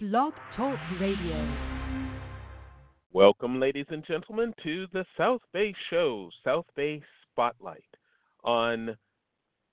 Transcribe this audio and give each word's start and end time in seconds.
Blog 0.00 0.32
Talk 0.56 0.78
Radio. 0.98 1.56
Welcome, 3.12 3.60
ladies 3.60 3.84
and 3.90 4.02
gentlemen, 4.06 4.54
to 4.62 4.86
the 4.94 5.04
South 5.18 5.42
Bay 5.52 5.74
Show, 5.90 6.30
South 6.42 6.64
Bay 6.74 7.02
Spotlight, 7.30 7.84
on 8.42 8.96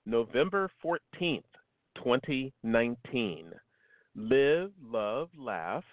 November 0.04 0.70
14th, 0.84 1.40
2019. 1.96 3.52
Live, 4.16 4.70
love, 4.84 5.30
laugh, 5.34 5.84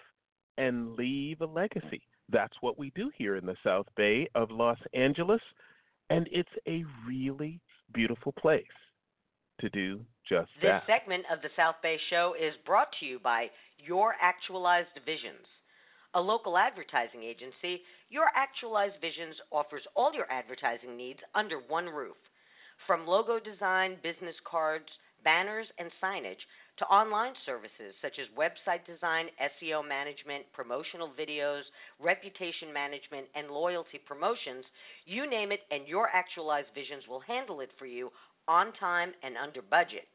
and 0.58 0.96
leave 0.96 1.40
a 1.40 1.46
legacy. 1.46 2.02
That's 2.28 2.56
what 2.60 2.78
we 2.78 2.92
do 2.94 3.10
here 3.16 3.36
in 3.36 3.46
the 3.46 3.56
South 3.64 3.86
Bay 3.96 4.28
of 4.34 4.50
Los 4.50 4.78
Angeles, 4.92 5.40
and 6.10 6.28
it's 6.30 6.46
a 6.68 6.84
really 7.08 7.58
beautiful 7.94 8.32
place 8.32 8.64
to 9.62 9.70
do 9.70 10.04
just 10.28 10.50
This 10.60 10.70
that. 10.70 10.86
segment 10.86 11.24
of 11.32 11.42
the 11.42 11.50
South 11.56 11.76
Bay 11.82 11.98
Show 12.10 12.34
is 12.38 12.54
brought 12.64 12.88
to 13.00 13.06
you 13.06 13.18
by 13.18 13.50
Your 13.78 14.14
Actualized 14.20 14.98
Visions. 15.04 15.46
A 16.14 16.20
local 16.20 16.56
advertising 16.56 17.22
agency, 17.22 17.82
Your 18.08 18.26
Actualized 18.34 19.00
Visions 19.00 19.36
offers 19.52 19.82
all 19.94 20.12
your 20.14 20.30
advertising 20.30 20.96
needs 20.96 21.20
under 21.34 21.58
one 21.58 21.86
roof. 21.86 22.16
From 22.86 23.06
logo 23.06 23.38
design, 23.38 23.96
business 24.02 24.36
cards, 24.48 24.86
banners, 25.24 25.66
and 25.78 25.90
signage 26.02 26.40
to 26.78 26.84
online 26.86 27.32
services 27.44 27.94
such 28.00 28.18
as 28.20 28.26
website 28.38 28.84
design, 28.86 29.26
SEO 29.40 29.86
management, 29.86 30.44
promotional 30.52 31.10
videos, 31.18 31.62
reputation 32.00 32.72
management, 32.72 33.26
and 33.34 33.50
loyalty 33.50 33.98
promotions, 34.06 34.64
you 35.04 35.28
name 35.28 35.52
it, 35.52 35.60
and 35.70 35.88
Your 35.88 36.08
Actualized 36.14 36.68
Visions 36.74 37.04
will 37.08 37.20
handle 37.20 37.60
it 37.60 37.70
for 37.78 37.86
you 37.86 38.10
on 38.48 38.72
time 38.78 39.12
and 39.22 39.36
under 39.36 39.62
budget. 39.62 40.06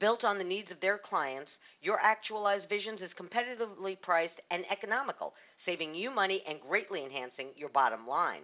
Built 0.00 0.24
on 0.24 0.38
the 0.38 0.44
needs 0.44 0.70
of 0.70 0.80
their 0.80 0.98
clients, 0.98 1.50
your 1.80 1.98
Actualized 2.00 2.68
Visions 2.68 3.00
is 3.00 3.10
competitively 3.20 4.00
priced 4.00 4.40
and 4.50 4.64
economical, 4.70 5.34
saving 5.64 5.94
you 5.94 6.10
money 6.10 6.42
and 6.48 6.60
greatly 6.60 7.04
enhancing 7.04 7.48
your 7.56 7.68
bottom 7.68 8.06
line. 8.06 8.42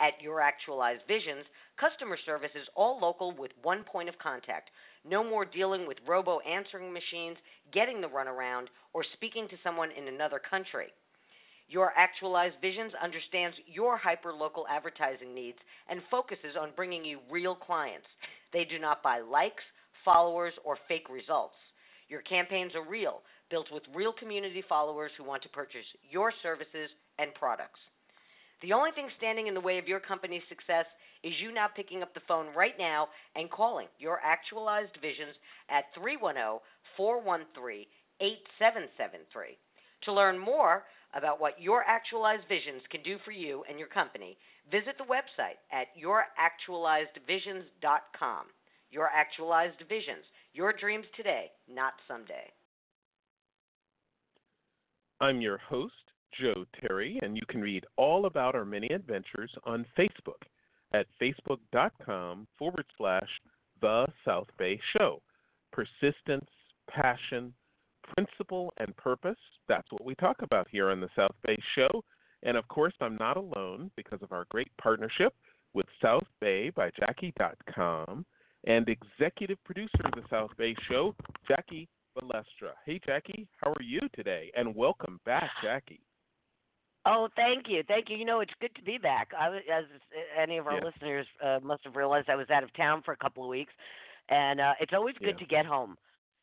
At 0.00 0.20
Your 0.22 0.40
Actualized 0.40 1.02
Visions, 1.06 1.44
customer 1.78 2.16
service 2.24 2.50
is 2.54 2.66
all 2.74 2.98
local 2.98 3.32
with 3.36 3.50
one 3.62 3.84
point 3.84 4.08
of 4.08 4.18
contact. 4.18 4.70
No 5.04 5.22
more 5.22 5.44
dealing 5.44 5.86
with 5.86 5.98
robo 6.06 6.40
answering 6.40 6.92
machines, 6.92 7.36
getting 7.72 8.00
the 8.00 8.08
runaround, 8.08 8.66
or 8.94 9.04
speaking 9.12 9.48
to 9.48 9.56
someone 9.62 9.90
in 9.90 10.08
another 10.08 10.40
country. 10.40 10.88
Your 11.68 11.92
Actualized 11.96 12.56
Visions 12.60 12.92
understands 13.02 13.56
your 13.66 13.96
hyper 13.96 14.32
local 14.32 14.66
advertising 14.68 15.34
needs 15.34 15.58
and 15.88 16.00
focuses 16.10 16.56
on 16.58 16.70
bringing 16.74 17.04
you 17.04 17.18
real 17.30 17.54
clients. 17.54 18.06
They 18.52 18.64
do 18.64 18.78
not 18.78 19.02
buy 19.02 19.20
likes, 19.20 19.62
followers, 20.04 20.52
or 20.64 20.76
fake 20.88 21.08
results. 21.10 21.54
Your 22.08 22.22
campaigns 22.22 22.72
are 22.74 22.88
real, 22.88 23.20
built 23.50 23.66
with 23.72 23.82
real 23.94 24.12
community 24.12 24.62
followers 24.68 25.12
who 25.16 25.24
want 25.24 25.42
to 25.42 25.48
purchase 25.48 25.86
your 26.10 26.32
services 26.42 26.90
and 27.18 27.34
products. 27.34 27.80
The 28.62 28.72
only 28.72 28.92
thing 28.92 29.08
standing 29.18 29.48
in 29.48 29.54
the 29.54 29.60
way 29.60 29.78
of 29.78 29.88
your 29.88 30.00
company's 30.00 30.42
success 30.48 30.86
is 31.24 31.32
you 31.40 31.52
now 31.52 31.66
picking 31.74 32.02
up 32.02 32.14
the 32.14 32.20
phone 32.28 32.54
right 32.54 32.78
now 32.78 33.08
and 33.34 33.50
calling 33.50 33.88
your 33.98 34.20
Actualized 34.22 34.96
Visions 35.00 35.34
at 35.68 35.84
310 35.94 36.60
413 36.96 37.86
8773. 38.20 39.58
To 40.04 40.12
learn 40.12 40.38
more 40.38 40.84
about 41.14 41.40
what 41.40 41.60
your 41.60 41.82
Actualized 41.84 42.46
Visions 42.48 42.82
can 42.90 43.02
do 43.02 43.18
for 43.24 43.32
you 43.32 43.64
and 43.68 43.78
your 43.78 43.88
company, 43.88 44.38
visit 44.70 44.96
the 44.98 45.04
website 45.04 45.58
at 45.72 45.88
youractualizedvisions.com. 45.98 48.46
Your 48.92 49.08
Actualized 49.08 49.82
Visions, 49.88 50.24
your 50.52 50.74
dreams 50.74 51.06
today, 51.16 51.46
not 51.66 51.94
someday. 52.06 52.52
I'm 55.18 55.40
your 55.40 55.56
host, 55.56 55.94
Joe 56.38 56.66
Terry, 56.78 57.18
and 57.22 57.34
you 57.34 57.42
can 57.48 57.62
read 57.62 57.86
all 57.96 58.26
about 58.26 58.54
our 58.54 58.66
many 58.66 58.88
adventures 58.88 59.50
on 59.64 59.86
Facebook 59.98 60.42
at 60.92 61.06
facebook.com 61.20 62.46
forward 62.58 62.84
slash 62.98 63.28
The 63.80 64.06
South 64.26 64.48
Bay 64.58 64.78
Show. 64.94 65.22
Persistence, 65.72 66.50
passion, 66.90 67.54
principle, 68.14 68.74
and 68.76 68.94
purpose. 68.98 69.38
That's 69.68 69.90
what 69.90 70.04
we 70.04 70.14
talk 70.16 70.42
about 70.42 70.68
here 70.70 70.90
on 70.90 71.00
the 71.00 71.08
South 71.16 71.34
Bay 71.46 71.56
Show. 71.74 72.04
And 72.42 72.58
of 72.58 72.68
course, 72.68 72.92
I'm 73.00 73.16
not 73.16 73.38
alone 73.38 73.90
because 73.96 74.20
of 74.20 74.32
our 74.32 74.44
great 74.50 74.70
partnership 74.76 75.32
with 75.72 75.86
South 76.02 76.26
Bay 76.42 76.68
by 76.68 76.90
Jackie.com 77.00 78.26
and 78.64 78.88
executive 78.88 79.62
producer 79.64 80.00
of 80.04 80.12
the 80.12 80.22
South 80.30 80.50
Bay 80.56 80.74
Show, 80.88 81.14
Jackie 81.46 81.88
Balestra. 82.16 82.72
Hey, 82.84 83.00
Jackie, 83.04 83.48
how 83.56 83.70
are 83.70 83.82
you 83.82 84.00
today? 84.14 84.50
And 84.56 84.74
welcome 84.74 85.20
back, 85.24 85.50
Jackie. 85.62 86.00
Oh, 87.04 87.28
thank 87.34 87.68
you, 87.68 87.82
thank 87.88 88.08
you. 88.08 88.16
You 88.16 88.24
know, 88.24 88.40
it's 88.40 88.52
good 88.60 88.74
to 88.76 88.82
be 88.82 88.96
back. 88.96 89.32
I, 89.38 89.56
as 89.56 89.84
any 90.40 90.58
of 90.58 90.68
our 90.68 90.76
Yeah. 90.76 90.84
listeners 90.84 91.26
uh, 91.44 91.58
must 91.62 91.82
have 91.84 91.96
realized, 91.96 92.28
I 92.30 92.36
was 92.36 92.48
out 92.50 92.62
of 92.62 92.72
town 92.74 93.02
for 93.04 93.12
a 93.12 93.16
couple 93.16 93.42
of 93.42 93.48
weeks, 93.48 93.72
and 94.28 94.60
uh, 94.60 94.74
it's 94.80 94.92
always 94.92 95.16
good 95.18 95.30
Yeah. 95.30 95.38
to 95.38 95.46
get 95.46 95.66
home. 95.66 95.96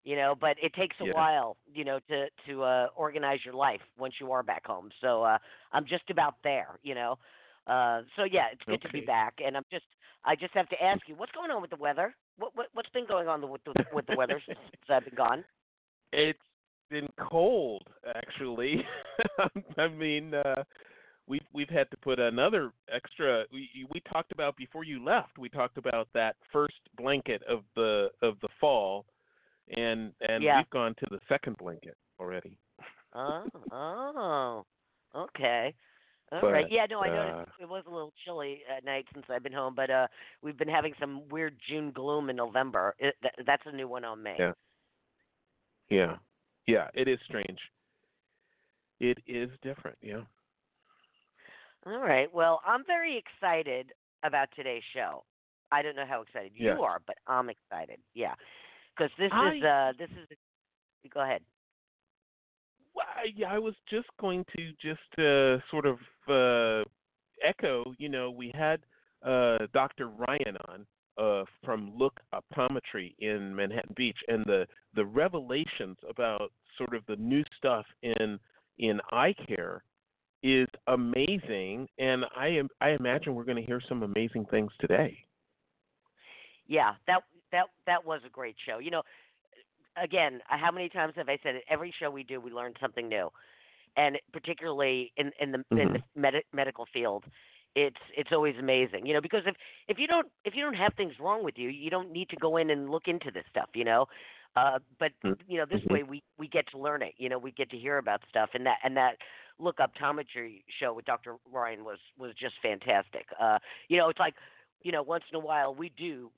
You 0.06 0.16
know, 0.16 0.34
but 0.34 0.58
it 0.64 0.74
takes 0.74 0.96
a 1.02 1.06
Yeah. 1.06 1.14
while, 1.14 1.58
you 1.72 1.84
know, 1.84 2.00
to 2.10 2.30
to 2.48 2.64
uh, 2.64 2.88
organize 2.96 3.46
your 3.46 3.54
life 3.54 3.82
once 3.98 4.16
you 4.20 4.32
are 4.32 4.44
back 4.44 4.66
home. 4.66 4.92
So 5.02 5.24
uh, 5.24 5.38
I'm 5.74 5.86
just 5.86 6.10
about 6.10 6.36
there, 6.42 6.80
you 6.84 6.96
know. 6.96 7.20
Uh, 7.68 8.04
so 8.16 8.24
yeah, 8.24 8.48
it's 8.52 8.64
good 8.66 8.82
to 8.82 8.90
be 8.90 9.02
back, 9.02 9.36
and 9.46 9.56
I'm 9.58 9.66
just 9.70 9.86
I 10.26 10.36
just 10.36 10.54
have 10.54 10.70
to 10.70 10.84
ask 10.84 11.02
you, 11.08 11.16
what's 11.16 11.32
going 11.32 11.52
on 11.52 11.62
with 11.62 11.70
the 11.70 11.78
weather? 11.78 12.14
What, 12.38 12.52
what 12.56 12.68
what's 12.74 12.90
been 12.90 13.08
going 13.08 13.28
on 13.28 13.50
with 13.50 13.64
the 13.64 13.74
with 13.94 14.06
the 14.08 14.16
weather 14.16 14.42
since 14.46 14.60
I've 14.90 15.06
been 15.06 15.16
gone? 15.16 15.44
It's 16.12 16.40
been 16.90 17.08
cold, 17.20 17.84
actually. 18.16 18.84
I 19.78 19.88
mean, 19.88 20.34
uh, 20.34 20.64
we've 21.28 21.46
we've 21.54 21.70
had 21.70 21.90
to 21.92 21.98
put 21.98 22.20
another 22.20 22.72
extra. 22.94 23.46
We 23.52 23.70
we 23.94 24.02
talked 24.12 24.32
about 24.32 24.58
before 24.58 24.84
you 24.84 25.04
left. 25.04 25.38
We 25.38 25.50
talked 25.50 25.78
about 25.78 26.10
that 26.14 26.36
first 26.52 26.80
blanket 26.98 27.42
of 27.48 27.64
the 27.76 28.10
of 28.22 28.40
the 28.42 28.50
fall, 28.60 29.06
and 29.76 30.12
and 30.28 30.44
Yeah. 30.44 30.58
we've 30.58 30.70
gone 30.70 30.96
to 30.96 31.06
the 31.10 31.20
second 31.30 31.58
blanket 31.58 31.96
already. 32.20 32.58
Oh, 33.14 33.46
oh, 33.72 34.66
okay. 35.16 35.74
All 36.32 36.52
right. 36.52 36.66
But, 36.66 36.72
Yeah, 36.72 36.86
no, 36.90 37.00
I 37.00 37.10
uh, 37.10 37.12
noticed 37.12 37.52
it 37.60 37.70
was 37.70 37.84
a 37.88 37.90
little 37.90 38.14
chilly 38.26 38.62
at 38.76 38.86
night 38.86 39.06
since 39.14 39.26
I've 39.30 39.44
been 39.44 39.54
home, 39.54 39.74
but 39.76 39.90
uh 39.90 40.08
we've 40.42 40.58
been 40.58 40.68
having 40.68 40.94
some 41.00 41.28
weird 41.30 41.56
June 41.68 41.92
gloom 41.92 42.30
in 42.30 42.36
November. 42.36 42.96
It, 43.00 43.16
that, 43.24 43.34
that's 43.46 43.64
a 43.66 43.72
new 43.72 43.88
one 43.88 44.06
on 44.06 44.22
me. 44.22 44.34
Yeah. 44.38 44.52
Yeah, 45.90 46.18
yeah. 46.68 46.88
It 46.94 47.08
is 47.08 47.20
strange. 47.26 47.60
It 49.00 49.18
is 49.26 49.50
different. 49.64 49.98
Yeah. 50.02 50.22
All 51.86 52.00
right. 52.00 52.32
Well, 52.32 52.62
I'm 52.66 52.84
very 52.86 53.18
excited 53.18 53.92
about 54.24 54.50
today's 54.56 54.84
show. 54.94 55.24
I 55.72 55.82
don't 55.82 55.96
know 55.96 56.06
how 56.08 56.22
excited 56.22 56.52
you 56.76 56.84
are, 56.84 57.02
but 57.08 57.16
I'm 57.26 57.50
excited. 57.50 58.00
Yeah. 58.14 58.36
Cuz 58.98 59.10
this 59.18 59.32
is 59.32 59.64
uh 59.64 59.94
this 59.98 60.10
is 60.12 60.38
Go 61.10 61.22
ahead. 61.22 61.42
I- 63.00 63.56
I 63.56 63.60
was 63.60 63.76
just 63.90 64.08
going 64.20 64.46
to 64.56 64.72
just 64.82 65.20
uh, 65.20 65.60
sort 65.70 65.86
of 65.86 66.00
uh, 66.28 66.84
echo. 67.46 67.94
You 67.98 68.10
know, 68.10 68.32
we 68.32 68.52
had 68.54 68.82
uh, 69.24 69.60
Dr. 69.74 70.08
Ryan 70.08 70.58
on 70.68 70.86
uh, 71.18 71.46
from 71.64 71.92
Look 71.98 72.20
Optometry 72.34 73.16
in 73.20 73.56
Manhattan 73.56 73.94
Beach, 73.96 74.18
and 74.28 74.46
the 74.46 74.66
the 74.96 75.06
revelations 75.06 75.98
about 76.10 76.52
sort 76.78 76.94
of 76.96 77.04
the 77.08 77.16
new 77.18 77.44
stuff 77.58 77.86
in 78.04 78.40
in 78.78 79.00
eye 79.12 79.36
care 79.48 79.84
is 80.42 80.68
amazing. 80.88 81.88
And 81.98 82.26
I 82.36 82.48
am 82.48 82.70
I 82.82 82.90
imagine 82.92 83.36
we're 83.36 83.44
going 83.44 83.58
to 83.58 83.66
hear 83.66 83.82
some 83.88 84.04
amazing 84.04 84.46
things 84.46 84.72
today. 84.80 85.18
Yeah, 86.68 86.94
that 87.08 87.24
that 87.52 87.66
that 87.86 88.06
was 88.06 88.22
a 88.26 88.30
great 88.30 88.56
show. 88.66 88.80
You 88.80 88.92
know, 88.92 89.04
again, 90.02 90.42
uh, 90.52 90.58
how 90.58 90.72
many 90.72 90.90
times 90.90 91.14
have 91.18 91.30
I 91.30 91.38
said 91.44 91.56
it? 91.56 91.64
Every 91.70 91.94
show 92.00 92.10
we 92.10 92.24
do, 92.24 92.40
we 92.40 92.52
learn 92.52 92.74
something 92.82 93.08
new, 93.08 93.30
and 93.98 94.18
particularly 94.34 95.12
in 95.18 95.32
in 95.40 95.52
the 95.52 95.64
in 95.78 95.94
the 95.94 96.00
med- 96.16 96.44
medical 96.54 96.86
field, 96.94 97.26
it's 97.76 97.98
it's 98.16 98.30
always 98.32 98.56
amazing. 98.60 99.06
You 99.06 99.14
know, 99.14 99.22
because 99.22 99.44
if 99.46 99.56
if 99.88 99.98
you 100.00 100.08
don't 100.08 100.28
if 100.46 100.54
you 100.56 100.64
don't 100.64 100.74
have 100.76 100.94
things 100.96 101.14
wrong 101.20 101.44
with 101.44 101.56
you, 101.58 101.70
you 101.70 101.90
don't 101.90 102.12
need 102.12 102.30
to 102.30 102.38
go 102.38 102.58
in 102.58 102.70
and 102.70 102.90
look 102.90 103.04
into 103.08 103.32
this 103.32 103.46
stuff. 103.50 103.70
You 103.74 103.86
know, 103.86 104.06
uh, 104.56 104.80
but 105.00 105.12
Mm, 105.24 105.36
you 105.48 105.58
know 105.58 105.66
this 105.70 105.82
mhm. 105.90 105.90
way 105.90 106.04
we 106.04 106.24
we 106.38 106.48
get 106.48 106.66
to 106.72 106.78
learn 106.78 107.02
it. 107.02 107.14
You 107.18 107.30
know, 107.30 107.38
we 107.38 107.52
get 107.52 107.70
to 107.72 107.78
hear 107.78 107.98
about 107.98 108.22
stuff, 108.30 108.50
and 108.54 108.66
that 108.66 108.78
and 108.84 108.96
that 108.98 109.18
look 109.60 109.78
optometry 109.78 110.64
show 110.80 110.94
with 110.94 111.06
Dr. 111.06 111.36
Ryan 111.52 111.84
was 111.84 112.00
was 112.18 112.34
just 112.40 112.56
fantastic. 112.62 113.26
Uh, 113.40 113.60
you 113.90 113.98
know, 113.98 114.10
it's 114.10 114.20
like, 114.20 114.36
you 114.84 114.92
know, 114.92 115.04
once 115.04 115.24
in 115.32 115.36
a 115.38 115.40
while 115.40 115.74
we 115.76 115.90
do 115.98 116.32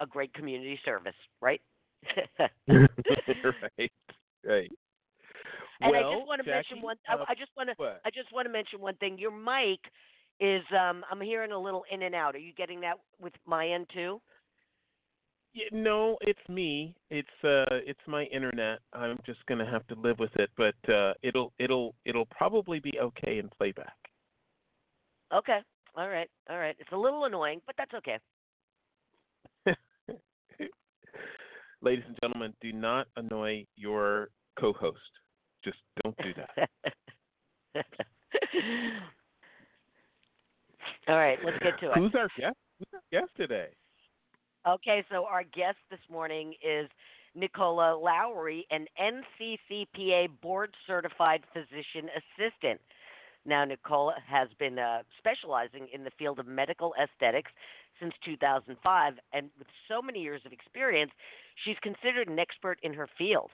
a 0.00 0.06
great 0.06 0.32
community 0.34 0.78
service, 0.84 1.14
right? 1.40 1.60
right, 2.68 3.92
right. 4.44 4.70
And 5.80 5.92
well, 5.92 6.10
I 6.10 6.14
just 6.14 6.26
want 6.26 6.40
to 6.40 6.44
Jackie, 6.44 6.74
mention 6.74 6.82
one. 6.82 6.96
uh, 7.10 7.24
I, 7.28 7.32
I 7.32 7.34
just 7.34 7.50
want 7.56 7.70
to. 7.76 7.84
I 8.04 8.10
just 8.10 8.32
want 8.32 8.46
to 8.46 8.52
mention 8.52 8.80
one 8.80 8.96
thing. 8.96 9.18
Your 9.18 9.30
mic 9.30 9.80
is. 10.40 10.62
Um, 10.72 11.04
I'm 11.10 11.20
hearing 11.20 11.52
a 11.52 11.58
little 11.58 11.84
in 11.92 12.02
and 12.02 12.14
out. 12.14 12.34
Are 12.34 12.38
you 12.38 12.52
getting 12.54 12.80
that 12.80 12.94
with 13.20 13.34
my 13.46 13.68
end 13.68 13.86
too? 13.92 14.20
Yeah, 15.56 15.64
no, 15.72 16.18
it's 16.20 16.46
me. 16.50 16.94
It's 17.10 17.28
uh 17.42 17.80
it's 17.86 18.00
my 18.06 18.24
internet. 18.24 18.80
I'm 18.92 19.18
just 19.24 19.44
going 19.46 19.58
to 19.58 19.64
have 19.64 19.86
to 19.86 19.94
live 19.94 20.18
with 20.18 20.34
it, 20.36 20.50
but 20.56 20.74
uh 20.92 21.14
it'll 21.22 21.52
it'll 21.58 21.94
it'll 22.04 22.26
probably 22.26 22.78
be 22.78 22.92
okay 23.00 23.38
in 23.38 23.48
playback. 23.56 23.96
Okay. 25.34 25.58
All 25.96 26.08
right. 26.08 26.28
All 26.50 26.58
right. 26.58 26.76
It's 26.78 26.92
a 26.92 26.96
little 26.96 27.24
annoying, 27.24 27.60
but 27.66 27.74
that's 27.78 27.94
okay. 27.94 28.18
Ladies 31.86 32.04
and 32.08 32.18
gentlemen, 32.20 32.52
do 32.60 32.72
not 32.72 33.06
annoy 33.14 33.64
your 33.76 34.30
co-host. 34.58 34.98
Just 35.62 35.76
don't 36.02 36.16
do 36.16 36.32
that. 36.34 36.68
All 41.06 41.14
right. 41.16 41.38
Let's 41.44 41.62
get 41.62 41.78
to 41.78 41.92
it. 41.92 41.96
Who's 41.96 42.12
our 42.16 42.28
guest? 42.36 42.56
Who's 42.80 42.88
our 42.92 43.02
guest 43.12 43.30
today? 43.36 43.68
Okay, 44.66 45.04
so 45.12 45.26
our 45.26 45.44
guest 45.44 45.76
this 45.88 46.00
morning 46.10 46.54
is 46.54 46.90
Nicola 47.36 47.96
Lowrey, 47.96 48.62
an 48.72 48.86
NCCPA 49.00 50.40
board 50.42 50.74
certified 50.88 51.44
physician 51.52 52.10
assistant. 52.16 52.80
Now, 53.46 53.64
Nicola 53.64 54.14
has 54.26 54.48
been 54.58 54.78
uh, 54.78 55.02
specializing 55.18 55.86
in 55.92 56.02
the 56.02 56.10
field 56.18 56.40
of 56.40 56.46
medical 56.46 56.94
aesthetics 57.00 57.52
since 58.00 58.12
2005, 58.24 59.14
and 59.32 59.50
with 59.58 59.68
so 59.88 60.02
many 60.02 60.20
years 60.20 60.42
of 60.44 60.52
experience, 60.52 61.12
she's 61.64 61.76
considered 61.80 62.28
an 62.28 62.38
expert 62.38 62.78
in 62.82 62.92
her 62.92 63.08
field. 63.16 63.50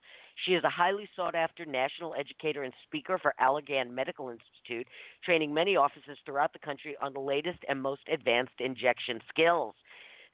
She 0.47 0.53
is 0.53 0.65
a 0.65 0.71
highly 0.71 1.09
sought 1.15 1.35
after 1.35 1.67
national 1.67 2.15
educator 2.19 2.63
and 2.63 2.73
speaker 2.87 3.19
for 3.19 3.35
Allergan 3.39 3.91
Medical 3.91 4.31
Institute, 4.31 4.89
training 5.23 5.53
many 5.53 5.77
offices 5.77 6.17
throughout 6.25 6.55
the 6.55 6.59
country 6.59 6.97
on 7.03 7.13
the 7.13 7.21
latest 7.21 7.59
and 7.69 7.81
most 7.81 8.01
advanced 8.11 8.59
injection 8.61 9.21
skills. 9.29 9.75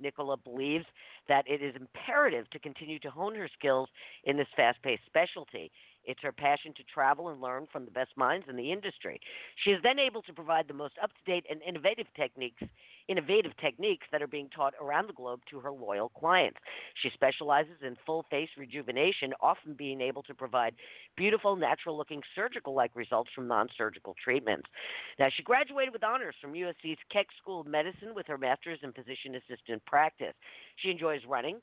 Nicola 0.00 0.36
believes 0.36 0.86
that 1.28 1.44
it 1.48 1.62
is 1.62 1.74
imperative 1.74 2.48
to 2.50 2.58
continue 2.58 2.98
to 3.00 3.10
hone 3.10 3.34
her 3.34 3.48
skills 3.58 3.88
in 4.24 4.36
this 4.36 4.46
fast 4.56 4.80
paced 4.82 5.02
specialty. 5.06 5.70
It's 6.04 6.22
her 6.22 6.32
passion 6.32 6.72
to 6.76 6.82
travel 6.84 7.28
and 7.28 7.40
learn 7.40 7.66
from 7.70 7.84
the 7.84 7.90
best 7.90 8.16
minds 8.16 8.46
in 8.48 8.56
the 8.56 8.72
industry. 8.72 9.20
She 9.64 9.70
is 9.70 9.82
then 9.82 9.98
able 9.98 10.22
to 10.22 10.32
provide 10.32 10.68
the 10.68 10.74
most 10.74 10.94
up 11.02 11.10
to 11.10 11.30
date 11.30 11.44
and 11.50 11.60
innovative 11.62 12.06
techniques 12.16 12.62
innovative 13.08 13.52
techniques 13.60 14.06
that 14.12 14.22
are 14.22 14.26
being 14.26 14.48
taught 14.54 14.74
around 14.80 15.08
the 15.08 15.14
globe 15.14 15.40
to 15.50 15.58
her 15.60 15.72
loyal 15.72 16.10
clients. 16.10 16.58
She 17.02 17.10
specializes 17.14 17.78
in 17.82 17.96
full 18.06 18.24
face 18.30 18.50
rejuvenation, 18.56 19.32
often 19.40 19.74
being 19.74 20.00
able 20.00 20.22
to 20.24 20.34
provide 20.34 20.74
beautiful, 21.16 21.56
natural 21.56 21.96
looking 21.96 22.22
surgical 22.34 22.74
like 22.74 22.90
results 22.94 23.30
from 23.34 23.48
non 23.48 23.68
surgical 23.76 24.14
treatments. 24.22 24.68
Now, 25.18 25.28
she 25.34 25.42
graduated 25.42 25.92
with 25.92 26.04
honors 26.04 26.34
from 26.40 26.52
USC's 26.52 26.98
Keck 27.10 27.26
School 27.40 27.62
of 27.62 27.66
Medicine 27.66 28.14
with 28.14 28.26
her 28.26 28.38
master's 28.38 28.78
in 28.82 28.92
physician 28.92 29.34
assistant 29.34 29.84
practice. 29.86 30.34
She 30.76 30.90
enjoys 30.90 31.20
running. 31.26 31.60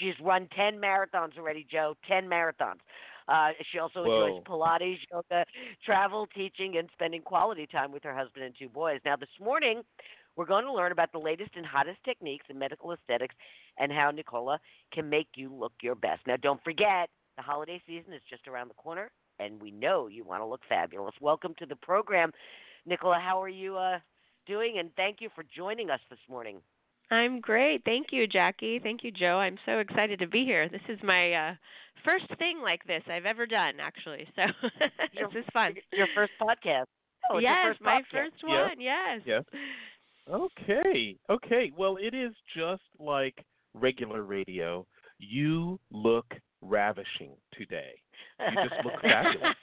She's 0.00 0.14
run 0.20 0.48
10 0.56 0.80
marathons 0.80 1.38
already, 1.38 1.64
Joe, 1.70 1.94
10 2.08 2.26
marathons. 2.26 2.80
Uh, 3.28 3.50
she 3.72 3.78
also 3.78 4.04
Whoa. 4.04 4.26
enjoys 4.26 4.42
Pilates, 4.44 4.98
yoga, 5.10 5.44
travel, 5.84 6.26
teaching, 6.34 6.76
and 6.76 6.88
spending 6.92 7.22
quality 7.22 7.66
time 7.66 7.92
with 7.92 8.02
her 8.04 8.14
husband 8.14 8.44
and 8.44 8.54
two 8.58 8.68
boys. 8.68 9.00
Now, 9.04 9.16
this 9.16 9.28
morning, 9.40 9.82
we're 10.36 10.46
going 10.46 10.64
to 10.64 10.72
learn 10.72 10.92
about 10.92 11.12
the 11.12 11.18
latest 11.18 11.50
and 11.56 11.64
hottest 11.66 11.98
techniques 12.04 12.46
in 12.48 12.58
medical 12.58 12.92
aesthetics 12.92 13.34
and 13.78 13.90
how 13.90 14.10
Nicola 14.10 14.60
can 14.92 15.08
make 15.08 15.28
you 15.34 15.52
look 15.52 15.72
your 15.82 15.94
best. 15.94 16.20
Now, 16.26 16.36
don't 16.36 16.62
forget, 16.62 17.08
the 17.36 17.42
holiday 17.42 17.82
season 17.86 18.12
is 18.12 18.22
just 18.30 18.46
around 18.46 18.68
the 18.68 18.74
corner, 18.74 19.10
and 19.38 19.60
we 19.60 19.70
know 19.70 20.06
you 20.06 20.24
want 20.24 20.42
to 20.42 20.46
look 20.46 20.62
fabulous. 20.68 21.14
Welcome 21.20 21.54
to 21.58 21.66
the 21.66 21.76
program. 21.76 22.32
Nicola, 22.86 23.18
how 23.22 23.42
are 23.42 23.48
you 23.48 23.76
uh, 23.76 23.98
doing? 24.46 24.78
And 24.78 24.90
thank 24.96 25.20
you 25.20 25.28
for 25.34 25.44
joining 25.54 25.90
us 25.90 26.00
this 26.10 26.18
morning. 26.28 26.58
I'm 27.10 27.40
great. 27.40 27.82
Thank 27.84 28.08
you, 28.10 28.26
Jackie. 28.26 28.80
Thank 28.82 29.04
you, 29.04 29.10
Joe. 29.12 29.36
I'm 29.38 29.58
so 29.64 29.78
excited 29.78 30.18
to 30.20 30.26
be 30.26 30.44
here. 30.44 30.68
This 30.68 30.80
is 30.88 30.98
my 31.02 31.32
uh 31.32 31.54
first 32.04 32.26
thing 32.38 32.60
like 32.62 32.84
this 32.86 33.02
I've 33.10 33.26
ever 33.26 33.46
done 33.46 33.74
actually. 33.80 34.26
So 34.36 34.42
Your- 35.12 35.28
this 35.28 35.40
is 35.40 35.46
fun. 35.52 35.74
Your 35.92 36.08
first 36.14 36.32
podcast. 36.40 36.84
Oh, 37.30 37.38
yes, 37.38 37.56
your 37.64 37.72
first 37.72 37.80
my 37.80 38.00
podcast. 38.00 38.12
first 38.12 38.34
Yes. 38.46 38.68
one. 38.68 38.80
Yes. 38.80 39.20
Yes. 39.26 39.44
Okay. 40.30 41.16
Okay. 41.30 41.72
Well, 41.76 41.96
it 42.00 42.14
is 42.14 42.32
just 42.56 42.82
like 43.00 43.44
regular 43.74 44.22
radio. 44.22 44.86
You 45.18 45.78
look 45.90 46.26
ravishing 46.62 47.30
today. 47.56 47.94
You 48.40 48.68
just 48.68 48.84
look 48.84 49.00
fabulous. 49.02 49.54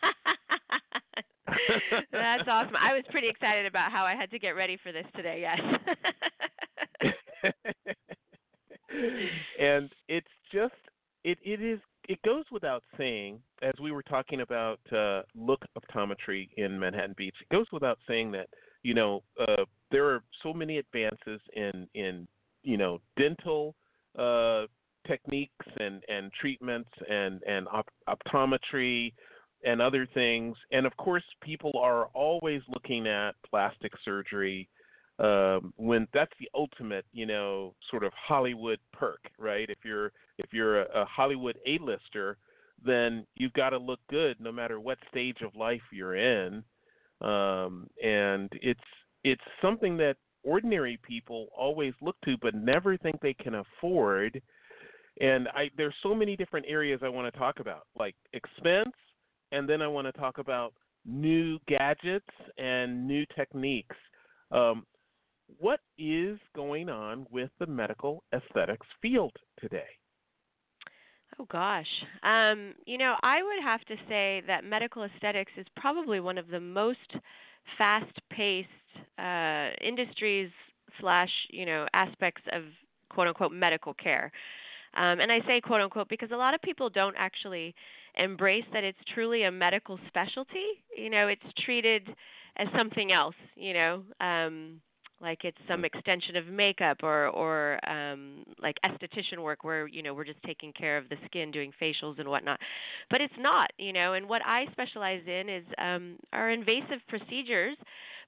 That's 2.11 2.47
awesome. 2.47 2.75
I 2.79 2.93
was 2.93 3.03
pretty 3.11 3.27
excited 3.29 3.65
about 3.65 3.91
how 3.91 4.03
I 4.05 4.15
had 4.15 4.31
to 4.31 4.39
get 4.39 4.51
ready 4.51 4.77
for 4.81 4.91
this 4.91 5.05
today. 5.15 5.39
Yes. 5.41 5.59
and 9.59 9.89
it's 10.07 10.27
just 10.51 10.73
it 11.23 11.37
it 11.43 11.61
is 11.61 11.79
it 12.09 12.21
goes 12.23 12.43
without 12.51 12.83
saying 12.97 13.39
as 13.61 13.73
we 13.81 13.91
were 13.91 14.03
talking 14.03 14.41
about 14.41 14.79
uh 14.91 15.21
look 15.35 15.61
optometry 15.77 16.49
in 16.57 16.79
Manhattan 16.79 17.15
Beach 17.17 17.35
it 17.41 17.53
goes 17.53 17.67
without 17.71 17.99
saying 18.07 18.31
that 18.31 18.47
you 18.83 18.93
know 18.93 19.23
uh 19.39 19.63
there 19.91 20.09
are 20.09 20.23
so 20.41 20.53
many 20.53 20.77
advances 20.77 21.39
in 21.55 21.87
in 21.93 22.27
you 22.63 22.77
know 22.77 22.99
dental 23.17 23.75
uh 24.17 24.63
techniques 25.07 25.65
and 25.79 26.01
and 26.07 26.31
treatments 26.39 26.89
and 27.09 27.41
and 27.43 27.67
op- 27.69 27.89
optometry 28.09 29.13
and 29.65 29.81
other 29.81 30.07
things. 30.13 30.55
And 30.71 30.85
of 30.85 30.95
course 30.97 31.23
people 31.41 31.71
are 31.79 32.05
always 32.07 32.61
looking 32.69 33.07
at 33.07 33.31
plastic 33.49 33.91
surgery 34.03 34.69
um 35.23 35.73
when 35.77 36.07
that's 36.13 36.33
the 36.39 36.49
ultimate 36.53 37.05
you 37.13 37.25
know 37.25 37.73
sort 37.89 38.03
of 38.03 38.11
hollywood 38.13 38.79
perk 38.91 39.21
right? 39.37 39.69
If 39.69 39.79
you're 39.83 40.11
if 40.37 40.51
you're 40.51 40.81
a, 40.81 41.01
a 41.01 41.05
hollywood 41.05 41.57
a-lister 41.65 42.37
then 42.85 43.25
you've 43.35 43.53
got 43.53 43.69
to 43.69 43.77
look 43.77 43.99
good 44.09 44.35
no 44.39 44.51
matter 44.51 44.79
what 44.79 44.97
stage 45.09 45.37
of 45.41 45.55
life 45.55 45.81
you're 45.91 46.15
in. 46.15 46.63
Um 47.21 47.87
and 48.03 48.49
it's 48.61 48.79
it's 49.23 49.41
something 49.61 49.97
that 49.97 50.17
ordinary 50.43 50.99
people 51.07 51.47
always 51.57 51.93
look 52.01 52.17
to 52.25 52.35
but 52.41 52.53
never 52.53 52.97
think 52.97 53.19
they 53.21 53.33
can 53.33 53.55
afford. 53.55 54.41
And 55.21 55.47
i 55.49 55.69
there's 55.77 55.95
so 56.03 56.13
many 56.13 56.35
different 56.35 56.65
areas 56.67 56.99
i 57.03 57.09
want 57.09 57.31
to 57.31 57.39
talk 57.39 57.59
about 57.59 57.87
like 57.97 58.15
expense 58.33 58.95
and 59.51 59.69
then 59.69 59.81
i 59.81 59.87
want 59.87 60.07
to 60.07 60.13
talk 60.13 60.37
about 60.39 60.73
new 61.05 61.59
gadgets 61.67 62.25
and 62.57 63.07
new 63.07 63.25
techniques. 63.35 63.95
Um, 64.51 64.85
what 65.59 65.79
is 65.97 66.37
going 66.55 66.89
on 66.89 67.25
with 67.31 67.49
the 67.59 67.67
medical 67.67 68.23
aesthetics 68.33 68.87
field 69.01 69.33
today? 69.59 69.87
Oh 71.39 71.45
gosh. 71.51 71.87
Um, 72.21 72.73
you 72.85 72.97
know, 72.97 73.15
I 73.23 73.41
would 73.41 73.63
have 73.63 73.81
to 73.85 73.95
say 74.07 74.43
that 74.47 74.63
medical 74.63 75.03
aesthetics 75.03 75.51
is 75.57 75.65
probably 75.75 76.19
one 76.19 76.37
of 76.37 76.47
the 76.47 76.59
most 76.59 76.99
fast-paced 77.77 78.67
uh, 79.17 79.69
industries 79.81 80.51
slash 80.99 81.29
you 81.49 81.65
know 81.65 81.87
aspects 81.93 82.43
of 82.51 82.63
quote 83.09 83.27
unquote 83.27 83.51
medical 83.51 83.93
care. 83.93 84.31
Um, 84.95 85.19
and 85.19 85.31
I 85.31 85.39
say 85.47 85.59
quote 85.59 85.81
unquote 85.81 86.09
because 86.09 86.29
a 86.31 86.37
lot 86.37 86.53
of 86.53 86.61
people 86.61 86.89
don't 86.89 87.15
actually 87.17 87.73
embrace 88.15 88.65
that 88.73 88.83
it's 88.83 88.99
truly 89.13 89.43
a 89.43 89.51
medical 89.51 89.99
specialty. 90.07 90.83
You 90.95 91.09
know, 91.09 91.27
it's 91.27 91.41
treated 91.65 92.09
as 92.57 92.67
something 92.77 93.11
else. 93.11 93.35
You 93.55 93.73
know. 93.73 94.03
Um, 94.21 94.81
like 95.23 95.43
it's 95.43 95.57
some 95.67 95.85
extension 95.85 96.35
of 96.35 96.45
makeup 96.47 96.97
or 97.01 97.27
or 97.29 97.79
um 97.89 98.43
like 98.61 98.75
esthetician 98.85 99.39
work 99.39 99.63
where 99.63 99.87
you 99.87 100.03
know 100.03 100.13
we're 100.13 100.25
just 100.25 100.43
taking 100.43 100.71
care 100.73 100.97
of 100.97 101.09
the 101.09 101.15
skin 101.25 101.49
doing 101.49 101.71
facials 101.81 102.19
and 102.19 102.27
whatnot. 102.29 102.59
But 103.09 103.21
it's 103.21 103.33
not 103.39 103.71
you 103.77 103.93
know 103.93 104.13
and 104.13 104.27
what 104.27 104.41
i 104.45 104.65
specialize 104.71 105.21
in 105.25 105.49
is 105.49 105.63
um 105.77 106.17
are 106.33 106.51
invasive 106.51 106.99
procedures 107.07 107.77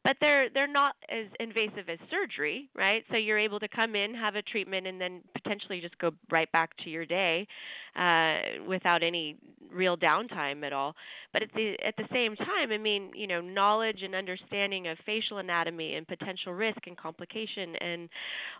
but 0.05 0.15
they're 0.21 0.49
they're 0.53 0.71
not 0.71 0.95
as 1.09 1.25
invasive 1.39 1.89
as 1.89 1.97
surgery, 2.11 2.69
right? 2.75 3.03
So 3.09 3.17
you're 3.17 3.39
able 3.39 3.59
to 3.59 3.67
come 3.67 3.95
in, 3.95 4.13
have 4.13 4.35
a 4.35 4.43
treatment, 4.43 4.85
and 4.85 5.01
then 5.01 5.21
potentially 5.33 5.81
just 5.81 5.97
go 5.97 6.11
right 6.29 6.49
back 6.51 6.77
to 6.83 6.91
your 6.91 7.07
day 7.07 7.47
uh, 7.95 8.63
without 8.67 9.01
any 9.01 9.35
real 9.73 9.97
downtime 9.97 10.63
at 10.63 10.73
all. 10.73 10.95
But 11.33 11.41
at 11.41 11.49
the 11.55 11.75
at 11.83 11.95
the 11.97 12.07
same 12.13 12.35
time, 12.35 12.71
I 12.71 12.77
mean, 12.77 13.09
you 13.15 13.25
know, 13.25 13.41
knowledge 13.41 14.03
and 14.03 14.13
understanding 14.13 14.87
of 14.87 14.99
facial 15.07 15.39
anatomy 15.39 15.95
and 15.95 16.07
potential 16.07 16.53
risk 16.53 16.85
and 16.85 16.95
complication 16.95 17.75
and 17.77 18.07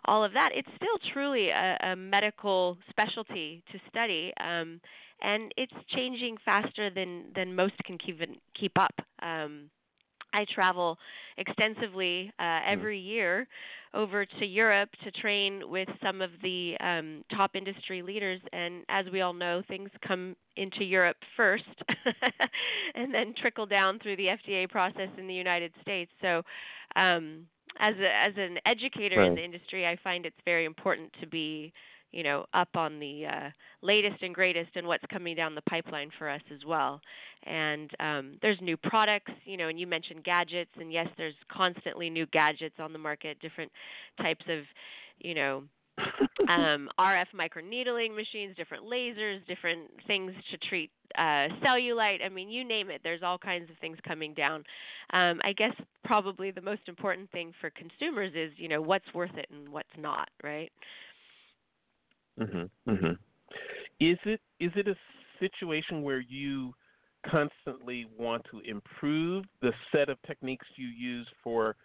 all 0.06 0.24
of 0.24 0.32
that, 0.32 0.50
it's 0.52 0.68
still 0.74 1.12
truly 1.12 1.50
a, 1.50 1.78
a 1.80 1.94
medical 1.94 2.76
specialty 2.90 3.62
to 3.70 3.78
study. 3.88 4.32
Um, 4.40 4.80
and 5.22 5.52
it's 5.56 5.72
changing 5.94 6.38
faster 6.44 6.90
than 6.90 7.26
than 7.36 7.54
most 7.54 7.74
can 7.84 7.98
keep 7.98 8.20
keep 8.58 8.76
up. 8.76 8.94
Um, 9.22 9.70
I 10.32 10.44
travel 10.54 10.98
extensively 11.38 12.32
uh, 12.38 12.42
mm. 12.42 12.72
every 12.72 12.98
year 12.98 13.46
over 13.94 14.26
to 14.26 14.46
Europe 14.46 14.90
to 15.04 15.10
train 15.10 15.62
with 15.64 15.88
some 16.02 16.20
of 16.20 16.30
the 16.42 16.76
um, 16.80 17.24
top 17.34 17.56
industry 17.56 18.02
leaders. 18.02 18.40
And 18.52 18.84
as 18.88 19.06
we 19.12 19.22
all 19.22 19.32
know, 19.32 19.62
things 19.68 19.90
come 20.06 20.36
into 20.56 20.84
Europe 20.84 21.16
first 21.36 21.64
and 22.94 23.12
then 23.12 23.34
trickle 23.40 23.66
down 23.66 23.98
through 23.98 24.16
the 24.16 24.26
FDA 24.26 24.68
process 24.68 25.08
in 25.18 25.26
the 25.26 25.34
United 25.34 25.72
States. 25.80 26.10
So, 26.20 26.42
um, 26.94 27.46
as 27.78 27.94
a, 27.96 28.26
as 28.26 28.32
an 28.36 28.56
educator 28.64 29.18
right. 29.18 29.28
in 29.28 29.34
the 29.34 29.44
industry, 29.44 29.86
I 29.86 29.96
find 30.02 30.24
it's 30.24 30.36
very 30.46 30.64
important 30.64 31.12
to 31.20 31.26
be 31.26 31.72
you 32.12 32.22
know 32.22 32.44
up 32.54 32.68
on 32.74 32.98
the 32.98 33.26
uh, 33.26 33.50
latest 33.82 34.22
and 34.22 34.34
greatest 34.34 34.70
and 34.74 34.86
what's 34.86 35.04
coming 35.12 35.36
down 35.36 35.54
the 35.54 35.62
pipeline 35.62 36.10
for 36.18 36.28
us 36.28 36.42
as 36.52 36.64
well 36.66 37.00
and 37.44 37.90
um, 38.00 38.38
there's 38.42 38.58
new 38.60 38.76
products 38.76 39.32
you 39.44 39.56
know 39.56 39.68
and 39.68 39.78
you 39.78 39.86
mentioned 39.86 40.24
gadgets 40.24 40.70
and 40.78 40.92
yes 40.92 41.08
there's 41.16 41.34
constantly 41.50 42.10
new 42.10 42.26
gadgets 42.26 42.76
on 42.78 42.92
the 42.92 42.98
market 42.98 43.38
different 43.40 43.70
types 44.20 44.44
of 44.48 44.64
you 45.18 45.34
know 45.34 45.62
um, 46.48 46.88
RF 46.98 47.26
microneedling 47.34 48.14
machines, 48.14 48.56
different 48.56 48.84
lasers, 48.84 49.46
different 49.46 49.88
things 50.06 50.32
to 50.50 50.58
treat 50.68 50.90
uh, 51.16 51.48
cellulite. 51.64 52.24
I 52.24 52.28
mean, 52.28 52.50
you 52.50 52.64
name 52.64 52.90
it. 52.90 53.00
There's 53.02 53.22
all 53.22 53.38
kinds 53.38 53.70
of 53.70 53.76
things 53.78 53.96
coming 54.06 54.34
down. 54.34 54.64
Um, 55.12 55.40
I 55.44 55.52
guess 55.52 55.72
probably 56.04 56.50
the 56.50 56.60
most 56.60 56.82
important 56.86 57.30
thing 57.30 57.52
for 57.60 57.70
consumers 57.70 58.32
is, 58.34 58.52
you 58.56 58.68
know, 58.68 58.80
what's 58.80 59.12
worth 59.14 59.34
it 59.36 59.46
and 59.50 59.68
what's 59.68 59.88
not, 59.98 60.28
right? 60.42 60.70
Mhm. 62.38 62.70
Mhm. 62.86 63.18
Is 64.00 64.18
it 64.24 64.40
is 64.58 64.72
it 64.76 64.88
a 64.88 64.96
situation 65.38 66.02
where 66.02 66.20
you 66.20 66.74
constantly 67.26 68.06
want 68.16 68.44
to 68.50 68.60
improve 68.60 69.44
the 69.60 69.72
set 69.90 70.08
of 70.08 70.20
techniques 70.22 70.66
you 70.76 70.86
use 70.86 71.28
for 71.42 71.76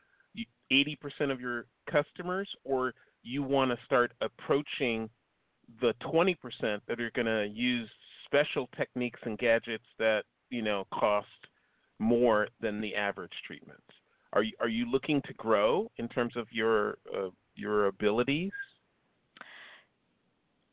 80% 0.70 1.32
of 1.32 1.42
your 1.42 1.66
customers 1.90 2.50
or 2.64 2.94
you 3.24 3.44
want 3.44 3.72
to 3.72 3.86
start 3.86 4.14
approaching 4.22 5.10
the 5.82 5.94
20% 6.02 6.82
that 6.88 7.00
are 7.00 7.12
going 7.12 7.26
to 7.26 7.48
use 7.54 7.90
special 8.26 8.70
techniques 8.78 9.20
and 9.24 9.38
gadgets 9.38 9.84
that, 10.00 10.24
you 10.50 10.62
know, 10.62 10.86
cost 10.94 11.28
more 12.00 12.48
than 12.62 12.82
the 12.82 12.96
average 12.96 13.34
treatments? 13.46 13.84
Are 14.34 14.44
you 14.44 14.54
are 14.62 14.70
you 14.70 14.90
looking 14.90 15.22
to 15.24 15.34
grow 15.34 15.92
in 15.98 16.08
terms 16.08 16.38
of 16.38 16.48
your 16.52 16.98
uh, 17.14 17.30
your 17.56 17.88
abilities? 17.88 18.52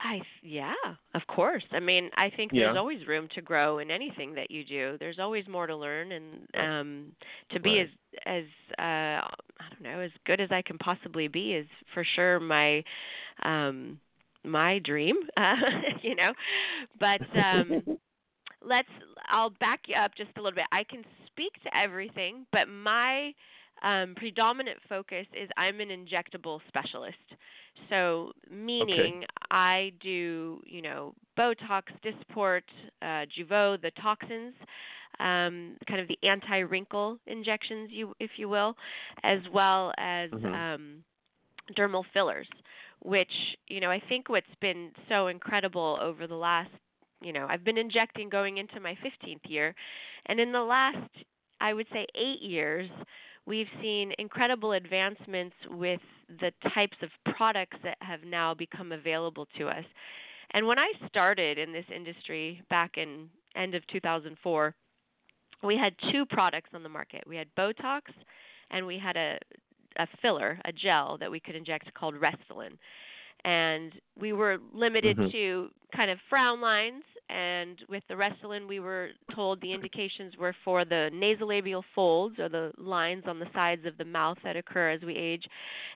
I 0.00 0.20
yeah, 0.42 0.74
of 1.14 1.22
course. 1.26 1.64
I 1.72 1.80
mean, 1.80 2.10
I 2.16 2.30
think 2.36 2.52
yeah. 2.52 2.66
there's 2.66 2.76
always 2.76 3.06
room 3.06 3.28
to 3.34 3.42
grow 3.42 3.78
in 3.78 3.90
anything 3.90 4.34
that 4.34 4.50
you 4.50 4.64
do. 4.64 4.96
There's 5.00 5.18
always 5.18 5.48
more 5.48 5.66
to 5.66 5.76
learn 5.76 6.12
and 6.12 6.34
um 6.54 7.06
to 7.50 7.60
be 7.60 7.78
right. 7.78 7.88
as 8.26 8.44
as 8.44 8.44
uh 8.78 9.26
I 9.60 9.68
don't 9.70 9.82
know, 9.82 10.00
as 10.00 10.12
good 10.24 10.40
as 10.40 10.50
I 10.52 10.62
can 10.62 10.78
possibly 10.78 11.26
be 11.26 11.54
is 11.54 11.66
for 11.94 12.04
sure 12.14 12.38
my 12.38 12.84
um 13.42 13.98
my 14.44 14.78
dream, 14.78 15.16
uh, 15.36 15.54
you 16.02 16.14
know. 16.14 16.32
But 17.00 17.22
um 17.36 17.82
let's 18.64 18.88
I'll 19.30 19.50
back 19.50 19.80
you 19.88 19.96
up 19.96 20.12
just 20.16 20.30
a 20.36 20.40
little 20.42 20.54
bit. 20.56 20.66
I 20.70 20.84
can 20.84 21.02
speak 21.26 21.52
to 21.64 21.76
everything, 21.76 22.46
but 22.52 22.68
my 22.68 23.32
um 23.82 24.14
predominant 24.16 24.78
focus 24.88 25.26
is 25.40 25.48
I'm 25.56 25.80
an 25.80 25.88
injectable 25.88 26.60
specialist. 26.68 27.16
So, 27.90 28.32
meaning 28.50 29.18
okay. 29.18 29.26
I 29.50 29.92
do, 30.00 30.60
you 30.66 30.82
know, 30.82 31.14
Botox, 31.38 31.82
Dysport, 32.04 32.62
uh, 33.02 33.24
the 33.36 33.90
toxins, 34.00 34.54
um, 35.20 35.76
kind 35.88 36.00
of 36.00 36.08
the 36.08 36.18
anti-wrinkle 36.22 37.18
injections, 37.26 37.90
you, 37.92 38.14
if 38.20 38.32
you 38.36 38.48
will, 38.48 38.74
as 39.22 39.40
well 39.52 39.92
as 39.98 40.30
mm-hmm. 40.30 40.46
um, 40.46 41.04
dermal 41.76 42.04
fillers. 42.12 42.48
Which, 43.02 43.30
you 43.68 43.80
know, 43.80 43.90
I 43.90 44.02
think 44.08 44.28
what's 44.28 44.46
been 44.60 44.90
so 45.08 45.28
incredible 45.28 45.98
over 46.02 46.26
the 46.26 46.34
last, 46.34 46.70
you 47.22 47.32
know, 47.32 47.46
I've 47.48 47.64
been 47.64 47.78
injecting 47.78 48.28
going 48.28 48.58
into 48.58 48.80
my 48.80 48.96
15th 49.04 49.48
year, 49.48 49.74
and 50.26 50.40
in 50.40 50.50
the 50.50 50.60
last, 50.60 51.08
I 51.60 51.74
would 51.74 51.86
say, 51.92 52.06
eight 52.16 52.42
years 52.42 52.90
we've 53.48 53.66
seen 53.80 54.12
incredible 54.18 54.72
advancements 54.72 55.56
with 55.70 56.00
the 56.40 56.52
types 56.74 56.96
of 57.02 57.08
products 57.34 57.78
that 57.82 57.96
have 58.02 58.20
now 58.22 58.52
become 58.52 58.92
available 58.92 59.48
to 59.56 59.66
us. 59.68 59.84
And 60.52 60.66
when 60.66 60.78
I 60.78 60.92
started 61.08 61.58
in 61.58 61.72
this 61.72 61.86
industry 61.94 62.62
back 62.68 62.98
in 62.98 63.28
end 63.56 63.74
of 63.74 63.86
2004, 63.86 64.74
we 65.64 65.76
had 65.76 65.94
two 66.12 66.26
products 66.26 66.70
on 66.74 66.82
the 66.82 66.88
market. 66.88 67.24
We 67.26 67.36
had 67.36 67.48
Botox 67.58 68.02
and 68.70 68.86
we 68.86 68.98
had 68.98 69.16
a 69.16 69.38
a 69.96 70.06
filler, 70.22 70.60
a 70.64 70.70
gel 70.70 71.16
that 71.18 71.28
we 71.28 71.40
could 71.40 71.56
inject 71.56 71.92
called 71.94 72.14
Restylane. 72.14 72.78
And 73.44 73.92
we 74.16 74.32
were 74.32 74.58
limited 74.72 75.16
mm-hmm. 75.16 75.30
to 75.30 75.68
kind 75.96 76.08
of 76.08 76.18
frown 76.28 76.60
lines 76.60 77.02
and 77.28 77.78
with 77.88 78.02
the 78.08 78.14
Restylane, 78.14 78.66
we 78.66 78.80
were 78.80 79.10
told 79.34 79.60
the 79.60 79.72
indications 79.72 80.34
were 80.38 80.54
for 80.64 80.84
the 80.84 81.10
nasolabial 81.12 81.82
folds 81.94 82.38
or 82.38 82.48
the 82.48 82.72
lines 82.78 83.24
on 83.26 83.38
the 83.38 83.46
sides 83.52 83.84
of 83.86 83.98
the 83.98 84.04
mouth 84.04 84.38
that 84.44 84.56
occur 84.56 84.90
as 84.90 85.02
we 85.02 85.14
age, 85.14 85.44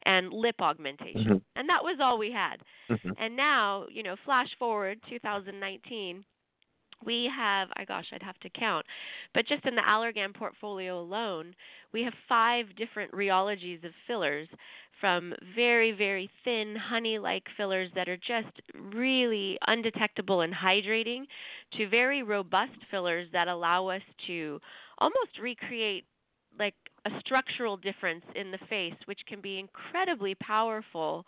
and 0.05 0.33
lip 0.33 0.57
augmentation. 0.61 1.25
Mm-hmm. 1.25 1.37
And 1.57 1.69
that 1.69 1.83
was 1.83 1.99
all 2.01 2.19
we 2.19 2.31
had. 2.31 2.57
Mm-hmm. 2.91 3.11
And 3.19 3.37
now, 3.37 3.87
you 3.91 4.03
know, 4.03 4.17
flash 4.25 4.49
forward 4.59 4.99
2019, 5.09 6.25
we 7.05 7.31
have, 7.35 7.69
I 7.77 7.85
gosh, 7.85 8.07
I'd 8.13 8.23
have 8.23 8.39
to 8.41 8.51
count, 8.51 8.87
but 9.35 9.47
just 9.47 9.65
in 9.67 9.75
the 9.75 9.83
Allergan 9.83 10.35
portfolio 10.35 11.01
alone, 11.01 11.55
we 11.93 12.03
have 12.03 12.13
five 12.29 12.67
different 12.77 13.13
rheologies 13.13 13.85
of 13.85 13.93
fillers 14.07 14.49
from 15.01 15.35
very, 15.57 15.93
very 15.93 16.31
thin 16.45 16.77
honey 16.77 17.19
like 17.19 17.43
fillers 17.57 17.91
that 17.95 18.09
are 18.09 18.17
just 18.17 18.61
really 18.95 19.59
undetectable 19.67 20.43
and 20.43 20.55
hydrating 20.55 21.25
to 21.77 21.89
very 21.89 22.23
robust 22.23 22.79
fillers 22.91 23.27
that 23.33 23.49
allow 23.49 23.89
us 23.89 24.03
to 24.27 24.61
almost 24.99 25.39
recreate 25.41 26.05
like 26.59 26.75
a 27.07 27.11
structural 27.21 27.77
difference 27.77 28.25
in 28.37 28.51
the 28.51 28.59
face, 28.69 28.95
which 29.07 29.21
can 29.27 29.41
be 29.41 29.59
incredibly 29.59 30.35
powerful 30.37 31.27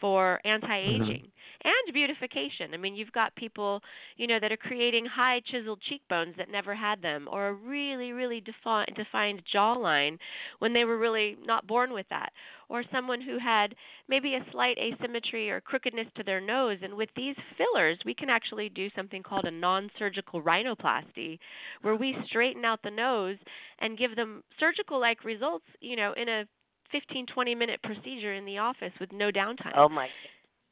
for 0.00 0.40
anti-aging 0.44 1.00
mm-hmm. 1.00 1.68
and 1.68 1.94
beautification. 1.94 2.74
I 2.74 2.76
mean, 2.76 2.94
you've 2.94 3.12
got 3.12 3.34
people, 3.36 3.80
you 4.16 4.26
know, 4.26 4.38
that 4.40 4.52
are 4.52 4.56
creating 4.56 5.06
high 5.06 5.40
chiseled 5.50 5.80
cheekbones 5.88 6.34
that 6.38 6.50
never 6.50 6.74
had 6.74 7.02
them 7.02 7.28
or 7.30 7.48
a 7.48 7.54
really 7.54 8.12
really 8.12 8.40
defi- 8.40 8.92
defined 8.96 9.42
jawline 9.54 10.18
when 10.58 10.72
they 10.72 10.84
were 10.84 10.98
really 10.98 11.36
not 11.44 11.66
born 11.66 11.92
with 11.92 12.06
that 12.10 12.32
or 12.68 12.82
someone 12.90 13.20
who 13.20 13.38
had 13.38 13.74
maybe 14.08 14.34
a 14.34 14.46
slight 14.50 14.78
asymmetry 14.78 15.50
or 15.50 15.60
crookedness 15.60 16.06
to 16.16 16.22
their 16.22 16.40
nose 16.40 16.78
and 16.82 16.94
with 16.94 17.10
these 17.16 17.36
fillers 17.56 17.98
we 18.04 18.14
can 18.14 18.30
actually 18.30 18.68
do 18.70 18.88
something 18.96 19.22
called 19.22 19.44
a 19.44 19.50
non-surgical 19.50 20.42
rhinoplasty 20.42 21.38
where 21.82 21.96
we 21.96 22.16
straighten 22.26 22.64
out 22.64 22.80
the 22.82 22.90
nose 22.90 23.36
and 23.78 23.98
give 23.98 24.16
them 24.16 24.42
surgical 24.58 25.00
like 25.00 25.24
results, 25.24 25.64
you 25.80 25.96
know, 25.96 26.12
in 26.16 26.28
a 26.28 26.44
15 26.92 27.26
20 27.26 27.54
minute 27.54 27.80
procedure 27.82 28.34
in 28.34 28.44
the 28.44 28.58
office 28.58 28.92
with 29.00 29.12
no 29.12 29.30
downtime. 29.30 29.72
Oh 29.76 29.88
my 29.88 30.08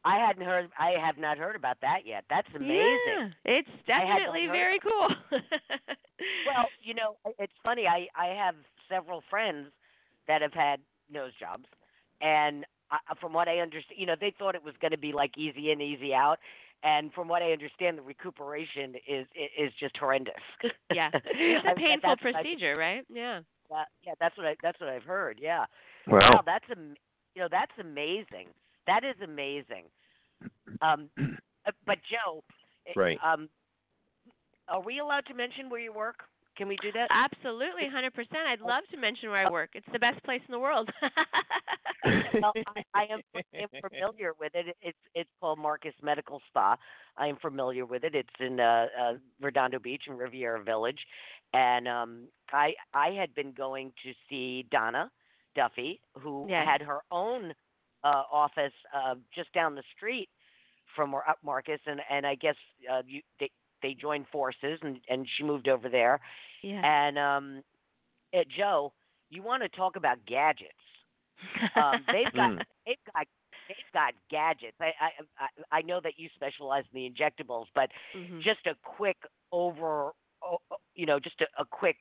I 0.04 0.16
hadn't 0.16 0.44
heard 0.44 0.70
I 0.78 0.94
have 1.04 1.18
not 1.18 1.36
heard 1.38 1.56
about 1.56 1.78
that 1.82 2.06
yet. 2.06 2.24
That's 2.30 2.48
amazing. 2.54 2.70
Yeah, 2.74 3.28
it's 3.44 3.68
definitely 3.86 4.46
very 4.46 4.78
cool. 4.78 5.08
well, 5.30 6.66
you 6.82 6.94
know, 6.94 7.16
it's 7.38 7.52
funny. 7.64 7.86
I 7.86 8.06
I 8.16 8.34
have 8.34 8.54
several 8.88 9.22
friends 9.28 9.68
that 10.28 10.42
have 10.42 10.54
had 10.54 10.80
nose 11.10 11.32
jobs 11.38 11.66
and 12.20 12.64
I, 12.90 12.98
from 13.20 13.32
what 13.32 13.48
I 13.48 13.58
understand, 13.58 13.98
you 13.98 14.06
know, 14.06 14.16
they 14.20 14.34
thought 14.38 14.54
it 14.54 14.64
was 14.64 14.74
going 14.80 14.90
to 14.90 14.98
be 14.98 15.12
like 15.12 15.36
easy 15.36 15.70
in, 15.70 15.80
easy 15.80 16.12
out, 16.14 16.38
and 16.82 17.12
from 17.12 17.28
what 17.28 17.42
I 17.42 17.52
understand, 17.52 17.98
the 17.98 18.02
recuperation 18.02 18.94
is 19.06 19.26
is 19.58 19.72
just 19.78 19.96
horrendous. 19.96 20.34
yeah, 20.92 21.10
it's 21.14 21.66
a 21.70 21.74
painful 21.74 22.16
procedure, 22.16 22.76
right? 22.76 23.04
Yeah. 23.12 23.40
Uh, 23.70 23.84
yeah, 24.04 24.14
that's 24.20 24.36
what 24.36 24.46
I 24.46 24.56
that's 24.62 24.80
what 24.80 24.88
I've 24.88 25.04
heard. 25.04 25.38
Yeah. 25.40 25.66
Wow, 26.06 26.18
wow 26.22 26.42
that's 26.44 26.64
a 26.70 26.76
you 27.34 27.42
know 27.42 27.48
that's 27.50 27.72
amazing. 27.78 28.48
That 28.86 29.04
is 29.04 29.16
amazing. 29.22 29.84
Um, 30.82 31.08
uh, 31.66 31.72
but 31.86 31.98
Joe, 32.10 32.42
right? 32.96 33.18
Um, 33.24 33.48
are 34.68 34.82
we 34.82 35.00
allowed 35.00 35.26
to 35.26 35.34
mention 35.34 35.68
where 35.68 35.80
you 35.80 35.92
work? 35.92 36.16
Can 36.56 36.68
we 36.68 36.76
do 36.82 36.92
that? 36.92 37.08
Absolutely, 37.10 37.84
100%. 37.84 38.10
I'd 38.46 38.60
love 38.60 38.82
to 38.90 38.98
mention 38.98 39.30
where 39.30 39.46
I 39.46 39.50
work. 39.50 39.70
It's 39.74 39.86
the 39.92 39.98
best 39.98 40.22
place 40.24 40.42
in 40.46 40.52
the 40.52 40.58
world. 40.58 40.90
well, 42.34 42.52
I, 42.76 42.82
I 42.94 43.02
am, 43.10 43.20
am 43.54 43.68
familiar 43.88 44.32
with 44.38 44.52
it. 44.54 44.76
It's 44.82 44.98
it's 45.14 45.30
called 45.40 45.58
Marcus 45.58 45.94
Medical 46.02 46.42
Spa. 46.48 46.76
I 47.16 47.28
am 47.28 47.36
familiar 47.36 47.86
with 47.86 48.04
it. 48.04 48.14
It's 48.14 48.28
in 48.40 48.60
uh, 48.60 48.86
uh, 49.00 49.12
Redondo 49.40 49.78
Beach 49.78 50.02
and 50.06 50.18
Riviera 50.18 50.62
Village, 50.62 50.98
and 51.54 51.88
um, 51.88 52.28
I 52.52 52.74
I 52.92 53.08
had 53.18 53.34
been 53.34 53.52
going 53.52 53.92
to 54.04 54.12
see 54.28 54.66
Donna 54.70 55.10
Duffy, 55.54 56.00
who 56.20 56.48
Yes. 56.48 56.58
had 56.58 56.82
her 56.82 57.00
own 57.10 57.52
uh, 58.04 58.22
office 58.32 58.72
uh, 58.94 59.14
just 59.34 59.52
down 59.52 59.74
the 59.74 59.82
street 59.96 60.28
from 60.96 61.10
Mar- 61.10 61.36
Marcus, 61.44 61.80
and 61.86 62.00
and 62.10 62.26
I 62.26 62.34
guess 62.34 62.56
uh, 62.90 63.02
you, 63.06 63.22
they 63.40 63.50
they 63.82 63.94
joined 63.94 64.26
forces, 64.32 64.78
and 64.82 64.98
and 65.08 65.26
she 65.36 65.42
moved 65.44 65.68
over 65.68 65.88
there. 65.88 66.20
yeah. 66.62 66.84
And 66.84 67.18
um, 67.18 67.62
uh, 68.34 68.40
Joe, 68.56 68.92
you 69.30 69.42
want 69.42 69.62
to 69.62 69.68
talk 69.68 69.96
about 69.96 70.18
gadgets? 70.26 70.72
Um, 71.76 72.06
they've 72.12 72.32
got 72.34 72.50
Mm. 72.50 72.66
they've 72.86 72.96
got 73.14 73.26
they've 73.68 73.92
got 73.92 74.14
gadgets. 74.30 74.76
I, 74.80 74.92
I 75.00 75.10
I 75.38 75.78
I 75.78 75.82
know 75.82 76.00
that 76.02 76.14
you 76.16 76.28
specialize 76.34 76.84
in 76.92 77.00
the 77.00 77.08
injectables, 77.10 77.66
but 77.74 77.90
Mhm. 78.14 78.44
just 78.44 78.66
a 78.66 78.74
quick 78.82 79.16
over, 79.52 80.12
o- 80.42 80.60
o- 80.70 80.76
you 80.94 81.06
know, 81.06 81.18
just 81.18 81.40
a, 81.40 81.62
a 81.62 81.64
quick 81.64 81.96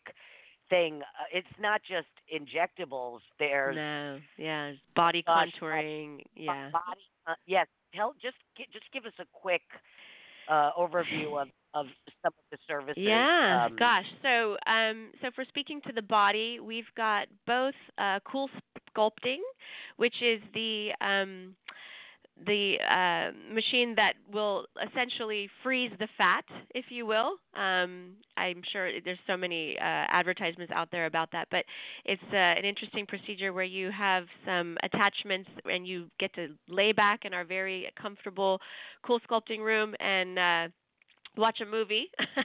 thing. 0.70 1.02
Uh, 1.02 1.26
it's 1.34 1.48
not 1.60 1.82
just 1.82 2.08
injectables. 2.34 3.20
There's 3.40 3.76
No, 3.76 4.20
yeah, 4.38 4.74
body 4.96 5.24
uh, 5.28 5.46
contouring. 5.46 6.22
Yeah. 6.36 6.70
body. 6.72 7.02
Uh, 7.28 7.34
yes, 7.46 7.68
tell 7.94 8.14
just 8.22 8.38
just 8.72 8.86
give 8.94 9.06
us 9.06 9.14
a 9.20 9.26
quick 9.34 9.62
uh, 10.50 10.72
overview 10.78 11.42
of 11.42 11.48
of 11.74 11.86
some 12.24 12.34
of 12.34 12.46
the 12.52 12.58
services. 12.68 12.98
Yeah, 12.98 13.66
um, 13.66 13.76
gosh. 13.78 14.06
So, 14.24 14.58
um, 14.66 15.12
so 15.22 15.30
for 15.36 15.46
speaking 15.46 15.82
to 15.86 15.94
the 15.94 16.02
body, 16.02 16.60
we've 16.60 16.90
got 16.98 17.28
both 17.46 17.76
uh, 18.00 18.20
cool 18.26 18.50
sculpting, 18.96 19.38
which 19.98 20.16
is 20.22 20.42
the 20.54 20.90
um, 21.02 21.56
the 22.46 22.76
uh, 22.90 23.54
machine 23.54 23.96
that 23.96 24.14
will 24.32 24.66
essentially 24.90 25.50
freeze 25.64 25.92
the 26.00 26.08
fat, 26.18 26.46
if 26.74 26.86
you 26.90 27.06
will. 27.06 27.34
Um, 27.56 28.16
I'm 28.38 28.62
sure 28.72 28.90
there's 29.04 29.20
so 29.28 29.36
many 29.36 29.78
uh, 29.78 29.84
advertisements 29.84 30.72
out 30.76 30.90
there 30.92 31.06
about 31.06 31.32
that, 31.32 31.48
but 31.52 31.66
it's 32.06 32.22
uh, 32.32 32.36
an 32.36 32.66
interesting 32.66 33.06
procedure 33.06 33.52
where 33.54 33.66
you 33.66 33.92
have 33.92 34.26
some 34.46 34.78
attachments 34.84 35.50
and 35.66 35.88
you 35.88 36.08
get 36.20 36.34
to 36.36 36.50
lay 36.68 36.92
back 36.92 37.26
in 37.26 37.34
our 37.34 37.44
very 37.44 37.92
comfortable, 38.02 38.60
cool 39.06 39.20
sculpting 39.30 39.60
room 39.60 39.96
and 40.00 40.40
uh, 40.40 40.68
watch 41.38 41.60
a 41.62 41.66
movie. 41.66 42.10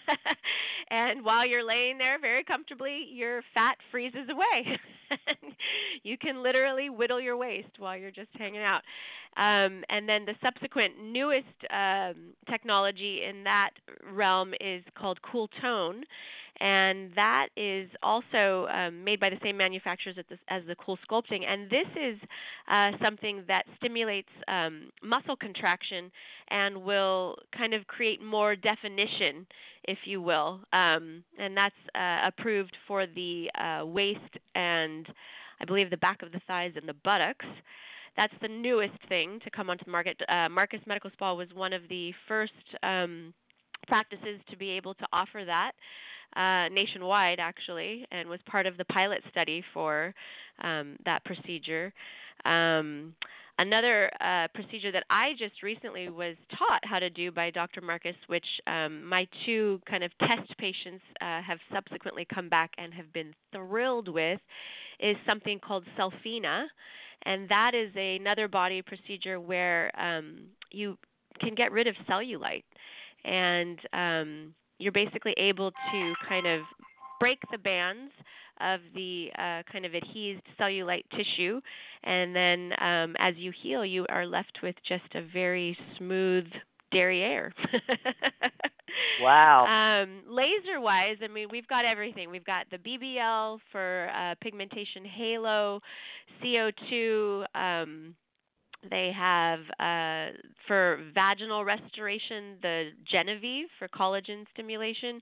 and 0.91 1.25
while 1.25 1.47
you're 1.47 1.67
laying 1.67 1.99
there 1.99 2.19
very 2.21 2.45
comfortably, 2.45 3.07
your 3.11 3.43
fat 3.53 3.77
freezes 3.91 4.29
away. 4.31 4.79
you 6.03 6.19
can 6.19 6.43
literally 6.43 6.91
whittle 6.91 7.21
your 7.21 7.37
waist 7.37 7.69
while 7.79 7.97
you're 7.97 8.11
just 8.11 8.31
hanging 8.35 8.63
out. 8.63 8.83
Um, 9.37 9.83
and 9.89 10.09
then 10.09 10.25
the 10.25 10.35
subsequent 10.43 10.95
newest 11.03 11.47
um, 11.71 12.35
technology 12.49 13.23
in 13.29 13.43
that 13.45 13.71
realm 14.13 14.55
is 14.61 14.83
called 14.97 15.19
Cool 15.23 15.49
Tone, 15.61 16.05
and 16.61 17.11
that 17.17 17.49
is 17.57 17.89
also 18.03 18.67
um, 18.73 19.03
made 19.03 19.19
by 19.19 19.29
the 19.29 19.39
same 19.43 19.57
manufacturers 19.57 20.17
as, 20.19 20.25
the, 20.31 20.39
as 20.49 20.63
the 20.69 20.77
Cool 20.77 20.99
Sculpting. 21.09 21.45
And 21.45 21.69
this 21.69 21.87
is 22.01 22.19
uh, 22.71 22.93
something 23.03 23.43
that 23.49 23.65
stimulates 23.79 24.29
um, 24.47 24.91
muscle 25.03 25.37
contraction 25.37 26.11
and 26.49 26.85
will 26.85 27.37
kind 27.57 27.75
of 27.75 27.87
create 27.87 28.23
more 28.23 28.55
definition, 28.55 29.47
if 29.85 29.99
you 30.05 30.23
will. 30.23 30.61
Um, 30.73 31.25
and 31.39 31.57
that's 31.57 31.75
uh, 31.95 32.29
approved 32.29 32.77
for 32.87 33.07
the 33.07 33.51
uh, 33.59 33.85
waist 33.85 34.21
and 34.55 35.07
I 35.61 35.65
believe 35.65 35.91
the 35.91 35.97
back 35.97 36.23
of 36.23 36.33
the 36.33 36.41
thighs 36.47 36.73
and 36.77 36.89
the 36.89 36.95
buttocks. 37.05 37.47
That's 38.17 38.35
the 38.41 38.49
newest 38.49 38.95
thing 39.09 39.41
to 39.43 39.51
come 39.51 39.71
onto 39.71 39.85
the 39.85 39.91
market. 39.91 40.21
Uh, 40.29 40.49
Marcus 40.49 40.81
Medical 40.87 41.11
Spa 41.13 41.35
was 41.35 41.49
one 41.55 41.73
of 41.73 41.83
the 41.89 42.13
first 42.29 42.53
um, 42.83 43.35
practices 43.87 44.41
to 44.51 44.57
be 44.57 44.71
able 44.71 44.95
to 44.95 45.07
offer 45.13 45.45
that 45.45 45.73
uh, 46.37 46.69
nationwide, 46.69 47.39
actually, 47.39 48.07
and 48.11 48.29
was 48.29 48.41
part 48.47 48.67
of 48.67 48.77
the 48.77 48.85
pilot 48.87 49.23
study 49.31 49.63
for 49.73 50.15
um, 50.63 50.97
that 51.05 51.25
procedure. 51.25 51.93
Um, 52.45 53.15
another 53.59 54.11
uh, 54.21 54.49
procedure 54.55 54.91
that 54.93 55.05
I 55.11 55.33
just 55.39 55.63
recently 55.63 56.09
was 56.09 56.37
taught 56.59 56.81
how 56.85 56.99
to 56.99 57.09
do 57.09 57.31
by 57.31 57.51
Dr. 57.51 57.81
Marcus, 57.81 58.17
which 58.27 58.47
um, 58.67 59.05
my 59.05 59.27
two 59.47 59.81
kind 59.89 60.03
of 60.03 60.11
test 60.19 60.57
patients 60.59 61.03
uh, 61.21 61.41
have 61.43 61.59
subsequently 61.73 62.27
come 62.33 62.49
back 62.49 62.73
and 62.79 62.93
have 62.93 63.13
been 63.13 63.33
thrilled 63.53 64.09
with, 64.09 64.41
is 65.01 65.17
something 65.27 65.61
called 65.61 65.85
Cellfina, 65.99 66.65
and 67.27 67.49
that 67.49 67.73
is 67.75 67.91
another 67.95 68.49
body 68.49 68.83
procedure 68.83 69.41
where 69.41 69.91
um, 69.99 70.41
you 70.71 70.99
can 71.41 71.55
get 71.55 71.73
rid 71.73 71.87
of 71.87 71.95
cellulite, 72.09 72.65
and 73.25 73.79
um, 73.93 74.55
you're 74.79 74.93
basically 74.93 75.35
able 75.37 75.71
to 75.71 76.15
kind 76.29 76.47
of 76.47 76.63
break 77.21 77.39
the 77.51 77.59
bands 77.59 78.13
of 78.61 78.81
the 78.95 79.29
uh, 79.39 79.63
kind 79.71 79.85
of 79.85 79.95
adhesed 79.95 80.43
cellulite 80.61 81.05
tissue, 81.17 81.61
and 82.05 82.35
then 82.35 82.73
um, 82.81 83.17
as 83.19 83.35
you 83.37 83.53
heal, 83.63 83.85
you 83.85 84.07
are 84.09 84.27
left 84.27 84.59
with 84.63 84.77
just 84.87 85.15
a 85.15 85.23
very 85.33 85.77
smooth 85.99 86.47
derriere. 86.93 87.53
Wow. 89.21 89.67
Um, 89.67 90.23
laser 90.29 90.81
wise, 90.81 91.17
I 91.23 91.29
mean, 91.29 91.49
we've 91.51 91.67
got 91.67 91.85
everything. 91.85 92.31
We've 92.31 92.45
got 92.45 92.67
the 92.71 92.79
BBL 92.79 93.59
for 93.73 94.11
uh, 94.15 94.35
pigmentation 94.41 95.05
halo, 95.05 95.81
CO2. 96.43 97.45
Um, 97.55 98.15
they 98.91 99.13
have 99.17 99.61
uh, 99.79 100.37
for 100.67 101.01
vaginal 101.15 101.65
restoration 101.65 102.57
the 102.63 102.91
Geneveve 103.11 103.67
for 103.79 103.89
collagen 103.89 104.45
stimulation, 104.53 105.21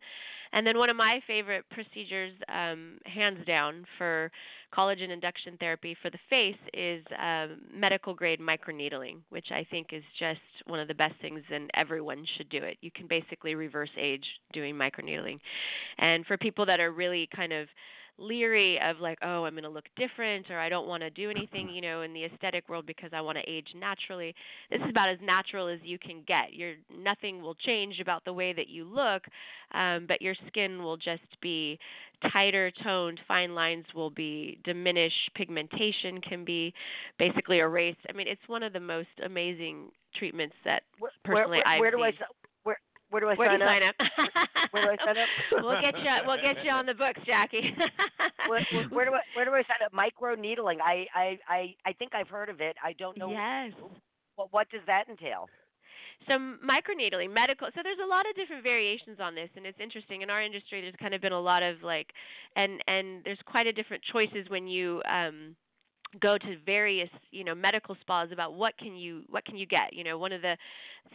and 0.52 0.66
then 0.66 0.76
one 0.78 0.90
of 0.90 0.96
my 0.96 1.20
favorite 1.26 1.64
procedures, 1.70 2.32
um, 2.48 2.98
hands 3.06 3.38
down, 3.46 3.84
for 3.96 4.30
collagen 4.76 5.10
induction 5.10 5.56
therapy 5.58 5.96
for 6.00 6.10
the 6.10 6.18
face 6.30 6.56
is 6.72 7.02
um, 7.18 7.60
medical 7.74 8.14
grade 8.14 8.40
microneedling, 8.40 9.16
which 9.30 9.46
I 9.50 9.66
think 9.70 9.88
is 9.92 10.02
just 10.18 10.40
one 10.66 10.80
of 10.80 10.88
the 10.88 10.94
best 10.94 11.14
things, 11.20 11.42
and 11.52 11.70
everyone 11.74 12.24
should 12.36 12.48
do 12.48 12.62
it. 12.62 12.76
You 12.80 12.90
can 12.90 13.06
basically 13.06 13.54
reverse 13.54 13.90
age 13.98 14.24
doing 14.52 14.74
microneedling, 14.74 15.38
and 15.98 16.26
for 16.26 16.36
people 16.36 16.66
that 16.66 16.80
are 16.80 16.90
really 16.90 17.28
kind 17.34 17.52
of 17.52 17.68
leery 18.18 18.78
of 18.80 18.98
like 19.00 19.18
oh 19.22 19.44
i'm 19.44 19.54
going 19.54 19.62
to 19.62 19.68
look 19.68 19.86
different 19.96 20.50
or 20.50 20.58
i 20.58 20.68
don't 20.68 20.86
want 20.86 21.02
to 21.02 21.10
do 21.10 21.30
anything 21.30 21.68
you 21.74 21.80
know 21.80 22.02
in 22.02 22.12
the 22.12 22.24
aesthetic 22.24 22.68
world 22.68 22.86
because 22.86 23.10
i 23.12 23.20
want 23.20 23.36
to 23.38 23.50
age 23.50 23.68
naturally. 23.76 24.34
This 24.70 24.80
is 24.80 24.90
about 24.90 25.08
as 25.08 25.18
natural 25.22 25.68
as 25.68 25.78
you 25.82 25.98
can 25.98 26.22
get. 26.26 26.52
Your 26.52 26.74
nothing 26.96 27.42
will 27.42 27.54
change 27.54 28.00
about 28.00 28.24
the 28.24 28.32
way 28.32 28.52
that 28.52 28.68
you 28.68 28.84
look 28.84 29.22
um, 29.72 30.06
but 30.06 30.20
your 30.22 30.34
skin 30.48 30.82
will 30.82 30.96
just 30.96 31.22
be 31.40 31.78
tighter 32.32 32.70
toned 32.84 33.20
fine 33.26 33.54
lines 33.54 33.84
will 33.94 34.10
be 34.10 34.58
diminished 34.64 35.30
pigmentation 35.34 36.20
can 36.20 36.44
be 36.44 36.72
basically 37.18 37.58
erased. 37.58 37.98
I 38.08 38.12
mean 38.12 38.28
it's 38.28 38.46
one 38.46 38.62
of 38.62 38.72
the 38.72 38.80
most 38.80 39.08
amazing 39.24 39.90
treatments 40.14 40.54
that 40.64 40.82
Where, 40.98 41.10
personally 41.24 41.58
where, 41.58 41.66
I've 41.66 41.80
where 41.80 41.90
do 41.90 41.96
seen. 41.96 42.04
si- 42.12 42.41
where 43.12 43.20
do 43.20 43.28
I 43.28 43.34
where 43.34 43.48
do 43.48 43.60
sign 43.60 43.82
you 43.82 43.84
up? 43.84 43.94
sign 43.98 44.32
up 44.32 44.40
Where 44.72 44.82
do 44.84 44.90
I 44.90 44.96
sign 45.04 45.18
up? 45.18 45.28
we'll 45.62 45.80
get 45.80 45.98
you 45.98 46.10
we'll 46.26 46.40
get 46.40 46.64
you 46.64 46.70
on 46.70 46.86
the 46.86 46.94
books 46.94 47.20
jackie 47.26 47.76
where, 48.48 48.64
where, 48.72 48.88
where 48.88 49.04
do 49.04 49.12
I 49.12 49.20
where 49.36 49.44
do 49.44 49.52
I 49.52 49.62
sign 49.68 49.84
up? 49.84 49.92
Micro 49.92 50.34
needling. 50.34 50.78
I, 50.80 51.06
I 51.14 51.38
I 51.48 51.74
I 51.84 51.92
think 51.92 52.14
I've 52.14 52.28
heard 52.28 52.48
of 52.48 52.60
it. 52.60 52.74
I 52.82 52.94
don't 52.94 53.16
know. 53.18 53.30
yes 53.30 53.72
What 54.36 54.48
what 54.50 54.70
does 54.70 54.80
that 54.86 55.04
entail? 55.08 55.48
So 56.28 56.34
microneedling, 56.34 57.32
medical. 57.34 57.68
So 57.74 57.80
there's 57.82 57.98
a 58.02 58.06
lot 58.08 58.28
of 58.28 58.36
different 58.36 58.62
variations 58.62 59.18
on 59.20 59.34
this, 59.34 59.50
and 59.56 59.66
it's 59.66 59.78
interesting. 59.82 60.22
In 60.22 60.30
our 60.30 60.42
industry, 60.42 60.80
there's 60.80 60.94
kind 61.00 61.14
of 61.14 61.20
been 61.20 61.32
a 61.32 61.40
lot 61.40 61.62
of 61.62 61.82
like, 61.82 62.06
and 62.56 62.80
and 62.86 63.22
there's 63.24 63.40
quite 63.44 63.66
a 63.66 63.72
different 63.72 64.02
choices 64.12 64.48
when 64.48 64.66
you 64.66 65.02
um, 65.10 65.56
go 66.20 66.38
to 66.38 66.56
various 66.64 67.08
you 67.30 67.44
know 67.44 67.54
medical 67.54 67.96
spas 68.00 68.28
about 68.32 68.54
what 68.54 68.76
can 68.78 68.94
you 68.96 69.22
what 69.28 69.44
can 69.44 69.56
you 69.56 69.66
get. 69.66 69.92
You 69.92 70.04
know, 70.04 70.18
one 70.18 70.32
of 70.32 70.42
the 70.42 70.56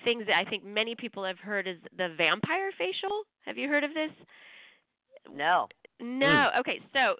things 0.04 0.26
that 0.28 0.38
I 0.38 0.50
think 0.50 0.64
many 0.64 0.96
people 0.96 1.24
have 1.24 1.40
heard 1.40 1.68
is 1.68 1.78
the 1.98 2.10
vampire 2.18 2.72
facial. 2.78 3.24
Have 3.46 3.58
you 3.58 3.68
heard 3.68 3.84
of 3.84 3.94
this? 3.94 4.12
No. 5.34 5.68
No. 6.00 6.50
Hmm. 6.54 6.60
Okay. 6.60 6.80
So 6.94 7.16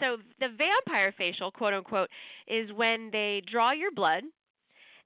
so 0.00 0.16
the 0.40 0.48
vampire 0.56 1.12
facial, 1.16 1.50
quote 1.50 1.74
unquote, 1.74 2.08
is 2.46 2.72
when 2.72 3.10
they 3.12 3.42
draw 3.50 3.72
your 3.72 3.90
blood 3.92 4.22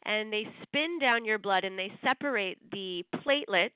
and 0.05 0.33
they 0.33 0.47
spin 0.63 0.99
down 0.99 1.25
your 1.25 1.39
blood 1.39 1.65
and 1.65 1.79
they 1.79 1.93
separate 2.03 2.59
the 2.73 3.05
platelets 3.17 3.71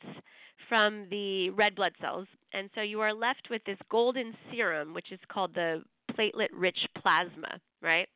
from 0.68 1.06
the 1.10 1.50
red 1.50 1.74
blood 1.74 1.92
cells. 2.00 2.26
And 2.52 2.70
so 2.74 2.80
you 2.80 3.00
are 3.00 3.12
left 3.12 3.48
with 3.50 3.62
this 3.64 3.78
golden 3.90 4.34
serum, 4.50 4.94
which 4.94 5.12
is 5.12 5.18
called 5.28 5.54
the 5.54 5.82
platelet 6.12 6.48
rich 6.52 6.78
plasma, 7.00 7.60
right? 7.82 8.08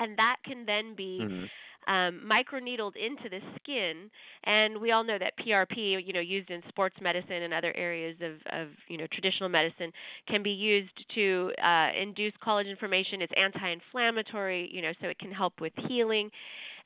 And 0.00 0.16
that 0.18 0.36
can 0.44 0.64
then 0.66 0.94
be 0.94 1.28
Mhm. 1.28 1.50
um, 1.88 2.20
microneedled 2.24 2.92
into 2.96 3.28
the 3.30 3.40
skin. 3.56 4.10
And 4.44 4.78
we 4.80 4.92
all 4.92 5.02
know 5.04 5.18
that 5.18 5.32
PRP, 5.38 5.96
you 6.04 6.12
know, 6.12 6.20
used 6.20 6.50
in 6.50 6.62
sports 6.68 6.96
medicine 7.00 7.42
and 7.42 7.54
other 7.54 7.74
areas 7.76 8.16
of, 8.20 8.34
of 8.52 8.68
you 8.88 8.98
know 8.98 9.06
traditional 9.12 9.48
medicine, 9.48 9.92
can 10.28 10.42
be 10.42 10.50
used 10.50 10.92
to 11.14 11.50
uh, 11.62 11.88
induce 12.00 12.34
collagen 12.44 12.78
formation. 12.78 13.22
It's 13.22 13.32
anti-inflammatory, 13.36 14.70
you 14.72 14.82
know, 14.82 14.92
so 15.00 15.08
it 15.08 15.18
can 15.18 15.32
help 15.32 15.60
with 15.60 15.72
healing. 15.88 16.30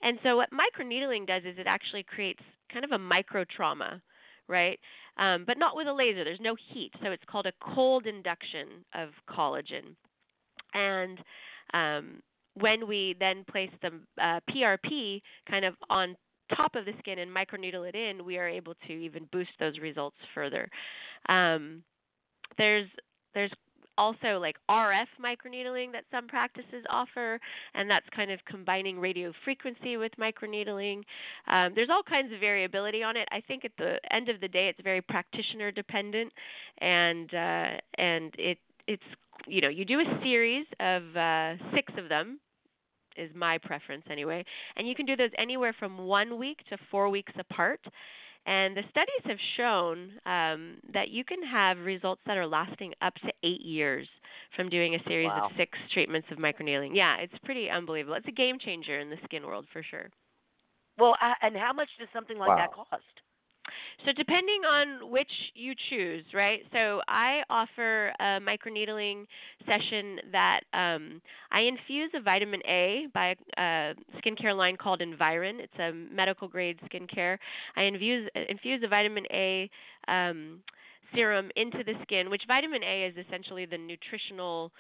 And 0.02 0.18
so 0.22 0.36
what 0.36 0.48
microneedling 0.50 1.26
does 1.26 1.42
is 1.44 1.58
it 1.58 1.66
actually 1.66 2.04
creates 2.04 2.40
kind 2.72 2.84
of 2.84 2.92
a 2.92 2.98
micro 2.98 3.44
trauma, 3.44 4.00
right? 4.48 4.78
Um, 5.18 5.44
but 5.46 5.58
not 5.58 5.76
with 5.76 5.86
a 5.88 5.92
laser. 5.92 6.24
There's 6.24 6.40
no 6.40 6.56
heat, 6.72 6.92
so 7.02 7.10
it's 7.10 7.24
called 7.30 7.46
a 7.46 7.52
cold 7.74 8.06
induction 8.06 8.84
of 8.94 9.10
collagen. 9.28 9.94
And 10.74 11.18
um, 11.74 12.22
when 12.54 12.86
we 12.86 13.16
then 13.18 13.44
place 13.50 13.70
the 13.80 13.90
uh, 14.22 14.40
PRP 14.50 15.20
kind 15.48 15.64
of 15.64 15.74
on 15.90 16.16
top 16.54 16.74
of 16.74 16.84
the 16.84 16.92
skin 16.98 17.18
and 17.18 17.30
microneedle 17.30 17.88
it 17.88 17.94
in, 17.94 18.24
we 18.24 18.38
are 18.38 18.48
able 18.48 18.74
to 18.86 18.92
even 18.92 19.28
boost 19.32 19.50
those 19.58 19.78
results 19.78 20.16
further. 20.34 20.68
Um, 21.28 21.82
there's 22.58 22.88
there's 23.34 23.52
also 23.98 24.38
like 24.38 24.56
RF 24.70 25.06
microneedling 25.22 25.92
that 25.92 26.04
some 26.10 26.26
practices 26.26 26.84
offer, 26.88 27.38
and 27.74 27.90
that's 27.90 28.06
kind 28.14 28.30
of 28.30 28.40
combining 28.46 28.98
radio 28.98 29.32
frequency 29.44 29.96
with 29.96 30.12
microneedling. 30.18 31.02
Um, 31.48 31.72
there's 31.74 31.90
all 31.90 32.02
kinds 32.02 32.32
of 32.32 32.40
variability 32.40 33.02
on 33.02 33.16
it. 33.16 33.28
I 33.30 33.40
think 33.40 33.64
at 33.64 33.72
the 33.78 33.98
end 34.10 34.28
of 34.28 34.40
the 34.40 34.48
day, 34.48 34.68
it's 34.68 34.80
very 34.82 35.02
practitioner 35.02 35.70
dependent, 35.70 36.32
and 36.78 37.32
uh, 37.32 37.78
and 37.98 38.34
it 38.38 38.58
it's 38.86 39.02
you 39.46 39.60
know 39.60 39.68
you 39.68 39.84
do 39.84 40.00
a 40.00 40.20
series 40.22 40.66
of 40.80 41.02
uh, 41.16 41.54
six 41.74 41.92
of 41.98 42.08
them 42.08 42.40
is 43.16 43.30
my 43.34 43.58
preference 43.58 44.04
anyway 44.10 44.44
and 44.76 44.88
you 44.88 44.94
can 44.94 45.04
do 45.04 45.16
those 45.16 45.30
anywhere 45.38 45.74
from 45.78 45.98
one 45.98 46.38
week 46.38 46.58
to 46.68 46.78
four 46.90 47.10
weeks 47.10 47.32
apart 47.38 47.80
and 48.46 48.76
the 48.76 48.82
studies 48.90 49.22
have 49.24 49.38
shown 49.56 50.12
um, 50.26 50.76
that 50.92 51.10
you 51.10 51.24
can 51.24 51.42
have 51.44 51.78
results 51.78 52.20
that 52.26 52.36
are 52.36 52.46
lasting 52.46 52.92
up 53.00 53.14
to 53.16 53.32
eight 53.44 53.60
years 53.60 54.08
from 54.56 54.68
doing 54.68 54.96
a 54.96 54.98
series 55.06 55.28
wow. 55.28 55.46
of 55.46 55.52
six 55.56 55.78
treatments 55.94 56.26
of 56.30 56.38
microneedling. 56.38 56.90
Yeah, 56.92 57.16
it's 57.18 57.34
pretty 57.44 57.70
unbelievable. 57.70 58.16
It's 58.16 58.26
a 58.26 58.32
game 58.32 58.58
changer 58.58 58.98
in 58.98 59.10
the 59.10 59.16
skin 59.24 59.46
world 59.46 59.66
for 59.72 59.82
sure. 59.88 60.10
Well, 60.98 61.14
uh, 61.22 61.34
and 61.40 61.56
how 61.56 61.72
much 61.72 61.88
does 62.00 62.08
something 62.12 62.36
like 62.36 62.48
wow. 62.48 62.56
that 62.56 62.72
cost? 62.72 63.02
So 64.04 64.12
depending 64.12 64.62
on 64.68 65.10
which 65.10 65.30
you 65.54 65.74
choose, 65.88 66.24
right? 66.34 66.60
So 66.72 67.00
I 67.06 67.42
offer 67.48 68.12
a 68.18 68.40
microneedling 68.40 69.26
session 69.64 70.18
that 70.32 70.60
um, 70.74 71.20
I 71.52 71.60
infuse 71.60 72.10
a 72.14 72.20
vitamin 72.20 72.60
A 72.68 73.06
by 73.14 73.36
a 73.58 73.94
skincare 74.18 74.56
line 74.56 74.76
called 74.76 75.02
Environ. 75.02 75.60
It's 75.60 75.78
a 75.78 75.92
medical 75.92 76.48
grade 76.48 76.78
skincare. 76.90 77.38
I 77.76 77.82
infuse 77.82 78.28
infuse 78.48 78.82
a 78.84 78.88
vitamin 78.88 79.24
A 79.32 79.70
um, 80.08 80.58
serum 81.14 81.50
into 81.54 81.84
the 81.84 81.94
skin, 82.02 82.28
which 82.28 82.42
vitamin 82.48 82.82
A 82.82 83.04
is 83.04 83.14
essentially 83.26 83.66
the 83.66 83.78
nutritional 83.78 84.72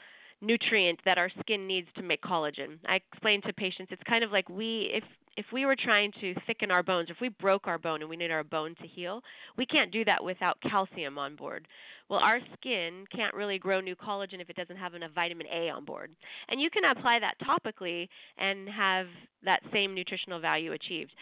nutrient 0.42 1.00
that 1.04 1.16
our 1.16 1.30
skin 1.40 1.66
needs 1.66 1.88
to 1.96 2.02
make 2.02 2.20
collagen. 2.20 2.78
I 2.86 2.96
explain 2.96 3.40
to 3.42 3.52
patients 3.52 3.90
it's 3.92 4.02
kind 4.06 4.24
of 4.24 4.32
like 4.32 4.48
we 4.48 4.90
if 4.92 5.04
if 5.36 5.46
we 5.50 5.64
were 5.64 5.76
trying 5.76 6.12
to 6.20 6.34
thicken 6.46 6.70
our 6.70 6.82
bones, 6.82 7.08
if 7.08 7.16
we 7.20 7.30
broke 7.30 7.66
our 7.66 7.78
bone 7.78 8.02
and 8.02 8.10
we 8.10 8.16
need 8.16 8.30
our 8.30 8.44
bone 8.44 8.74
to 8.80 8.86
heal, 8.86 9.22
we 9.56 9.64
can't 9.64 9.90
do 9.90 10.04
that 10.04 10.22
without 10.22 10.58
calcium 10.60 11.16
on 11.16 11.36
board. 11.36 11.66
Well, 12.10 12.20
our 12.20 12.40
skin 12.54 13.06
can't 13.14 13.34
really 13.34 13.58
grow 13.58 13.80
new 13.80 13.96
collagen 13.96 14.42
if 14.42 14.50
it 14.50 14.56
doesn't 14.56 14.76
have 14.76 14.94
enough 14.94 15.12
vitamin 15.14 15.46
A 15.50 15.70
on 15.70 15.86
board. 15.86 16.10
And 16.48 16.60
you 16.60 16.68
can 16.68 16.84
apply 16.84 17.18
that 17.20 17.36
topically 17.40 18.08
and 18.36 18.68
have 18.68 19.06
that 19.42 19.62
same 19.72 19.94
nutritional 19.94 20.38
value 20.38 20.72
achieved. 20.72 21.12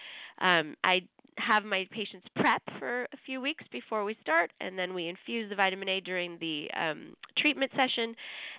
Um, 0.41 0.75
I 0.83 1.03
have 1.41 1.65
my 1.65 1.87
patients 1.91 2.27
prep 2.37 2.63
for 2.79 3.05
a 3.05 3.17
few 3.27 3.41
weeks 3.41 3.65
before 3.73 4.05
we 4.05 4.17
start, 4.21 4.53
and 4.61 4.79
then 4.79 4.95
we 4.95 5.09
infuse 5.09 5.49
the 5.49 5.57
vitamin 5.57 5.89
A 5.89 6.01
during 6.01 6.39
the 6.39 6.69
um, 6.79 7.15
treatment 7.39 7.71
session, 7.77 8.15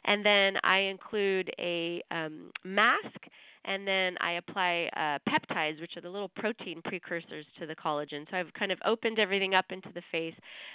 and 0.05 0.25
then 0.25 0.57
I 0.63 0.79
include 0.79 1.51
a 1.59 2.01
um, 2.11 2.51
mask 2.63 3.19
and 3.65 3.87
then 3.87 4.15
I 4.19 4.33
apply 4.33 4.89
uh, 4.95 5.31
peptides, 5.31 5.79
which 5.79 5.95
are 5.95 6.01
the 6.01 6.09
little 6.09 6.29
protein 6.29 6.81
precursors 6.83 7.45
to 7.59 7.67
the 7.67 7.75
collagen. 7.75 8.25
So 8.31 8.37
I've 8.37 8.51
kind 8.53 8.71
of 8.71 8.79
opened 8.85 9.19
everything 9.19 9.53
up 9.53 9.65
into 9.69 9.89
the 9.93 10.01
face. 10.11 10.33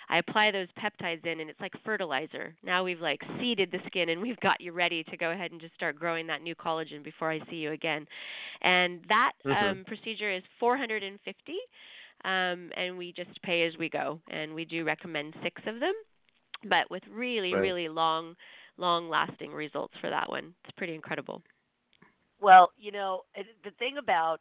I 0.09 0.19
apply 0.19 0.53
those 0.53 0.69
peptides 0.79 1.27
in, 1.27 1.41
and 1.41 1.51
it's 1.51 1.61
like 1.61 1.73
fertilizer. 1.85 2.55
Now 2.63 2.85
we've 2.85 3.01
like 3.01 3.21
seeded 3.41 3.73
the 3.73 3.81
skin, 3.87 4.11
and 4.11 4.23
we've 4.23 4.39
got 4.41 4.61
you 4.61 4.73
ready 4.73 5.03
to 5.05 5.17
go 5.17 5.31
ahead 5.33 5.51
and 5.51 5.61
just 5.61 5.75
start 5.75 5.99
growing 5.99 6.27
that 6.29 6.43
new 6.43 6.55
collagen 6.55 7.03
before 7.03 7.31
I 7.31 7.41
see 7.51 7.57
you 7.57 7.73
again. 7.73 8.07
And 8.63 9.01
that 9.09 9.33
mm-hmm. 9.45 9.67
um, 9.67 9.85
procedure 9.87 10.33
is 10.33 10.43
450, 10.61 11.53
um, 12.27 12.71
and 12.77 12.99
we 12.99 13.13
just 13.13 13.41
pay 13.43 13.67
as 13.67 13.73
we 13.79 13.89
go. 13.89 14.21
And 14.29 14.55
we 14.55 14.65
do 14.65 14.85
recommend 14.85 15.35
six 15.43 15.63
of 15.67 15.81
them, 15.81 15.95
but 16.69 16.91
with 16.91 17.05
really, 17.11 17.55
right. 17.55 17.61
really 17.61 17.89
long, 17.89 18.35
long-lasting 18.77 19.53
results 19.53 19.95
for 20.01 20.11
that 20.11 20.29
one. 20.29 20.53
It's 20.65 20.77
pretty 20.77 20.95
incredible. 20.95 21.41
Well, 22.41 22.71
you 22.77 22.93
know, 22.93 23.23
the 23.65 23.71
thing 23.79 23.97
about 23.99 24.39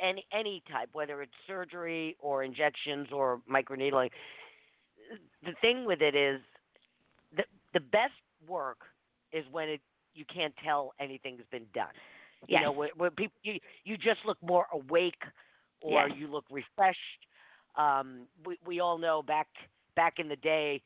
any 0.00 0.24
any 0.32 0.62
type, 0.70 0.90
whether 0.92 1.22
it's 1.22 1.32
surgery 1.46 2.16
or 2.20 2.44
injections 2.44 3.08
or 3.12 3.40
microneedling, 3.50 4.10
the 5.44 5.54
thing 5.60 5.86
with 5.86 6.02
it 6.02 6.14
is 6.14 6.40
the 7.36 7.42
the 7.74 7.80
best 7.80 8.12
work 8.46 8.78
is 9.32 9.44
when 9.50 9.68
it 9.68 9.80
you 10.14 10.24
can't 10.32 10.54
tell 10.64 10.92
anything's 11.00 11.42
been 11.50 11.66
done. 11.74 11.86
Yes. 12.46 12.60
You 12.60 12.66
know, 12.66 12.72
where, 12.72 12.90
where 12.96 13.10
people 13.10 13.36
you 13.42 13.58
you 13.84 13.96
just 13.96 14.20
look 14.24 14.38
more 14.40 14.66
awake 14.72 15.22
or 15.80 16.08
yes. 16.08 16.16
you 16.18 16.28
look 16.28 16.44
refreshed. 16.50 16.98
Um, 17.76 18.26
we 18.44 18.58
we 18.66 18.80
all 18.80 18.98
know 18.98 19.22
back 19.22 19.48
back 19.94 20.14
in 20.18 20.28
the 20.28 20.36
day 20.36 20.82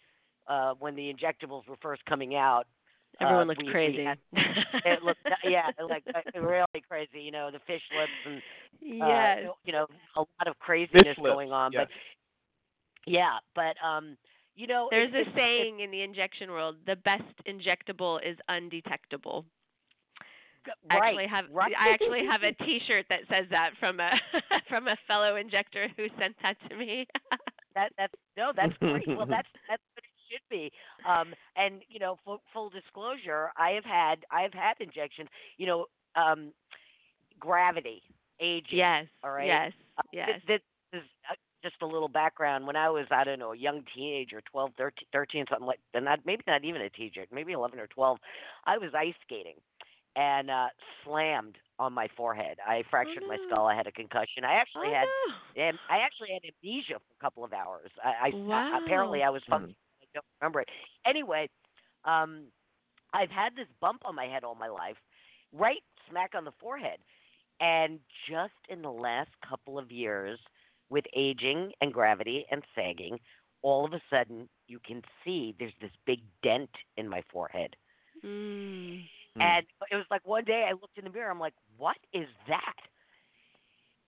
uh, 0.48 0.74
when 0.78 0.94
the 0.94 1.12
injectables 1.12 1.66
were 1.68 1.76
first 1.80 2.04
coming 2.06 2.34
out, 2.34 2.66
Everyone 3.20 3.42
uh, 3.42 3.46
looked 3.46 3.62
we, 3.62 3.70
crazy. 3.70 3.98
We 3.98 4.04
had, 4.04 4.18
it 4.84 5.02
looked, 5.02 5.20
yeah, 5.44 5.68
like 5.88 6.04
uh, 6.14 6.40
really 6.40 6.64
crazy. 6.88 7.20
You 7.20 7.30
know, 7.30 7.50
the 7.50 7.60
fish 7.66 7.82
lips 7.96 8.12
and 8.24 9.02
uh, 9.02 9.06
yes. 9.06 9.38
you 9.64 9.72
know, 9.72 9.86
a 10.16 10.20
lot 10.20 10.46
of 10.46 10.58
craziness 10.58 11.16
going 11.22 11.52
on. 11.52 11.72
yes. 11.72 11.86
But 11.86 13.12
yeah, 13.12 13.38
but 13.54 13.76
um, 13.86 14.16
you 14.56 14.66
know, 14.66 14.88
there's 14.90 15.12
it, 15.14 15.28
a 15.28 15.36
saying 15.36 15.80
in 15.80 15.90
the 15.90 16.02
injection 16.02 16.50
world: 16.50 16.76
the 16.86 16.96
best 16.96 17.24
injectable 17.46 18.18
is 18.26 18.36
undetectable. 18.48 19.44
I 20.90 20.96
right, 20.96 21.08
actually 21.08 21.26
have 21.28 21.44
right. 21.52 21.72
I 21.78 21.92
actually 21.92 22.26
have 22.26 22.42
a 22.42 22.52
T-shirt 22.64 23.06
that 23.08 23.20
says 23.28 23.46
that 23.50 23.70
from 23.80 24.00
a 24.00 24.10
from 24.68 24.88
a 24.88 24.96
fellow 25.06 25.36
injector 25.36 25.88
who 25.96 26.06
sent 26.18 26.34
that 26.42 26.56
to 26.68 26.76
me. 26.76 27.06
that 27.74 27.92
that's 27.98 28.14
no, 28.36 28.52
that's 28.54 28.72
great. 28.78 29.06
Well, 29.08 29.26
that's 29.26 29.48
that's 29.68 29.82
what 29.94 30.04
it 30.04 30.16
should 30.30 30.48
be. 30.50 30.72
Um, 31.08 31.34
and 31.56 31.82
you 31.88 31.98
know, 31.98 32.18
full, 32.24 32.42
full 32.52 32.70
disclosure, 32.70 33.50
I 33.56 33.70
have 33.70 33.84
had 33.84 34.24
I 34.30 34.42
have 34.42 34.54
had 34.54 34.74
injections. 34.80 35.28
You 35.58 35.66
know, 35.66 35.86
um, 36.16 36.52
gravity, 37.38 38.02
aging. 38.40 38.78
Yes. 38.78 39.06
All 39.24 39.30
right. 39.30 39.46
Yes. 39.46 39.72
Uh, 39.98 40.02
yes. 40.12 40.28
This, 40.46 40.60
this 40.92 41.00
is 41.00 41.08
uh, 41.30 41.34
just 41.62 41.76
a 41.82 41.86
little 41.86 42.08
background. 42.08 42.66
When 42.66 42.76
I 42.76 42.90
was, 42.90 43.06
I 43.10 43.24
don't 43.24 43.38
know, 43.38 43.52
a 43.52 43.56
young 43.56 43.82
teenager, 43.94 44.42
12, 44.50 44.70
13, 44.76 45.08
13 45.12 45.44
something 45.48 45.66
like, 45.66 45.78
and 45.94 46.04
not 46.04 46.20
maybe 46.26 46.42
not 46.46 46.64
even 46.64 46.82
a 46.82 46.90
teenager, 46.90 47.24
maybe 47.32 47.52
11 47.52 47.78
or 47.78 47.86
12, 47.86 48.18
I 48.66 48.78
was 48.78 48.90
ice 48.96 49.14
skating 49.24 49.54
and 50.16 50.50
uh 50.50 50.68
slammed 51.04 51.56
on 51.78 51.92
my 51.92 52.08
forehead. 52.16 52.58
I 52.66 52.82
fractured 52.90 53.24
oh, 53.24 53.28
my 53.28 53.38
skull. 53.48 53.66
I 53.66 53.74
had 53.74 53.86
a 53.86 53.92
concussion. 53.92 54.44
I 54.44 54.54
actually 54.54 54.88
oh, 54.88 55.32
had 55.56 55.72
no. 55.72 55.78
I 55.88 55.98
actually 55.98 56.28
had 56.32 56.42
amnesia 56.44 56.94
for 56.98 57.14
a 57.18 57.20
couple 57.24 57.44
of 57.44 57.52
hours. 57.52 57.90
I, 58.04 58.28
I 58.28 58.30
Wow. 58.34 58.78
apparently 58.84 59.22
I 59.22 59.30
was 59.30 59.42
Hmm. 59.46 59.52
functioning. 59.52 59.76
I 60.02 60.06
don't 60.14 60.24
remember 60.40 60.60
it. 60.60 60.68
Anyway, 61.06 61.48
um, 62.04 62.44
I've 63.12 63.30
had 63.30 63.54
this 63.56 63.68
bump 63.80 64.02
on 64.04 64.14
my 64.14 64.26
head 64.26 64.44
all 64.44 64.54
my 64.54 64.68
life, 64.68 64.96
right 65.52 65.82
smack 66.08 66.34
on 66.34 66.44
the 66.44 66.52
forehead, 66.60 66.98
and 67.60 67.98
just 68.28 68.54
in 68.68 68.82
the 68.82 68.90
last 68.90 69.30
couple 69.48 69.78
of 69.78 69.90
years, 69.90 70.38
with 70.90 71.04
aging 71.16 71.72
and 71.80 71.92
gravity 71.92 72.44
and 72.50 72.62
sagging, 72.74 73.18
all 73.62 73.84
of 73.84 73.92
a 73.92 74.00
sudden 74.10 74.48
you 74.66 74.78
can 74.86 75.02
see 75.24 75.54
there's 75.58 75.72
this 75.80 75.90
big 76.06 76.20
dent 76.42 76.70
in 76.96 77.08
my 77.08 77.22
forehead. 77.32 77.76
Mm. 78.24 79.02
Hmm. 79.36 79.40
And 79.40 79.66
it 79.90 79.96
was 79.96 80.06
like 80.10 80.26
one 80.26 80.44
day 80.44 80.66
I 80.68 80.72
looked 80.72 80.98
in 80.98 81.04
the 81.04 81.10
mirror, 81.10 81.30
I'm 81.30 81.40
like, 81.40 81.54
what 81.76 81.96
is 82.12 82.28
that? 82.48 82.74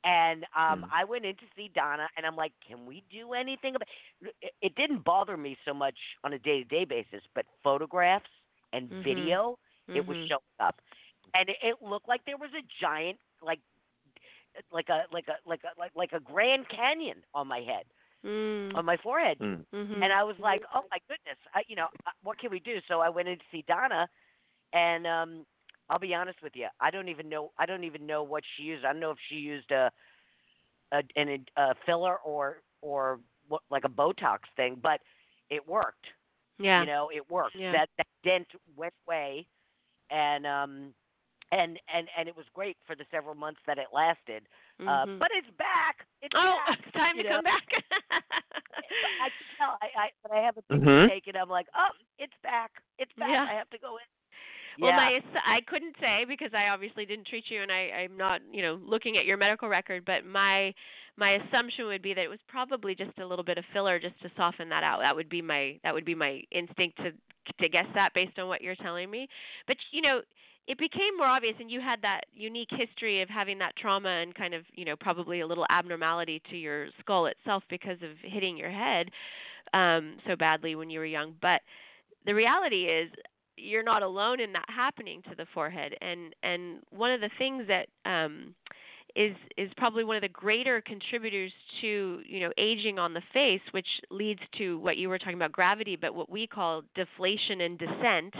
And 0.04 0.44
um 0.56 0.84
Hmm. 0.84 0.90
I 0.92 1.04
went 1.04 1.24
in 1.24 1.34
to 1.36 1.46
see 1.56 1.70
Donna, 1.74 2.08
and 2.16 2.26
I'm 2.26 2.36
like, 2.36 2.52
can 2.66 2.86
we 2.86 3.02
do 3.10 3.32
anything 3.32 3.74
about 3.74 3.88
it? 4.20 4.54
It 4.60 4.74
didn't 4.76 5.04
bother 5.04 5.36
me 5.36 5.56
so 5.64 5.72
much 5.72 5.96
on 6.24 6.32
a 6.34 6.38
day 6.38 6.62
to 6.62 6.64
day 6.64 6.84
basis, 6.84 7.22
but 7.34 7.46
photographs 7.62 8.30
and 8.72 8.90
Mhm. 8.90 9.02
video, 9.02 9.58
it 9.94 10.06
was 10.06 10.16
Mhm. 10.16 10.28
showing 10.28 10.40
up, 10.60 10.76
and 11.34 11.48
it, 11.48 11.56
it 11.62 11.76
looked 11.82 12.08
like 12.08 12.20
there 12.26 12.36
was 12.36 12.50
a 12.52 12.62
giant, 12.80 13.18
like, 13.42 13.60
like 14.72 14.88
a 14.90 15.04
like 15.12 15.26
a 15.28 15.48
like 15.48 15.60
a 15.64 15.78
like 15.80 15.92
like 15.96 16.12
a 16.12 16.20
Grand 16.20 16.66
Canyon 16.68 17.22
on 17.34 17.48
my 17.48 17.60
head, 17.60 17.84
Mm. 18.24 18.70
on 18.74 18.84
my 18.84 18.96
forehead. 18.98 19.38
Hmm. 19.40 19.62
Mhm. 19.72 20.02
And 20.02 20.12
I 20.12 20.22
was 20.24 20.36
like, 20.38 20.62
oh 20.74 20.82
my 20.90 20.98
goodness, 21.08 21.38
I, 21.54 21.62
you 21.68 21.76
know, 21.76 21.86
uh, 22.06 22.10
what 22.22 22.38
can 22.38 22.50
we 22.50 22.60
do? 22.60 22.76
So 22.88 23.00
I 23.00 23.08
went 23.08 23.28
in 23.28 23.38
to 23.38 23.44
see 23.50 23.64
Donna, 23.66 24.08
and 24.74 25.06
um, 25.06 25.46
I'll 25.88 25.98
be 25.98 26.14
honest 26.14 26.42
with 26.42 26.52
you. 26.54 26.66
I 26.80 26.90
don't 26.90 27.08
even 27.08 27.28
know. 27.28 27.52
I 27.58 27.66
don't 27.66 27.84
even 27.84 28.06
know 28.06 28.22
what 28.22 28.42
she 28.56 28.64
used. 28.64 28.84
I 28.84 28.92
don't 28.92 29.00
know 29.00 29.10
if 29.12 29.18
she 29.28 29.36
used 29.36 29.70
a 29.70 29.90
a, 30.92 31.02
an, 31.16 31.44
a 31.56 31.74
filler 31.86 32.16
or 32.24 32.62
or 32.82 33.20
what, 33.48 33.62
like 33.70 33.84
a 33.84 33.88
Botox 33.88 34.38
thing, 34.56 34.78
but 34.82 35.00
it 35.50 35.66
worked. 35.66 36.06
Yeah. 36.58 36.80
You 36.80 36.86
know, 36.86 37.08
it 37.14 37.28
worked. 37.30 37.56
Yeah. 37.56 37.72
That 37.72 37.88
that 37.98 38.06
dent 38.24 38.46
went 38.76 38.94
away, 39.06 39.46
and 40.10 40.46
um, 40.46 40.94
and 41.52 41.78
and 41.92 42.08
and 42.18 42.28
it 42.28 42.36
was 42.36 42.46
great 42.54 42.76
for 42.86 42.94
the 42.96 43.04
several 43.10 43.34
months 43.34 43.60
that 43.66 43.78
it 43.78 43.88
lasted. 43.92 44.44
Uh, 44.80 45.06
Mhm. 45.06 45.18
but 45.18 45.28
it's 45.32 45.50
back. 45.56 46.06
It's 46.22 46.34
oh, 46.36 46.58
back. 46.66 46.78
it's 46.82 46.92
time 46.96 47.16
to 47.16 47.22
know? 47.22 47.28
come 47.36 47.44
back. 47.44 47.66
I 49.20 49.28
can 49.30 49.46
tell. 49.58 49.78
I, 49.82 49.88
I 49.98 50.10
when 50.22 50.38
I 50.38 50.44
have 50.44 50.56
a 50.56 50.62
picture 50.70 50.84
Mhm. 50.86 51.08
taken, 51.08 51.36
I'm 51.36 51.48
like, 51.48 51.66
oh, 51.76 51.90
it's 52.18 52.34
back. 52.42 52.70
It's 52.98 53.12
back. 53.14 53.30
Yeah. 53.30 53.46
I 53.48 53.54
have 53.54 53.70
to 53.70 53.78
go 53.78 53.96
in. 53.96 54.04
Well, 54.80 54.90
yeah. 54.90 54.96
my 54.96 55.20
I 55.46 55.60
couldn't 55.66 55.94
say 56.00 56.24
because 56.26 56.50
I 56.54 56.68
obviously 56.68 57.06
didn't 57.06 57.26
treat 57.26 57.44
you, 57.48 57.62
and 57.62 57.70
I 57.70 57.90
I'm 58.04 58.16
not 58.16 58.40
you 58.52 58.62
know 58.62 58.78
looking 58.84 59.16
at 59.16 59.24
your 59.24 59.36
medical 59.36 59.68
record. 59.68 60.04
But 60.04 60.24
my 60.26 60.74
my 61.16 61.32
assumption 61.32 61.86
would 61.86 62.02
be 62.02 62.14
that 62.14 62.22
it 62.22 62.30
was 62.30 62.40
probably 62.48 62.94
just 62.94 63.18
a 63.18 63.26
little 63.26 63.44
bit 63.44 63.58
of 63.58 63.64
filler 63.72 63.98
just 63.98 64.20
to 64.22 64.30
soften 64.36 64.68
that 64.70 64.82
out. 64.82 65.00
That 65.00 65.14
would 65.14 65.28
be 65.28 65.42
my 65.42 65.78
that 65.84 65.94
would 65.94 66.04
be 66.04 66.14
my 66.14 66.42
instinct 66.50 66.98
to 66.98 67.12
to 67.60 67.68
guess 67.68 67.86
that 67.94 68.14
based 68.14 68.38
on 68.38 68.48
what 68.48 68.62
you're 68.62 68.76
telling 68.76 69.10
me. 69.10 69.28
But 69.66 69.76
you 69.92 70.02
know, 70.02 70.22
it 70.66 70.78
became 70.78 71.16
more 71.16 71.28
obvious, 71.28 71.54
and 71.60 71.70
you 71.70 71.80
had 71.80 72.02
that 72.02 72.22
unique 72.32 72.70
history 72.70 73.22
of 73.22 73.28
having 73.28 73.58
that 73.58 73.76
trauma 73.76 74.08
and 74.08 74.34
kind 74.34 74.54
of 74.54 74.64
you 74.74 74.84
know 74.84 74.96
probably 74.96 75.40
a 75.40 75.46
little 75.46 75.66
abnormality 75.70 76.42
to 76.50 76.56
your 76.56 76.88
skull 77.00 77.26
itself 77.26 77.62
because 77.70 77.98
of 78.02 78.10
hitting 78.22 78.56
your 78.56 78.70
head 78.70 79.10
um 79.72 80.16
so 80.26 80.36
badly 80.36 80.74
when 80.74 80.90
you 80.90 80.98
were 80.98 81.06
young. 81.06 81.34
But 81.40 81.60
the 82.26 82.34
reality 82.34 82.86
is 82.86 83.10
you're 83.56 83.82
not 83.82 84.02
alone 84.02 84.40
in 84.40 84.52
that 84.52 84.64
happening 84.68 85.22
to 85.28 85.34
the 85.36 85.46
forehead. 85.52 85.94
And 86.00 86.34
and 86.42 86.80
one 86.90 87.10
of 87.12 87.20
the 87.20 87.30
things 87.38 87.66
that 87.68 87.88
um 88.04 88.54
is 89.16 89.36
is 89.56 89.70
probably 89.76 90.04
one 90.04 90.16
of 90.16 90.22
the 90.22 90.28
greater 90.28 90.80
contributors 90.80 91.52
to 91.80 92.20
you 92.26 92.40
know 92.40 92.50
aging 92.58 92.98
on 92.98 93.14
the 93.14 93.22
face 93.32 93.60
which 93.70 93.86
leads 94.10 94.40
to 94.58 94.78
what 94.80 94.96
you 94.96 95.08
were 95.08 95.18
talking 95.18 95.34
about 95.34 95.52
gravity 95.52 95.94
but 95.94 96.16
what 96.16 96.28
we 96.28 96.48
call 96.48 96.82
deflation 96.96 97.60
and 97.60 97.78
descent 97.78 98.34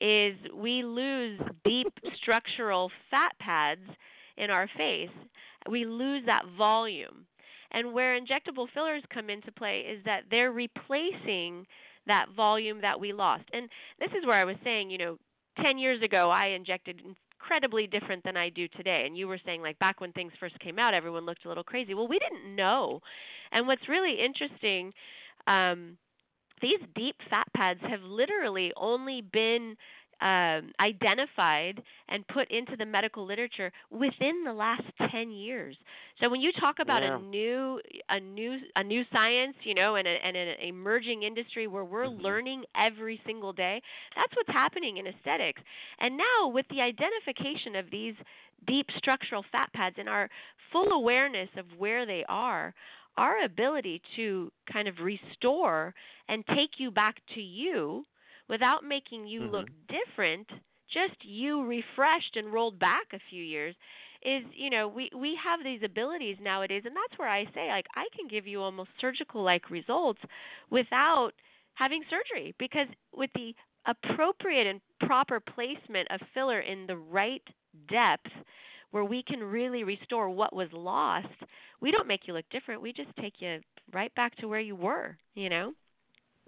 is 0.00 0.34
we 0.54 0.82
lose 0.82 1.38
deep 1.64 1.92
structural 2.20 2.90
fat 3.10 3.32
pads 3.38 3.88
in 4.36 4.50
our 4.50 4.68
face. 4.76 5.10
We 5.70 5.84
lose 5.84 6.24
that 6.26 6.42
volume. 6.56 7.26
And 7.70 7.94
where 7.94 8.20
injectable 8.20 8.66
fillers 8.74 9.02
come 9.12 9.30
into 9.30 9.50
play 9.52 9.80
is 9.80 10.04
that 10.04 10.24
they're 10.30 10.52
replacing 10.52 11.66
that 12.06 12.26
volume 12.36 12.80
that 12.80 12.98
we 12.98 13.12
lost. 13.12 13.44
And 13.52 13.68
this 13.98 14.10
is 14.18 14.26
where 14.26 14.40
I 14.40 14.44
was 14.44 14.56
saying, 14.64 14.90
you 14.90 14.98
know, 14.98 15.18
10 15.62 15.78
years 15.78 16.02
ago 16.02 16.30
I 16.30 16.48
injected 16.48 17.00
incredibly 17.42 17.86
different 17.86 18.24
than 18.24 18.36
I 18.36 18.48
do 18.48 18.68
today. 18.68 19.04
And 19.06 19.16
you 19.16 19.28
were 19.28 19.40
saying 19.44 19.62
like 19.62 19.78
back 19.78 20.00
when 20.00 20.12
things 20.12 20.32
first 20.40 20.58
came 20.60 20.78
out 20.78 20.94
everyone 20.94 21.26
looked 21.26 21.44
a 21.44 21.48
little 21.48 21.64
crazy. 21.64 21.94
Well, 21.94 22.08
we 22.08 22.18
didn't 22.18 22.54
know. 22.56 23.00
And 23.52 23.66
what's 23.66 23.88
really 23.88 24.16
interesting 24.24 24.92
um 25.46 25.96
these 26.60 26.78
deep 26.94 27.16
fat 27.28 27.46
pads 27.56 27.80
have 27.82 28.02
literally 28.02 28.72
only 28.76 29.20
been 29.20 29.76
um, 30.22 30.72
identified 30.80 31.82
and 32.08 32.26
put 32.28 32.50
into 32.50 32.76
the 32.76 32.86
medical 32.86 33.26
literature 33.26 33.72
within 33.90 34.44
the 34.44 34.52
last 34.54 34.84
10 35.10 35.30
years. 35.30 35.76
So 36.20 36.28
when 36.30 36.40
you 36.40 36.52
talk 36.60 36.76
about 36.80 37.02
Yeah. 37.02 37.18
a 37.18 37.22
new 37.22 37.80
a 38.08 38.20
new 38.20 38.58
a 38.76 38.84
new 38.84 39.02
science, 39.12 39.56
you 39.64 39.74
know, 39.74 39.96
and, 39.96 40.06
a, 40.08 40.16
and 40.24 40.36
an 40.36 40.54
emerging 40.62 41.24
industry 41.24 41.66
where 41.66 41.84
we're 41.84 42.08
Mhm. 42.08 42.18
learning 42.22 42.64
every 42.76 43.20
single 43.26 43.52
day, 43.52 43.82
that's 44.16 44.34
what's 44.36 44.50
happening 44.50 44.98
in 44.98 45.06
aesthetics. 45.08 45.62
And 46.00 46.16
now 46.16 46.48
with 46.48 46.66
the 46.70 46.80
identification 46.80 47.76
of 47.76 47.90
these 47.90 48.14
deep 48.66 48.86
structural 48.96 49.44
fat 49.52 49.72
pads 49.74 49.96
and 49.98 50.08
our 50.08 50.28
full 50.72 50.92
awareness 50.92 51.48
of 51.56 51.66
where 51.78 52.06
they 52.06 52.24
are, 52.28 52.74
our 53.16 53.44
ability 53.44 54.00
to 54.16 54.50
kind 54.72 54.88
of 54.88 54.94
restore 55.00 55.94
and 56.28 56.44
take 56.54 56.70
you 56.78 56.90
back 56.90 57.16
to 57.34 57.40
you 57.40 58.04
without 58.48 58.84
making 58.84 59.26
you 59.26 59.44
look 59.46 59.66
different, 59.88 60.48
just 60.92 61.14
you 61.24 61.64
refreshed 61.64 62.36
and 62.36 62.52
rolled 62.52 62.78
back 62.78 63.06
a 63.12 63.18
few 63.30 63.42
years 63.42 63.74
is, 64.22 64.44
you 64.54 64.70
know, 64.70 64.88
we 64.88 65.10
we 65.16 65.36
have 65.42 65.62
these 65.64 65.82
abilities 65.82 66.36
nowadays 66.40 66.82
and 66.84 66.94
that's 66.94 67.18
where 67.18 67.28
I 67.28 67.44
say 67.54 67.68
like 67.68 67.86
I 67.94 68.06
can 68.16 68.28
give 68.28 68.46
you 68.46 68.60
almost 68.60 68.90
surgical 69.00 69.42
like 69.42 69.70
results 69.70 70.20
without 70.70 71.32
having 71.74 72.02
surgery 72.10 72.54
because 72.58 72.86
with 73.14 73.30
the 73.34 73.54
appropriate 73.86 74.66
and 74.66 74.80
proper 75.06 75.40
placement 75.40 76.08
of 76.10 76.20
filler 76.34 76.60
in 76.60 76.86
the 76.86 76.96
right 76.96 77.42
depth 77.88 78.30
where 78.90 79.04
we 79.04 79.22
can 79.22 79.40
really 79.42 79.82
restore 79.84 80.28
what 80.30 80.54
was 80.54 80.68
lost, 80.72 81.26
we 81.80 81.90
don't 81.90 82.06
make 82.08 82.26
you 82.26 82.34
look 82.34 82.48
different. 82.50 82.80
We 82.82 82.92
just 82.92 83.14
take 83.20 83.34
you 83.40 83.60
right 83.92 84.14
back 84.14 84.36
to 84.36 84.46
where 84.48 84.60
you 84.60 84.76
were, 84.76 85.16
you 85.34 85.48
know? 85.48 85.72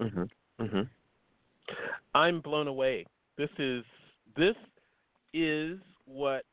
Mhm. 0.01 0.29
Mhm. 0.59 0.91
I'm 2.15 2.41
blown 2.41 2.69
away. 2.69 3.07
This 3.37 3.51
is 3.59 3.85
this 4.37 4.57
is 5.33 5.79
what 6.07 6.45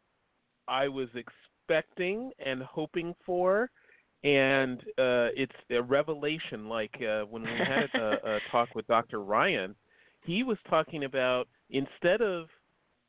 I 0.68 0.88
was 0.88 1.10
expecting 1.16 2.32
and 2.44 2.64
hoping 2.64 3.14
for, 3.26 3.70
and 4.24 4.80
uh, 4.98 5.30
it's 5.36 5.52
a 5.70 5.82
revelation. 5.82 6.68
Like 6.70 6.96
uh, 7.02 7.24
when 7.24 7.44
we 7.44 7.50
had 7.50 7.90
a, 8.00 8.18
a 8.24 8.40
talk 8.52 8.70
with 8.76 8.88
Dr. 8.88 9.22
Ryan, 9.22 9.76
he 10.24 10.44
was 10.44 10.58
talking 10.70 11.04
about 11.04 11.48
instead 11.70 12.22
of 12.22 12.48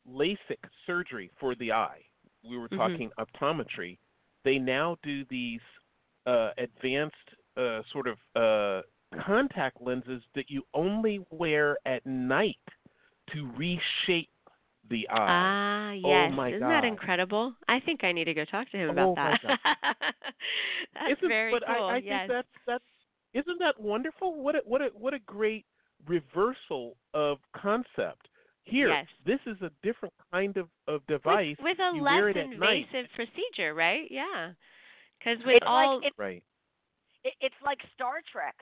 LASIK 0.08 0.58
surgery 0.86 1.30
for 1.38 1.54
the 1.54 1.72
eye, 1.72 2.00
we 2.48 2.58
were 2.58 2.68
Mhm. 2.68 2.76
talking 2.76 3.10
optometry. 3.18 3.98
They 4.44 4.58
now 4.58 4.96
do 5.02 5.24
these 5.26 5.60
uh, 6.26 6.50
advanced 6.58 7.16
uh, 7.56 7.82
sort 7.92 8.06
of 8.08 8.18
uh, 8.34 8.82
contact 9.24 9.80
lenses 9.80 10.22
that 10.34 10.46
you 10.50 10.62
only 10.74 11.24
wear 11.30 11.76
at 11.86 12.04
night 12.06 12.56
to 13.32 13.48
reshape 13.56 14.28
the 14.90 15.08
eye. 15.08 15.16
Ah, 15.18 15.90
Oh 15.92 16.08
yes. 16.08 16.32
my 16.34 16.48
Isn't 16.48 16.60
that 16.68 16.84
incredible? 16.84 17.54
I 17.68 17.80
think 17.80 18.02
I 18.04 18.12
need 18.12 18.24
to 18.24 18.34
go 18.34 18.44
talk 18.44 18.70
to 18.70 18.76
him 18.76 18.88
Oh 18.90 19.12
about 19.12 19.16
my 19.16 19.38
that. 19.44 19.96
That's 20.94 21.18
Isn't- 21.18 21.28
very 21.28 21.52
but 21.52 21.62
cool. 21.66 21.86
I, 21.86 21.94
I 21.94 21.96
yes. 21.98 22.20
think 22.22 22.30
that's 22.30 22.48
that's 22.66 22.84
isn't 23.34 23.58
that 23.60 23.80
wonderful? 23.80 24.34
What 24.42 24.56
a 24.56 24.60
what 24.64 24.82
a 24.82 24.88
what 24.98 25.14
a 25.14 25.18
great 25.20 25.64
reversal 26.06 26.96
of 27.14 27.38
concept. 27.56 28.28
Here, 28.64 28.90
Yes. 28.90 29.06
this 29.26 29.40
is 29.46 29.60
a 29.62 29.70
different 29.82 30.14
kind 30.32 30.56
of, 30.56 30.68
of 30.86 31.04
device. 31.08 31.56
with 31.60 31.78
a 31.80 31.96
you 31.96 32.02
less 32.02 32.12
wear 32.14 32.28
it 32.28 32.36
at 32.36 32.48
night. 32.58 32.86
invasive 32.92 33.10
procedure, 33.16 33.74
right? 33.74 34.06
Yeah. 34.10 34.52
Because 35.18 35.38
with 35.44 35.56
It's 35.56 35.66
like 35.66 36.04
it- 36.04 36.12
Right. 36.16 36.42
It, 37.24 37.34
it's 37.40 37.54
like 37.64 37.78
Star 37.94 38.20
Trek. 38.30 38.54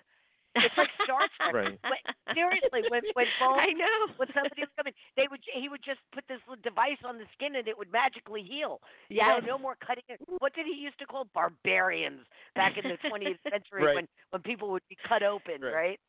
It's 0.57 0.75
like 0.77 0.91
Star 1.05 1.23
Trek. 1.39 1.55
Right. 1.55 1.79
When, 1.87 2.35
seriously, 2.35 2.83
when 2.91 3.03
when 3.15 3.27
Bones, 3.41 3.61
I 3.63 3.71
know. 3.73 3.97
when 4.17 4.29
somebody 4.35 4.63
was 4.67 4.73
coming, 4.77 4.93
they 5.17 5.27
would 5.31 5.41
he 5.55 5.69
would 5.69 5.83
just 5.85 6.01
put 6.13 6.25
this 6.29 6.41
little 6.49 6.61
device 6.63 6.99
on 7.07 7.19
the 7.19 7.25
skin 7.39 7.55
and 7.57 7.69
it 7.69 7.77
would 7.79 7.93
magically 7.93 8.43
heal. 8.43 8.81
You 9.09 9.23
know, 9.23 9.39
no 9.47 9.59
more 9.59 9.77
cutting 9.85 10.05
it. 10.09 10.19
What 10.39 10.55
did 10.55 10.67
he 10.67 10.75
used 10.75 10.99
to 10.99 11.07
call 11.07 11.27
barbarians 11.35 12.27
back 12.55 12.75
in 12.79 12.89
the 12.89 12.99
20th 13.09 13.39
century 13.51 13.85
Right. 13.87 13.95
when 13.95 14.09
when 14.31 14.43
people 14.43 14.71
would 14.71 14.83
be 14.89 14.97
cut 15.07 15.23
open, 15.23 15.61
Right. 15.63 15.75
right? 15.75 16.01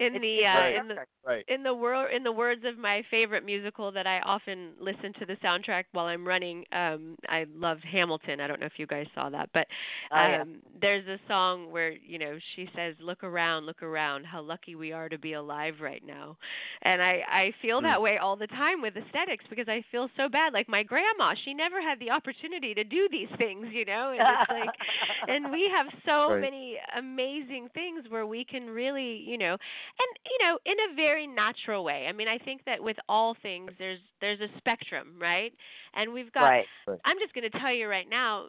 In 0.00 0.20
It's- 0.20 0.20
the 0.20 0.44
it's 0.44 0.46
uh, 0.46 0.68
like 0.74 0.82
in 0.82 0.88
the 0.88 0.98
Right. 1.24 1.46
in 1.48 1.62
the 1.62 1.74
world 1.74 2.08
in 2.14 2.22
the 2.22 2.32
words 2.32 2.62
of 2.64 2.78
my 2.78 3.02
favorite 3.10 3.44
musical 3.44 3.90
that 3.92 4.06
I 4.06 4.20
often 4.20 4.72
listen 4.78 5.12
to 5.18 5.26
the 5.26 5.36
soundtrack 5.44 5.84
while 5.92 6.06
I'm 6.06 6.26
running, 6.26 6.64
um 6.72 7.16
I 7.28 7.46
love 7.54 7.78
Hamilton. 7.80 8.40
I 8.40 8.46
don't 8.46 8.60
know 8.60 8.66
if 8.66 8.78
you 8.78 8.86
guys 8.86 9.06
saw 9.14 9.28
that, 9.30 9.50
but 9.52 9.66
Oh, 10.10 10.24
yeah. 10.26 10.44
um 10.44 10.60
there's 10.80 11.06
a 11.06 11.18
song 11.28 11.70
where, 11.70 11.90
you 11.92 12.18
know, 12.18 12.38
she 12.54 12.68
says, 12.76 12.94
"Look 13.00 13.24
around, 13.24 13.66
look 13.66 13.82
around, 13.82 14.24
how 14.24 14.40
lucky 14.42 14.74
we 14.76 14.92
are 14.92 15.08
to 15.08 15.18
be 15.18 15.32
alive 15.34 15.74
right 15.80 16.02
now." 16.06 16.36
And 16.82 17.02
I 17.02 17.22
I 17.28 17.52
feel 17.62 17.80
Mm. 17.80 17.82
that 17.82 18.00
way 18.02 18.18
all 18.18 18.36
the 18.36 18.46
time 18.48 18.80
with 18.82 18.96
aesthetics 18.96 19.44
because 19.48 19.68
I 19.68 19.82
feel 19.90 20.08
so 20.16 20.28
bad 20.28 20.52
like 20.52 20.68
my 20.68 20.82
grandma, 20.82 21.34
she 21.44 21.54
never 21.54 21.80
had 21.80 21.98
the 22.00 22.10
opportunity 22.10 22.74
to 22.74 22.84
do 22.84 23.08
these 23.10 23.28
things, 23.38 23.66
you 23.72 23.84
know? 23.84 24.10
And 24.10 24.28
it's 24.28 24.42
like 24.48 24.74
and 25.26 25.50
we 25.50 25.68
have 25.74 25.86
so 26.04 26.34
Right. 26.34 26.36
many 26.36 26.78
amazing 26.96 27.68
things 27.74 28.04
where 28.08 28.26
we 28.26 28.44
can 28.44 28.68
really 28.70 29.22
you 29.26 29.38
know 29.38 29.56
and 29.98 30.18
you 30.30 30.46
know 30.46 30.58
in 30.66 30.76
a 30.90 30.94
very 30.96 31.26
natural 31.26 31.84
way 31.84 32.06
i 32.08 32.12
mean 32.12 32.28
i 32.28 32.38
think 32.38 32.62
that 32.64 32.82
with 32.82 32.96
all 33.08 33.36
things 33.42 33.72
there's 33.78 34.00
there's 34.20 34.40
a 34.40 34.48
spectrum 34.58 35.14
right 35.20 35.52
and 35.94 36.12
we've 36.12 36.32
got 36.32 36.52
right. 36.86 37.00
i'm 37.04 37.18
just 37.18 37.34
going 37.34 37.48
to 37.50 37.58
tell 37.60 37.72
you 37.72 37.88
right 37.88 38.08
now 38.08 38.46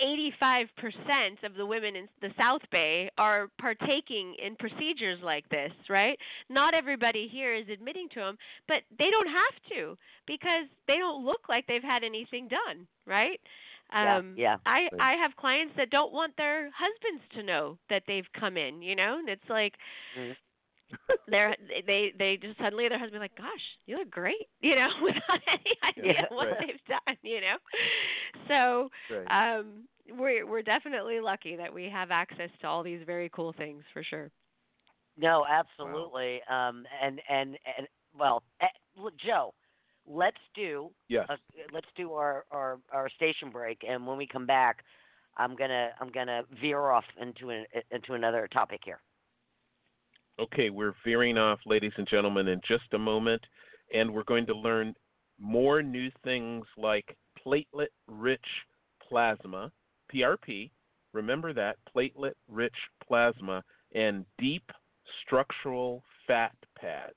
85% 0.00 1.44
of 1.44 1.54
the 1.54 1.66
women 1.66 1.96
in 1.96 2.08
the 2.20 2.30
South 2.38 2.62
Bay 2.70 3.10
are 3.18 3.48
partaking 3.58 4.34
in 4.44 4.56
procedures 4.56 5.18
like 5.22 5.48
this, 5.48 5.72
right? 5.88 6.18
Not 6.48 6.74
everybody 6.74 7.28
here 7.30 7.54
is 7.54 7.66
admitting 7.72 8.08
to 8.14 8.20
them, 8.20 8.36
but 8.68 8.82
they 8.98 9.10
don't 9.10 9.28
have 9.28 9.70
to 9.70 9.96
because 10.26 10.66
they 10.86 10.96
don't 10.98 11.24
look 11.24 11.48
like 11.48 11.66
they've 11.66 11.82
had 11.82 12.04
anything 12.04 12.48
done, 12.48 12.86
right? 13.06 13.40
Yeah, 14.00 14.20
Um 14.20 14.36
yeah. 14.36 14.58
I 14.66 14.88
I 14.98 15.12
have 15.14 15.36
clients 15.36 15.74
that 15.76 15.90
don't 15.90 16.12
want 16.12 16.36
their 16.36 16.70
husbands 16.76 17.22
to 17.34 17.42
know 17.42 17.78
that 17.88 18.02
they've 18.06 18.26
come 18.38 18.56
in, 18.56 18.82
you 18.82 18.96
know? 18.96 19.18
And 19.18 19.28
it's 19.28 19.48
like 19.48 19.74
Mhm. 20.14 20.36
they're 21.28 21.54
they 21.86 22.12
they 22.18 22.36
just 22.40 22.58
suddenly 22.58 22.88
their 22.88 22.98
husband 22.98 23.20
like 23.20 23.36
gosh 23.36 23.46
you 23.86 23.96
look 23.98 24.10
great 24.10 24.48
you 24.60 24.74
know 24.74 24.88
without 25.02 25.40
any 25.52 25.74
idea 25.96 26.14
Yeah, 26.14 26.26
what 26.28 26.48
right. 26.48 26.58
they've 26.58 26.84
done 26.88 27.16
you 27.22 27.40
know 27.40 27.56
so 28.48 28.88
Right. 29.08 29.30
um 29.30 29.84
we're 30.16 30.46
we're 30.46 30.62
definitely 30.62 31.20
lucky 31.20 31.56
that 31.56 31.72
we 31.72 31.84
have 31.90 32.10
access 32.10 32.50
to 32.60 32.66
all 32.66 32.82
these 32.82 33.00
very 33.06 33.28
cool 33.30 33.52
things 33.56 33.82
for 33.92 34.02
sure 34.02 34.30
No, 35.16 35.44
absolutely. 35.48 36.40
Um, 36.48 36.84
and 37.02 37.20
and 37.28 37.58
and 37.78 37.86
well, 38.18 38.42
look, 38.96 39.14
Joe, 39.18 39.54
let's 40.06 40.36
do 40.54 40.90
yes. 41.08 41.28
uh, 41.28 41.36
let's 41.72 41.86
do 41.96 42.12
our, 42.14 42.44
our 42.50 42.78
our 42.92 43.08
station 43.10 43.50
break, 43.50 43.78
and 43.88 44.06
when 44.06 44.16
we 44.18 44.26
come 44.26 44.46
back, 44.46 44.84
I'm 45.36 45.56
gonna 45.56 45.90
I'm 46.00 46.10
gonna 46.10 46.42
veer 46.60 46.90
off 46.90 47.04
into 47.20 47.50
an 47.50 47.64
into 47.90 48.14
another 48.14 48.48
topic 48.52 48.80
here. 48.84 49.00
Okay, 50.38 50.68
we're 50.68 50.94
veering 51.02 51.38
off, 51.38 51.58
ladies 51.64 51.92
and 51.96 52.06
gentlemen, 52.06 52.48
in 52.48 52.60
just 52.68 52.92
a 52.92 52.98
moment, 52.98 53.40
and 53.94 54.12
we're 54.12 54.22
going 54.24 54.44
to 54.44 54.54
learn 54.54 54.94
more 55.40 55.82
new 55.82 56.10
things 56.24 56.66
like 56.76 57.16
platelet 57.44 57.86
rich 58.06 58.44
plasma, 59.08 59.72
PRP. 60.14 60.70
Remember 61.14 61.54
that, 61.54 61.76
platelet 61.94 62.34
rich 62.48 62.74
plasma, 63.06 63.62
and 63.94 64.26
deep 64.38 64.70
structural 65.24 66.02
fat 66.26 66.54
pads. 66.78 67.14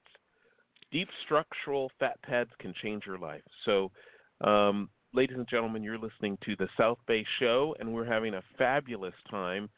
Deep 0.90 1.10
structural 1.26 1.92
fat 2.00 2.22
pads 2.24 2.52
can 2.60 2.74
change 2.82 3.04
your 3.06 3.18
life. 3.18 3.44
So, 3.66 3.92
um, 4.40 4.90
ladies 5.14 5.38
and 5.38 5.48
gentlemen, 5.50 5.84
you're 5.84 5.98
listening 5.98 6.38
to 6.46 6.56
the 6.56 6.70
South 6.78 7.00
Bay 7.06 7.26
Show, 7.38 7.76
and 7.82 7.94
we're 7.94 8.06
having 8.06 8.36
a 8.36 8.44
fabulous 8.58 9.14
time. 9.30 9.70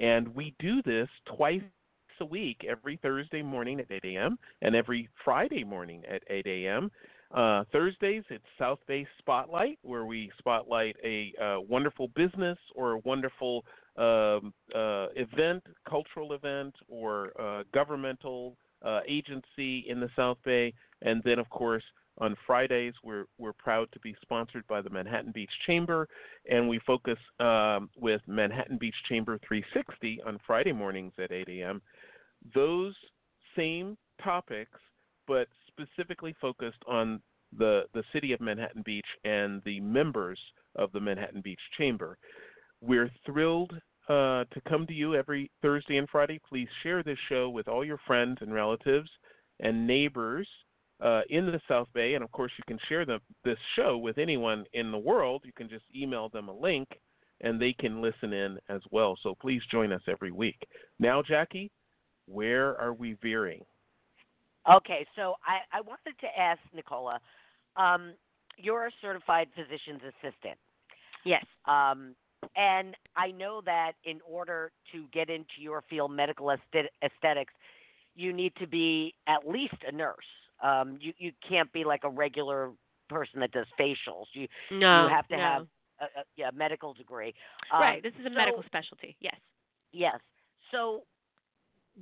And 0.00 0.34
we 0.34 0.54
do 0.58 0.82
this 0.82 1.08
twice 1.36 1.62
a 2.20 2.24
week, 2.24 2.64
every 2.68 2.98
Thursday 3.02 3.42
morning 3.42 3.80
at 3.80 3.90
8 3.90 4.04
a.m. 4.04 4.38
and 4.62 4.74
every 4.74 5.08
Friday 5.24 5.64
morning 5.64 6.02
at 6.10 6.22
8 6.28 6.46
a.m. 6.46 6.90
Uh, 7.32 7.64
Thursdays, 7.72 8.24
it's 8.30 8.44
South 8.58 8.78
Bay 8.86 9.06
Spotlight, 9.18 9.78
where 9.82 10.06
we 10.06 10.30
spotlight 10.38 10.96
a 11.04 11.32
uh, 11.42 11.60
wonderful 11.60 12.08
business 12.08 12.58
or 12.74 12.92
a 12.92 12.98
wonderful 12.98 13.64
um, 13.96 14.54
uh, 14.74 15.08
event, 15.16 15.62
cultural 15.88 16.32
event, 16.32 16.74
or 16.88 17.32
uh, 17.40 17.64
governmental 17.74 18.56
uh, 18.82 19.00
agency 19.06 19.84
in 19.88 20.00
the 20.00 20.08
South 20.16 20.38
Bay. 20.44 20.72
And 21.02 21.22
then, 21.24 21.38
of 21.38 21.50
course, 21.50 21.82
on 22.20 22.36
Fridays, 22.46 22.94
we're 23.04 23.26
we're 23.38 23.52
proud 23.52 23.88
to 23.92 24.00
be 24.00 24.14
sponsored 24.22 24.66
by 24.66 24.82
the 24.82 24.90
Manhattan 24.90 25.32
Beach 25.32 25.50
Chamber, 25.66 26.08
and 26.50 26.68
we 26.68 26.80
focus 26.86 27.18
um, 27.40 27.90
with 27.96 28.20
Manhattan 28.26 28.76
Beach 28.76 28.94
Chamber 29.08 29.38
360 29.46 30.22
on 30.26 30.38
Friday 30.46 30.72
mornings 30.72 31.12
at 31.22 31.30
8 31.30 31.48
a.m. 31.48 31.80
Those 32.54 32.94
same 33.56 33.96
topics, 34.22 34.78
but 35.26 35.48
specifically 35.68 36.34
focused 36.40 36.82
on 36.86 37.20
the 37.56 37.84
the 37.94 38.04
city 38.12 38.32
of 38.32 38.40
Manhattan 38.40 38.82
Beach 38.84 39.06
and 39.24 39.62
the 39.64 39.80
members 39.80 40.38
of 40.76 40.92
the 40.92 41.00
Manhattan 41.00 41.40
Beach 41.40 41.60
Chamber. 41.76 42.18
We're 42.80 43.10
thrilled 43.26 43.72
uh, 44.08 44.44
to 44.44 44.60
come 44.68 44.86
to 44.86 44.92
you 44.92 45.14
every 45.14 45.50
Thursday 45.62 45.96
and 45.96 46.08
Friday. 46.08 46.40
Please 46.48 46.68
share 46.82 47.02
this 47.02 47.18
show 47.28 47.50
with 47.50 47.68
all 47.68 47.84
your 47.84 48.00
friends 48.06 48.38
and 48.40 48.52
relatives 48.52 49.10
and 49.60 49.86
neighbors 49.86 50.48
uh, 51.02 51.22
in 51.30 51.46
the 51.46 51.60
South 51.68 51.88
Bay. 51.94 52.14
And 52.14 52.24
of 52.24 52.32
course, 52.32 52.52
you 52.56 52.64
can 52.66 52.78
share 52.88 53.04
the, 53.04 53.18
this 53.44 53.58
show 53.76 53.98
with 53.98 54.18
anyone 54.18 54.64
in 54.72 54.90
the 54.90 54.98
world. 54.98 55.42
You 55.44 55.52
can 55.56 55.68
just 55.68 55.84
email 55.94 56.28
them 56.28 56.48
a 56.48 56.56
link 56.56 56.88
and 57.40 57.60
they 57.60 57.72
can 57.78 58.02
listen 58.02 58.32
in 58.32 58.58
as 58.68 58.80
well. 58.90 59.16
So 59.22 59.34
please 59.40 59.62
join 59.70 59.92
us 59.92 60.02
every 60.08 60.32
week. 60.32 60.58
Now, 60.98 61.22
Jackie, 61.22 61.70
where 62.30 62.78
are 62.80 62.92
we 62.92 63.14
veering? 63.14 63.64
Okay, 64.70 65.06
so 65.16 65.34
I, 65.46 65.76
I 65.76 65.80
wanted 65.80 66.18
to 66.20 66.26
ask 66.38 66.60
Nicola, 66.74 67.20
um, 67.76 68.12
you're 68.56 68.86
a 68.86 68.90
certified 69.00 69.48
physician's 69.54 70.02
assistant. 70.02 70.58
yes 71.24 71.44
Um, 71.66 72.14
and 72.56 72.94
I 73.16 73.30
know 73.30 73.62
that 73.64 73.92
in 74.04 74.20
order 74.28 74.72
to 74.92 75.06
get 75.12 75.30
into 75.30 75.60
your 75.60 75.82
field, 75.88 76.12
medical 76.12 76.50
aesthetics, 76.50 77.52
you 78.14 78.32
need 78.32 78.52
to 78.56 78.66
be 78.66 79.14
at 79.26 79.48
least 79.48 79.76
a 79.86 79.92
nurse. 79.92 80.16
Um, 80.62 80.98
you 81.00 81.12
you 81.18 81.32
can't 81.48 81.72
be 81.72 81.84
like 81.84 82.02
a 82.02 82.08
regular 82.08 82.70
person 83.08 83.40
that 83.40 83.52
does 83.52 83.66
facials. 83.78 84.26
You 84.32 84.48
no 84.70 85.04
you 85.04 85.08
have 85.08 85.28
to 85.28 85.36
no. 85.36 85.40
have 85.40 85.66
a, 86.00 86.04
a 86.04 86.24
yeah 86.36 86.50
medical 86.52 86.94
degree. 86.94 87.32
Um, 87.72 87.80
right 87.80 88.02
this 88.02 88.12
is 88.18 88.26
a 88.26 88.30
so- 88.30 88.34
medical 88.34 88.62
specialty 88.64 89.16
yes 89.20 89.36
Yes. 89.92 90.18
So 90.70 91.02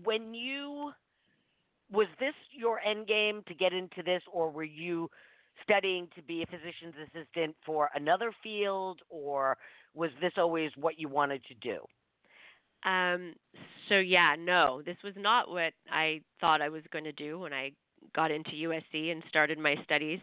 when 0.04 0.34
you 0.34 0.92
was 1.90 2.06
this 2.18 2.34
your 2.50 2.80
end 2.80 3.06
game 3.06 3.42
to 3.46 3.54
get 3.54 3.72
into 3.72 4.02
this 4.04 4.22
or 4.32 4.50
were 4.50 4.64
you 4.64 5.08
studying 5.62 6.08
to 6.16 6.22
be 6.22 6.42
a 6.42 6.46
physician's 6.46 6.94
assistant 7.06 7.54
for 7.64 7.90
another 7.94 8.32
field 8.42 9.00
or 9.08 9.56
was 9.94 10.10
this 10.20 10.32
always 10.36 10.70
what 10.76 10.98
you 10.98 11.08
wanted 11.08 11.42
to 11.44 11.54
do? 11.54 11.78
Um, 12.88 13.34
so 13.88 13.98
yeah, 13.98 14.36
no, 14.38 14.82
this 14.84 14.96
was 15.02 15.14
not 15.16 15.50
what 15.50 15.72
I 15.90 16.20
thought 16.40 16.60
I 16.60 16.68
was 16.68 16.82
going 16.92 17.04
to 17.04 17.12
do 17.12 17.38
when 17.38 17.52
I 17.52 17.72
got 18.14 18.30
into 18.30 18.50
USC 18.50 19.10
and 19.12 19.22
started 19.28 19.58
my 19.58 19.76
studies. 19.84 20.20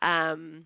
Um, 0.00 0.64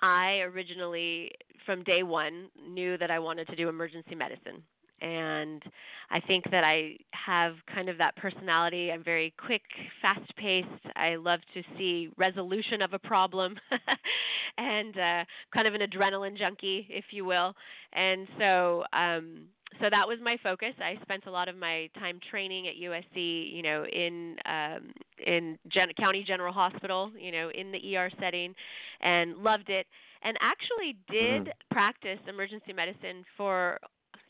I 0.00 0.40
originally, 0.40 1.30
from 1.64 1.84
day 1.84 2.02
one, 2.02 2.48
knew 2.68 2.98
that 2.98 3.10
I 3.10 3.18
wanted 3.18 3.46
to 3.48 3.56
do 3.56 3.68
emergency 3.68 4.14
medicine. 4.14 4.62
And 5.02 5.62
I 6.10 6.20
think 6.20 6.50
that 6.50 6.62
I 6.64 6.96
have 7.12 7.54
kind 7.72 7.88
of 7.88 7.98
that 7.98 8.16
personality. 8.16 8.92
I'm 8.92 9.02
very 9.02 9.34
quick, 9.44 9.62
fast 10.00 10.34
paced. 10.36 10.68
I 10.94 11.16
love 11.16 11.40
to 11.54 11.62
see 11.76 12.10
resolution 12.16 12.80
of 12.82 12.92
a 12.92 12.98
problem 12.98 13.56
and 14.58 14.96
uh, 14.96 15.24
kind 15.52 15.66
of 15.66 15.74
an 15.74 15.80
adrenaline 15.80 16.38
junkie, 16.38 16.86
if 16.88 17.06
you 17.10 17.24
will. 17.24 17.54
And 17.92 18.28
so, 18.38 18.84
um, 18.92 19.48
so 19.80 19.88
that 19.90 20.06
was 20.06 20.18
my 20.22 20.36
focus. 20.42 20.74
I 20.78 20.98
spent 21.02 21.24
a 21.26 21.30
lot 21.30 21.48
of 21.48 21.56
my 21.56 21.88
time 21.98 22.20
training 22.30 22.68
at 22.68 22.74
USC, 22.76 23.52
you 23.52 23.62
know, 23.62 23.84
in 23.86 24.36
um, 24.44 24.92
in 25.26 25.58
Gen- 25.68 25.92
County 25.98 26.24
General 26.26 26.52
Hospital, 26.52 27.10
you 27.18 27.32
know, 27.32 27.50
in 27.54 27.72
the 27.72 27.96
ER 27.96 28.10
setting, 28.20 28.54
and 29.00 29.36
loved 29.38 29.70
it. 29.70 29.86
And 30.22 30.36
actually 30.40 30.96
did 31.10 31.52
practice 31.70 32.18
emergency 32.28 32.72
medicine 32.72 33.24
for 33.36 33.78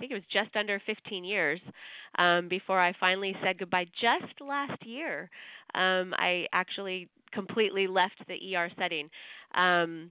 think 0.03 0.11
it 0.11 0.17
was 0.17 0.25
just 0.33 0.57
under 0.57 0.83
15 0.85 1.23
years 1.23 1.61
um, 2.19 2.49
before 2.49 2.81
I 2.81 2.93
finally 2.99 3.37
said 3.41 3.59
goodbye. 3.59 3.87
Just 4.01 4.41
last 4.41 4.85
year, 4.85 5.31
um, 5.75 6.13
I 6.19 6.47
actually 6.53 7.09
completely 7.33 7.87
left 7.87 8.17
the 8.27 8.57
ER 8.57 8.69
setting. 8.77 9.09
Um, 9.55 10.11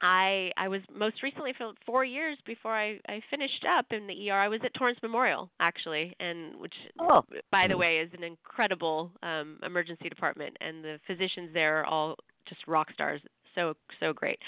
I 0.00 0.52
I 0.56 0.68
was 0.68 0.82
most 0.94 1.22
recently 1.22 1.52
for 1.58 1.72
four 1.84 2.04
years 2.04 2.38
before 2.46 2.72
I 2.76 3.00
I 3.08 3.20
finished 3.28 3.64
up 3.68 3.86
in 3.90 4.06
the 4.06 4.30
ER. 4.30 4.38
I 4.38 4.48
was 4.48 4.60
at 4.64 4.72
Torrance 4.74 4.98
Memorial 5.02 5.50
actually, 5.58 6.14
and 6.20 6.56
which 6.60 6.74
Oh. 7.00 7.24
by 7.50 7.66
the 7.66 7.76
way 7.76 7.98
is 7.98 8.10
an 8.16 8.22
incredible 8.22 9.10
um, 9.24 9.58
emergency 9.64 10.08
department, 10.08 10.56
and 10.60 10.84
the 10.84 11.00
physicians 11.08 11.50
there 11.52 11.80
are 11.80 11.86
all 11.86 12.16
just 12.48 12.60
rock 12.68 12.88
stars. 12.94 13.20
So 13.54 13.74
so 14.00 14.12
great. 14.12 14.38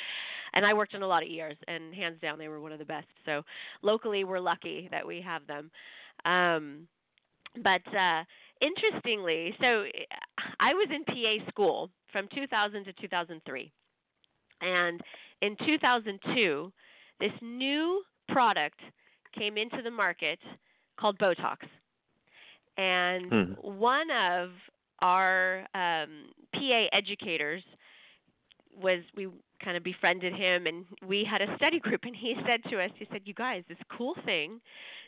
And 0.54 0.64
I 0.64 0.72
worked 0.72 0.94
in 0.94 1.02
a 1.02 1.06
lot 1.06 1.22
of 1.22 1.28
ERs, 1.28 1.56
and 1.66 1.94
hands 1.94 2.20
down 2.20 2.38
they 2.38 2.48
were 2.48 2.60
one 2.60 2.72
of 2.72 2.78
the 2.78 2.84
best. 2.84 3.08
So 3.26 3.42
locally 3.82 4.24
we're 4.24 4.40
lucky 4.40 4.88
that 4.90 5.06
we 5.06 5.20
have 5.20 5.46
them. 5.46 5.70
Um, 6.24 6.86
but 7.62 7.82
uh, 7.94 8.24
interestingly, 8.60 9.54
so 9.60 9.84
I 10.60 10.74
was 10.74 10.88
in 10.94 11.04
PA 11.04 11.48
school 11.48 11.90
from 12.12 12.28
2000 12.34 12.84
to 12.84 12.92
2003. 12.92 13.72
And 14.60 15.00
in 15.42 15.56
2002, 15.66 16.72
this 17.20 17.32
new 17.42 18.02
product 18.28 18.80
came 19.36 19.56
into 19.58 19.82
the 19.82 19.90
market 19.90 20.38
called 20.98 21.18
Botox. 21.18 21.58
And 22.76 23.30
Hmm. 23.30 23.52
one 23.60 24.10
of 24.10 24.50
our 25.00 25.60
um, 25.74 26.30
PA 26.52 26.86
educators 26.92 27.62
was 28.80 29.00
we 29.16 29.28
kind 29.62 29.76
of 29.76 29.84
befriended 29.84 30.34
him 30.34 30.66
and 30.66 30.84
we 31.06 31.26
had 31.28 31.40
a 31.40 31.56
study 31.56 31.80
group 31.80 32.00
and 32.04 32.14
he 32.14 32.34
said 32.46 32.60
to 32.70 32.80
us 32.82 32.90
he 32.98 33.06
said 33.10 33.22
you 33.24 33.34
guys 33.34 33.62
this 33.68 33.78
cool 33.96 34.14
thing 34.24 34.60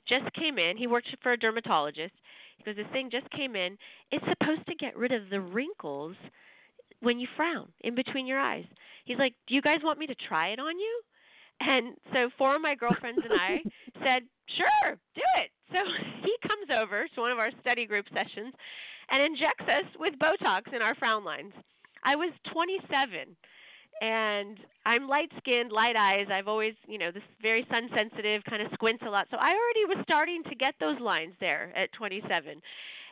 just 0.09 0.33
came 0.35 0.59
in. 0.59 0.77
He 0.77 0.87
worked 0.87 1.09
for 1.23 1.33
a 1.33 1.37
dermatologist. 1.37 2.15
He 2.59 2.65
goes 2.65 2.77
this 2.77 2.87
thing 2.93 3.11
just 3.11 3.29
came 3.31 3.57
in. 3.57 3.77
It's 4.13 4.25
supposed 4.25 4.67
to 4.69 4.75
get 4.77 4.97
rid 4.97 5.13
of 5.13 5.29
the 5.31 5.41
wrinkles 5.41 6.17
when 7.01 7.19
you 7.19 7.27
frown 7.37 7.69
in 7.81 7.95
between 7.95 8.27
your 8.27 8.39
eyes. 8.39 8.65
He's 9.05 9.19
like 9.19 9.35
do 9.47 9.55
you 9.55 9.63
guys 9.63 9.81
want 9.83 9.99
me 9.99 10.07
to 10.07 10.15
try 10.29 10.49
it 10.49 10.59
on 10.59 10.79
you? 10.79 11.01
And 11.61 11.95
so 12.13 12.31
four 12.37 12.57
of 12.57 12.63
my 12.63 12.75
girlfriends 12.75 13.21
and 13.23 13.33
i 13.33 13.59
said 14.05 14.23
sure 14.57 14.97
do 15.15 15.23
it. 15.39 15.51
So 15.73 15.79
he 16.23 16.49
comes 16.49 16.71
over 16.71 17.07
to 17.15 17.21
one 17.21 17.33
of 17.33 17.39
our 17.39 17.51
study 17.61 17.87
group 17.87 18.07
sessions 18.13 18.55
and 19.11 19.23
injects 19.23 19.65
us 19.65 19.87
with 19.99 20.15
botox 20.19 20.73
in 20.75 20.83
our 20.83 20.95
frown 20.95 21.25
lines 21.25 21.53
i 22.07 22.16
was 22.16 22.33
27 22.53 23.37
and 24.03 24.59
I'm 24.87 25.09
light 25.09 25.31
skinned, 25.38 25.73
light 25.73 25.97
eyes. 25.97 26.27
I've 26.33 26.49
always, 26.49 26.75
you 26.87 26.99
know, 26.99 27.11
this 27.12 27.23
very 27.42 27.66
sun 27.71 27.88
sensitive, 27.95 28.43
kind 28.45 28.62
of 28.62 28.70
squints 28.74 29.03
a 29.07 29.11
lot. 29.11 29.26
So 29.31 29.39
I 29.39 29.51
already 29.51 29.97
was 29.97 29.99
starting 30.05 30.43
to 30.45 30.55
get 30.57 30.74
those 30.81 31.01
lines 31.01 31.35
there 31.41 31.72
at 31.76 31.93
27. 31.93 32.61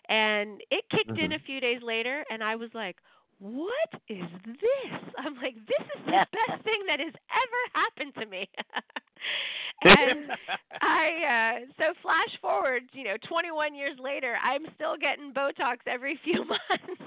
And 0.08 0.60
it 0.70 0.84
kicked 0.90 1.18
in 1.18 1.32
Mhm. 1.32 1.34
a 1.34 1.40
few 1.46 1.60
days 1.60 1.80
later, 1.82 2.24
and 2.30 2.44
I 2.44 2.56
was 2.56 2.70
like, 2.74 2.96
what 3.44 3.92
is 4.08 4.24
this? 4.46 5.02
I'm 5.18 5.34
like, 5.36 5.56
this 5.68 5.86
is 5.96 6.02
the 6.06 6.24
best 6.32 6.64
thing 6.64 6.80
that 6.88 7.00
has 7.00 7.12
ever 7.12 7.60
happened 7.74 8.14
to 8.20 8.26
me. 8.26 8.48
and 9.84 10.32
I 10.80 11.60
uh 11.60 11.66
so 11.78 11.92
flash 12.02 12.32
forward, 12.40 12.84
you 12.92 13.04
know, 13.04 13.16
21 13.28 13.74
years 13.74 13.98
later, 14.02 14.36
I'm 14.42 14.64
still 14.74 14.96
getting 14.96 15.32
Botox 15.32 15.76
every 15.86 16.18
few 16.24 16.44
months, 16.44 17.02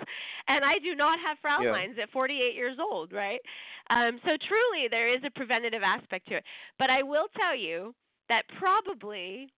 and 0.48 0.64
I 0.64 0.80
do 0.80 0.96
not 0.96 1.20
have 1.26 1.38
frown 1.42 1.66
Yeah. 1.66 1.72
lines 1.72 1.98
at 2.02 2.12
48 2.12 2.56
years 2.56 2.78
old, 2.80 3.14
right? 3.14 3.40
Um, 3.90 4.20
so 4.24 4.32
truly, 4.48 4.88
there 4.90 5.14
is 5.14 5.22
a 5.26 5.32
preventative 5.32 5.82
aspect 5.84 6.28
to 6.30 6.36
it. 6.38 6.44
But 6.80 6.90
I 6.90 7.04
will 7.04 7.28
tell 7.38 7.56
you 7.56 7.94
that 8.30 8.44
probably 8.60 9.50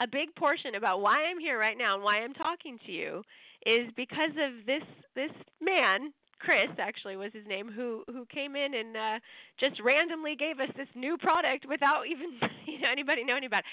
a 0.00 0.06
big 0.06 0.34
portion 0.36 0.74
about 0.76 1.00
why 1.00 1.24
I'm 1.24 1.38
here 1.38 1.58
right 1.58 1.78
now 1.78 1.94
and 1.94 2.02
why 2.02 2.18
I'm 2.18 2.34
talking 2.34 2.78
to 2.86 2.92
you 2.92 3.22
is 3.66 3.88
because 3.96 4.32
of 4.38 4.66
this 4.66 4.82
this 5.14 5.30
man 5.60 6.12
Chris 6.42 6.70
actually 6.78 7.16
was 7.16 7.32
his 7.32 7.46
name 7.46 7.70
who 7.70 8.02
who 8.08 8.26
came 8.26 8.56
in 8.56 8.74
and 8.74 8.96
uh 8.96 9.18
just 9.60 9.80
randomly 9.80 10.34
gave 10.34 10.58
us 10.58 10.70
this 10.76 10.88
new 10.94 11.16
product 11.16 11.66
without 11.68 12.02
even 12.10 12.30
you 12.66 12.80
know 12.80 12.90
anybody 12.90 13.22
knowing 13.24 13.44
about 13.44 13.60
it. 13.60 13.64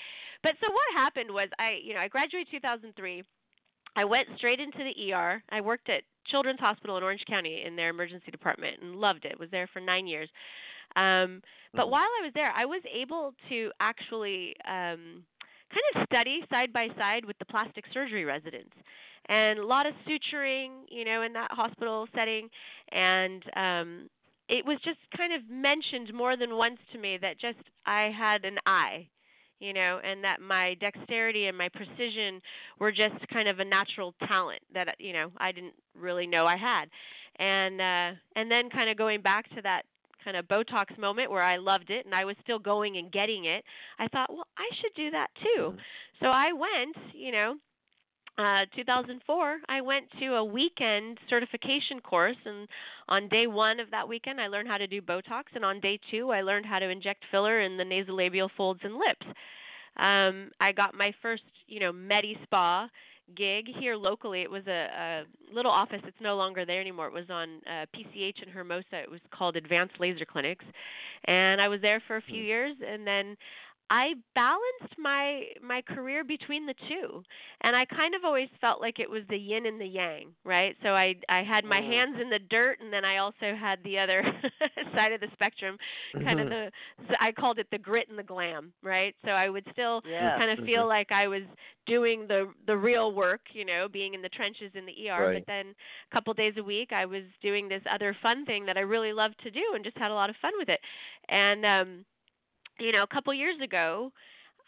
But 0.43 0.53
so 0.61 0.71
what 0.71 0.87
happened 0.93 1.31
was 1.31 1.49
I 1.57 1.79
you 1.83 1.93
know 1.93 1.99
I 1.99 2.07
graduated 2.07 2.51
2003 2.51 3.23
I 3.95 4.05
went 4.05 4.27
straight 4.37 4.59
into 4.59 4.77
the 4.77 5.11
ER. 5.13 5.43
I 5.49 5.61
worked 5.61 5.89
at 5.89 6.03
Children's 6.27 6.59
Hospital 6.59 6.95
in 6.97 7.03
Orange 7.03 7.23
County 7.27 7.63
in 7.65 7.75
their 7.75 7.89
emergency 7.89 8.29
department 8.31 8.77
and 8.81 8.95
loved 8.97 9.25
it. 9.25 9.39
Was 9.39 9.49
there 9.49 9.67
for 9.73 9.79
9 9.81 10.05
years. 10.07 10.29
Um 10.95 11.41
but 11.75 11.87
Mhm. 11.87 11.91
while 11.91 12.09
I 12.19 12.21
was 12.25 12.33
there, 12.35 12.51
I 12.55 12.65
was 12.65 12.81
able 12.93 13.33
to 13.49 13.71
actually 13.79 14.55
um 14.65 15.25
kind 15.73 15.87
of 15.95 16.05
study 16.05 16.43
side 16.49 16.71
by 16.71 16.87
side 16.97 17.25
with 17.25 17.37
the 17.39 17.45
plastic 17.45 17.85
surgery 17.93 18.25
residents 18.25 18.75
and 19.29 19.59
a 19.59 19.65
lot 19.65 19.85
of 19.85 19.93
suturing, 20.07 20.69
you 20.89 21.05
know, 21.05 21.21
in 21.21 21.31
that 21.33 21.51
hospital 21.51 22.07
setting 22.13 22.49
and 22.91 23.43
um 23.55 24.09
it 24.49 24.65
was 24.65 24.79
just 24.83 24.97
kind 25.15 25.31
of 25.31 25.47
mentioned 25.47 26.11
more 26.11 26.35
than 26.35 26.55
once 26.55 26.79
to 26.91 26.97
me 26.97 27.19
that 27.21 27.39
just 27.39 27.59
I 27.85 28.11
had 28.17 28.45
an 28.45 28.57
eye, 28.65 29.07
you 29.59 29.73
know, 29.73 29.99
and 30.03 30.23
that 30.23 30.41
my 30.41 30.75
dexterity 30.81 31.45
and 31.45 31.55
my 31.55 31.69
precision 31.69 32.41
were 32.79 32.91
just 32.91 33.15
kind 33.31 33.47
of 33.47 33.59
a 33.59 33.65
natural 33.65 34.15
talent 34.27 34.61
that 34.73 34.87
you 34.99 35.13
know 35.13 35.31
I 35.37 35.51
didn't 35.51 35.75
really 35.95 36.27
know 36.27 36.45
I 36.47 36.57
had. 36.57 36.85
And 37.37 37.79
uh 37.79 38.19
and 38.35 38.51
then 38.51 38.69
kind 38.69 38.89
of 38.89 38.97
going 38.97 39.21
back 39.21 39.47
to 39.55 39.61
that 39.61 39.83
kind 40.23 40.35
of 40.35 40.47
Botox 40.47 40.97
moment 40.97 41.31
where 41.31 41.43
I 41.43 41.57
loved 41.57 41.91
it 41.91 42.05
and 42.05 42.13
I 42.13 42.25
was 42.25 42.35
still 42.43 42.59
going 42.59 42.97
and 42.97 43.11
getting 43.11 43.45
it, 43.45 43.63
I 43.99 44.07
thought, 44.09 44.29
well, 44.29 44.47
I 44.57 44.67
should 44.81 44.93
do 44.95 45.11
that 45.11 45.27
too. 45.41 45.75
So 46.19 46.27
I 46.27 46.51
went, 46.51 47.13
you 47.13 47.31
know, 47.31 47.55
uh 48.39 48.65
2004 48.75 49.57
I 49.67 49.81
went 49.81 50.05
to 50.19 50.35
a 50.35 50.43
weekend 50.43 51.17
certification 51.29 51.99
course 51.99 52.37
and 52.45 52.67
on 53.09 53.27
day 53.27 53.47
1 53.47 53.79
of 53.79 53.91
that 53.91 54.07
weekend 54.07 54.39
I 54.39 54.47
learned 54.47 54.69
how 54.69 54.77
to 54.77 54.87
do 54.87 55.01
botox 55.01 55.43
and 55.55 55.65
on 55.65 55.81
day 55.81 55.99
2 56.09 56.31
I 56.31 56.41
learned 56.41 56.65
how 56.65 56.79
to 56.79 56.89
inject 56.89 57.25
filler 57.31 57.61
in 57.61 57.75
the 57.75 57.83
nasolabial 57.83 58.49
folds 58.55 58.79
and 58.83 58.95
lips. 58.95 59.25
Um 59.97 60.51
I 60.61 60.71
got 60.71 60.95
my 60.95 61.13
first, 61.21 61.43
you 61.67 61.81
know, 61.81 61.91
Medi 61.91 62.37
Spa 62.43 62.89
gig 63.35 63.65
here 63.79 63.95
locally. 63.95 64.41
It 64.41 64.49
was 64.49 64.65
a, 64.67 64.71
a 64.71 65.53
little 65.53 65.71
office. 65.71 66.01
It's 66.05 66.17
no 66.21 66.35
longer 66.35 66.65
there 66.65 66.81
anymore. 66.81 67.07
It 67.07 67.13
was 67.13 67.29
on 67.29 67.61
uh, 67.67 67.85
PCH 67.95 68.41
in 68.43 68.49
Hermosa. 68.49 69.01
It 69.03 69.11
was 69.11 69.19
called 69.31 69.55
Advanced 69.55 69.95
Laser 69.99 70.25
Clinics, 70.25 70.65
and 71.25 71.61
I 71.61 71.67
was 71.67 71.81
there 71.81 72.01
for 72.07 72.17
a 72.17 72.21
few 72.21 72.41
years. 72.41 72.75
And 72.85 73.05
then 73.05 73.35
I 73.89 74.13
balanced 74.35 74.97
my 74.97 75.43
my 75.61 75.81
career 75.81 76.23
between 76.23 76.65
the 76.65 76.75
two, 76.87 77.23
and 77.61 77.75
I 77.75 77.85
kind 77.85 78.15
of 78.15 78.23
always 78.23 78.49
felt 78.61 78.81
like 78.81 78.99
it 78.99 79.09
was 79.09 79.23
the 79.29 79.37
yin 79.37 79.65
and 79.65 79.79
the 79.79 79.85
yang, 79.87 80.33
right? 80.43 80.75
So 80.83 80.89
I 80.89 81.15
I 81.29 81.43
had 81.43 81.65
my 81.65 81.81
hands 81.81 82.17
in 82.21 82.29
the 82.29 82.39
dirt, 82.39 82.79
and 82.81 82.91
then 82.91 83.05
I 83.05 83.17
also 83.17 83.55
had 83.59 83.79
the 83.83 83.99
other 83.99 84.23
side 84.95 85.11
of 85.13 85.21
the 85.21 85.27
spectrum, 85.33 85.77
kind 86.23 86.39
of 86.39 86.49
the 86.49 86.71
I 87.19 87.31
called 87.31 87.59
it 87.59 87.67
the 87.71 87.77
grit 87.77 88.09
and 88.09 88.17
the 88.17 88.23
glam, 88.23 88.73
right? 88.83 89.15
So 89.25 89.31
I 89.31 89.49
would 89.49 89.65
still 89.71 90.01
Yeah. 90.03 90.37
kind 90.37 90.51
of 90.51 90.59
feel 90.65 90.87
like 90.87 91.11
I 91.11 91.27
was 91.27 91.43
doing 91.85 92.27
the 92.27 92.51
the 92.67 92.77
real 92.77 93.13
work, 93.13 93.41
you 93.53 93.65
know, 93.65 93.87
being 93.91 94.13
in 94.13 94.21
the 94.21 94.29
trenches 94.29 94.71
in 94.75 94.85
the 94.85 94.93
ER. 95.07 95.27
Right. 95.27 95.33
But 95.33 95.43
then 95.47 95.73
a 96.11 96.13
couple 96.13 96.33
days 96.33 96.53
a 96.57 96.63
week, 96.63 96.91
I 96.91 97.05
was 97.05 97.23
doing 97.41 97.67
this 97.67 97.81
other 97.91 98.15
fun 98.21 98.45
thing 98.45 98.65
that 98.65 98.77
I 98.77 98.81
really 98.81 99.13
loved 99.13 99.39
to 99.43 99.51
do, 99.51 99.63
and 99.75 99.83
just 99.83 99.97
had 99.97 100.11
a 100.11 100.13
lot 100.15 100.29
of 100.29 100.35
fun 100.41 100.53
with 100.57 100.69
it. 100.69 100.79
And 101.29 101.65
um, 101.65 102.05
you 102.79 102.91
know, 102.91 103.03
a 103.03 103.07
couple 103.07 103.33
years 103.33 103.59
ago, 103.61 104.11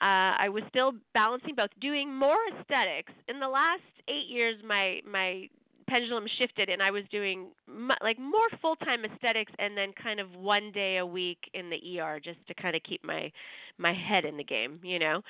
uh, 0.01 0.35
I 0.37 0.49
was 0.49 0.63
still 0.69 0.93
balancing 1.13 1.55
both, 1.55 1.69
doing 1.79 2.13
more 2.13 2.37
aesthetics. 2.59 3.13
In 3.27 3.39
the 3.39 3.47
last 3.47 3.81
eight 4.07 4.27
years, 4.29 4.57
my 4.65 4.99
my 5.09 5.47
pendulum 5.87 6.25
shifted, 6.39 6.69
and 6.69 6.81
I 6.81 6.91
was 6.91 7.03
doing 7.11 7.47
mu- 7.67 7.93
like 8.01 8.17
more 8.19 8.47
full 8.61 8.75
time 8.77 9.05
aesthetics, 9.05 9.51
and 9.59 9.77
then 9.77 9.91
kind 10.01 10.19
of 10.19 10.33
one 10.35 10.71
day 10.71 10.97
a 10.97 11.05
week 11.05 11.39
in 11.53 11.69
the 11.69 11.77
ER, 11.99 12.19
just 12.23 12.39
to 12.47 12.53
kind 12.55 12.75
of 12.75 12.83
keep 12.83 13.03
my 13.03 13.31
my 13.77 13.93
head 13.93 14.25
in 14.25 14.37
the 14.37 14.43
game, 14.43 14.79
you 14.83 14.99
know. 14.99 15.21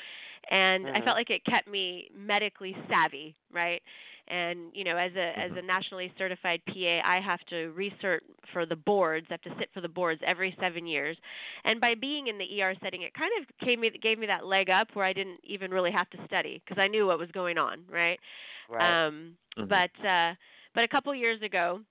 And 0.49 0.89
I 0.93 1.01
Mhm. 1.01 1.03
felt 1.03 1.17
like 1.17 1.29
it 1.29 1.43
kept 1.45 1.67
me 1.67 2.09
medically 2.15 2.75
savvy, 2.89 3.35
right? 3.51 3.81
And 4.31 4.71
you 4.73 4.83
know, 4.85 4.97
as 4.97 5.11
a 5.15 5.37
as 5.37 5.51
a 5.57 5.61
nationally 5.61 6.11
certified 6.17 6.61
PA, 6.67 7.01
I 7.05 7.19
have 7.19 7.39
to 7.49 7.67
research 7.71 8.23
for 8.53 8.65
the 8.65 8.75
boards. 8.75 9.27
I 9.29 9.33
have 9.33 9.41
to 9.41 9.55
sit 9.59 9.69
for 9.73 9.81
the 9.81 9.89
boards 9.89 10.21
every 10.25 10.55
seven 10.59 10.87
years. 10.87 11.17
And 11.65 11.81
by 11.81 11.95
being 11.95 12.27
in 12.27 12.37
the 12.37 12.61
ER 12.61 12.73
setting, 12.81 13.01
it 13.03 13.13
kind 13.13 13.31
of 13.39 13.67
gave 13.67 13.79
me 13.79 13.91
gave 14.01 14.17
me 14.19 14.27
that 14.27 14.45
leg 14.45 14.69
up 14.69 14.87
where 14.93 15.05
I 15.05 15.13
didn't 15.13 15.39
even 15.43 15.71
really 15.71 15.91
have 15.91 16.09
to 16.11 16.17
study 16.25 16.61
because 16.65 16.81
I 16.81 16.87
knew 16.87 17.07
what 17.07 17.19
was 17.19 17.31
going 17.31 17.57
on, 17.57 17.83
right? 17.89 18.19
Right. 18.69 19.07
Um, 19.07 19.37
Mhm. 19.57 19.67
But 19.67 20.05
uh, 20.07 20.35
but 20.73 20.83
a 20.83 20.87
couple 20.87 21.13
years 21.13 21.41
ago, 21.41 21.81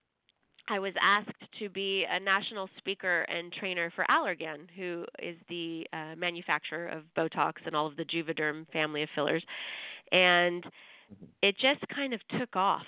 I 0.68 0.78
was 0.78 0.94
asked 1.00 1.30
to 1.58 1.68
be 1.68 2.04
a 2.10 2.18
national 2.20 2.68
speaker 2.78 3.22
and 3.22 3.52
trainer 3.52 3.90
for 3.94 4.04
Allergan, 4.08 4.70
who 4.76 5.04
is 5.18 5.36
the 5.48 5.86
uh, 5.92 6.14
manufacturer 6.16 6.86
of 6.88 7.04
Botox 7.16 7.54
and 7.66 7.74
all 7.74 7.86
of 7.86 7.96
the 7.96 8.04
Juvederm 8.04 8.66
family 8.72 9.02
of 9.02 9.08
fillers, 9.14 9.44
and 10.12 10.64
it 11.42 11.56
just 11.58 11.80
kind 11.94 12.14
of 12.14 12.20
took 12.38 12.56
off. 12.56 12.86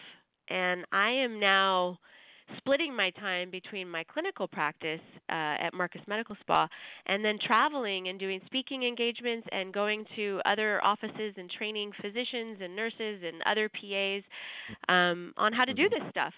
And 0.48 0.84
I 0.92 1.10
am 1.10 1.40
now 1.40 1.98
splitting 2.58 2.94
my 2.94 3.10
time 3.10 3.50
between 3.50 3.88
my 3.88 4.04
clinical 4.04 4.46
practice 4.46 5.00
uh, 5.30 5.56
at 5.58 5.70
Marcus 5.72 6.02
Medical 6.06 6.36
Spa 6.40 6.68
and 7.06 7.24
then 7.24 7.38
traveling 7.46 8.08
and 8.08 8.18
doing 8.18 8.40
speaking 8.46 8.82
engagements 8.82 9.46
and 9.52 9.72
going 9.72 10.04
to 10.16 10.40
other 10.44 10.84
offices 10.84 11.34
and 11.36 11.50
training 11.50 11.92
physicians 12.00 12.58
and 12.60 12.74
nurses 12.76 13.22
and 13.24 13.42
other 13.46 13.68
PAs 13.68 14.22
um, 14.88 15.32
on 15.36 15.52
how 15.52 15.64
to 15.64 15.74
do 15.74 15.88
this 15.88 16.02
stuff. 16.10 16.34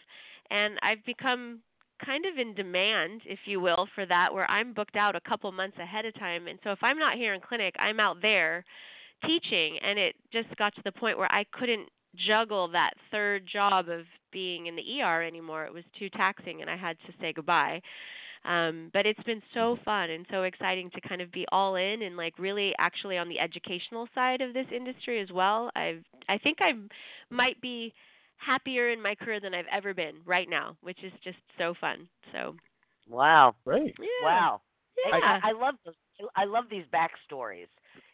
And 0.50 0.78
I've 0.82 1.04
become 1.04 1.60
kind 2.04 2.24
of 2.26 2.38
in 2.38 2.54
demand, 2.54 3.22
if 3.24 3.40
you 3.46 3.60
will, 3.60 3.88
for 3.94 4.06
that, 4.06 4.32
where 4.32 4.50
I'm 4.50 4.72
booked 4.72 4.96
out 4.96 5.16
a 5.16 5.20
couple 5.20 5.50
months 5.52 5.78
ahead 5.78 6.04
of 6.04 6.14
time. 6.14 6.48
And 6.48 6.58
so 6.64 6.70
if 6.72 6.78
I'm 6.82 6.98
not 6.98 7.16
here 7.16 7.34
in 7.34 7.40
clinic, 7.40 7.74
I'm 7.78 8.00
out 8.00 8.20
there 8.20 8.64
teaching. 9.26 9.78
And 9.82 9.98
it 9.98 10.14
just 10.32 10.54
got 10.56 10.74
to 10.76 10.82
the 10.84 10.92
point 10.92 11.18
where 11.18 11.32
I 11.32 11.44
couldn't 11.52 11.88
juggle 12.16 12.68
that 12.68 12.92
third 13.10 13.46
job 13.50 13.88
of 13.88 14.04
being 14.32 14.66
in 14.66 14.76
the 14.76 15.02
ER 15.02 15.22
anymore. 15.22 15.64
It 15.64 15.72
was 15.72 15.84
too 15.98 16.08
taxing, 16.10 16.60
and 16.60 16.70
I 16.70 16.76
had 16.76 16.96
to 17.06 17.12
say 17.20 17.32
goodbye. 17.32 17.80
Um, 18.44 18.90
but 18.92 19.06
it's 19.06 19.22
been 19.22 19.40
so 19.54 19.78
fun 19.84 20.10
and 20.10 20.26
so 20.30 20.42
exciting 20.42 20.90
to 20.90 21.00
kind 21.08 21.22
of 21.22 21.32
be 21.32 21.46
all 21.50 21.76
in 21.76 22.02
and 22.02 22.14
like 22.16 22.38
really 22.38 22.74
actually 22.78 23.16
on 23.16 23.28
the 23.28 23.40
educational 23.40 24.06
side 24.14 24.42
of 24.42 24.52
this 24.52 24.66
industry 24.74 25.20
as 25.20 25.30
well. 25.32 25.70
I've 25.74 26.04
I 26.28 26.36
think 26.36 26.58
I 26.60 26.72
might 27.30 27.58
be 27.62 27.94
happier 28.36 28.90
in 28.90 29.00
my 29.00 29.14
career 29.14 29.40
than 29.40 29.54
I've 29.54 29.64
ever 29.72 29.94
been 29.94 30.16
right 30.26 30.48
now, 30.48 30.76
which 30.82 31.02
is 31.02 31.12
just 31.22 31.38
so 31.56 31.72
fun. 31.80 32.06
So 32.32 32.54
Wow. 33.08 33.54
Great. 33.64 33.94
yeah, 33.98 34.06
Wow. 34.22 34.60
yeah, 35.06 35.38
I, 35.42 35.48
I 35.48 35.52
love 35.52 35.76
those. 35.84 35.94
I 36.36 36.44
love 36.44 36.64
these 36.70 36.84
backstories. 36.92 37.68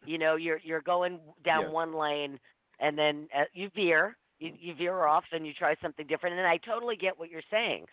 You 0.04 0.18
know, 0.18 0.36
you're 0.36 0.60
you're 0.62 0.80
going 0.82 1.18
down 1.44 1.64
Yeah. 1.64 1.70
one 1.70 1.92
lane, 1.94 2.38
and 2.78 2.96
then 2.98 3.28
uh, 3.36 3.44
you 3.52 3.70
veer, 3.74 4.16
you, 4.38 4.52
you 4.58 4.74
veer 4.74 5.04
off, 5.04 5.24
and 5.32 5.46
you 5.46 5.52
try 5.52 5.74
something 5.82 6.06
different. 6.06 6.38
And 6.38 6.46
I 6.46 6.56
totally 6.58 6.96
get 6.96 7.18
what 7.18 7.30
you're 7.30 7.42
saying 7.50 7.86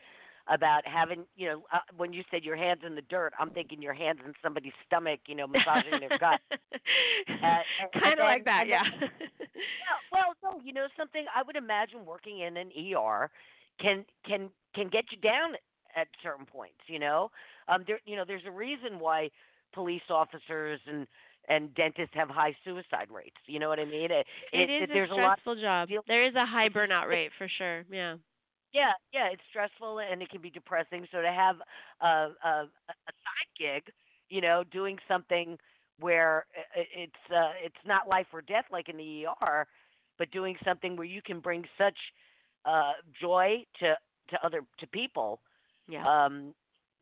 about 0.49 0.87
having, 0.87 1.25
you 1.35 1.47
know, 1.47 1.63
uh, 1.73 1.79
when 1.97 2.13
you 2.13 2.23
said 2.31 2.43
your 2.43 2.55
hands 2.55 2.81
in 2.85 2.95
the 2.95 3.01
dirt, 3.01 3.33
I'm 3.37 3.49
thinking 3.49 3.81
your 3.81 3.93
hands 3.93 4.19
in 4.25 4.33
somebody's 4.41 4.71
stomach, 4.85 5.19
you 5.27 5.35
know, 5.35 5.45
massaging 5.45 5.99
their 5.99 6.17
gut. 6.17 6.39
and 7.27 7.63
kind 8.01 8.19
of 8.19 8.23
like 8.23 8.45
that, 8.45 8.67
yeah. 8.67 8.83
then- 8.99 9.09
Yeah, 9.55 9.97
well, 10.11 10.33
no, 10.43 10.61
you 10.63 10.71
know 10.73 10.87
something. 10.97 11.25
I 11.35 11.41
would 11.43 11.55
imagine 11.55 12.05
working 12.05 12.39
in 12.39 12.57
an 12.57 12.71
ER 12.95 13.29
can 13.81 14.05
can 14.25 14.49
can 14.75 14.87
get 14.89 15.05
you 15.11 15.17
down 15.17 15.53
at 15.95 16.07
certain 16.23 16.45
points. 16.45 16.77
You 16.87 16.99
know, 16.99 17.31
um, 17.67 17.83
there 17.87 17.99
you 18.05 18.15
know 18.15 18.23
there's 18.25 18.45
a 18.47 18.51
reason 18.51 18.99
why 18.99 19.29
police 19.77 20.07
officers 20.09 20.79
and 20.87 21.07
and 21.49 21.73
dentists 21.75 22.13
have 22.15 22.29
high 22.29 22.55
suicide 22.65 23.09
rates. 23.09 23.37
You 23.47 23.59
know 23.59 23.69
what 23.69 23.79
I 23.79 23.85
mean? 23.85 24.09
It, 24.11 24.25
it 24.51 24.69
is 24.69 24.89
there's 24.93 25.09
a 25.11 25.13
a 25.13 25.15
lot. 25.15 25.39
stressful 25.39 25.61
job. 25.61 25.89
There 26.07 26.25
is 26.27 26.35
a 26.35 26.45
high 26.45 26.69
burnout 26.77 27.07
rate 27.07 27.31
for 27.37 27.47
sure. 27.57 27.85
Yeah. 27.91 28.15
Yeah, 28.73 28.91
yeah, 29.13 29.27
it's 29.31 29.41
stressful 29.49 29.99
and 29.99 30.21
it 30.21 30.29
can 30.29 30.41
be 30.41 30.49
depressing. 30.49 31.07
So 31.11 31.21
to 31.21 31.31
have 31.31 31.55
a 32.01 32.07
a, 32.43 32.49
a 32.49 33.13
side 33.25 33.51
gig, 33.57 33.83
you 34.29 34.41
know, 34.41 34.63
doing 34.71 34.97
something 35.07 35.57
where 35.99 36.45
i- 36.55 36.79
i- 36.81 36.91
it's 37.03 37.23
uh, 37.33 37.53
it's 37.63 37.83
not 37.85 38.07
life 38.09 38.27
or 38.33 38.41
death 38.41 38.65
like 38.71 38.89
in 38.89 38.97
the 38.97 39.25
ER, 39.25 39.65
but 40.19 40.29
doing 40.31 40.55
something 40.65 40.95
where 40.97 41.07
you 41.07 41.21
can 41.21 41.39
bring 41.39 41.63
such 41.77 41.97
uh, 42.65 42.93
joy 43.21 43.63
to 43.79 43.95
to 44.29 44.45
other 44.45 44.61
to 44.79 44.87
people. 44.87 45.39
Yeah. 45.87 46.03
Um, 46.05 46.53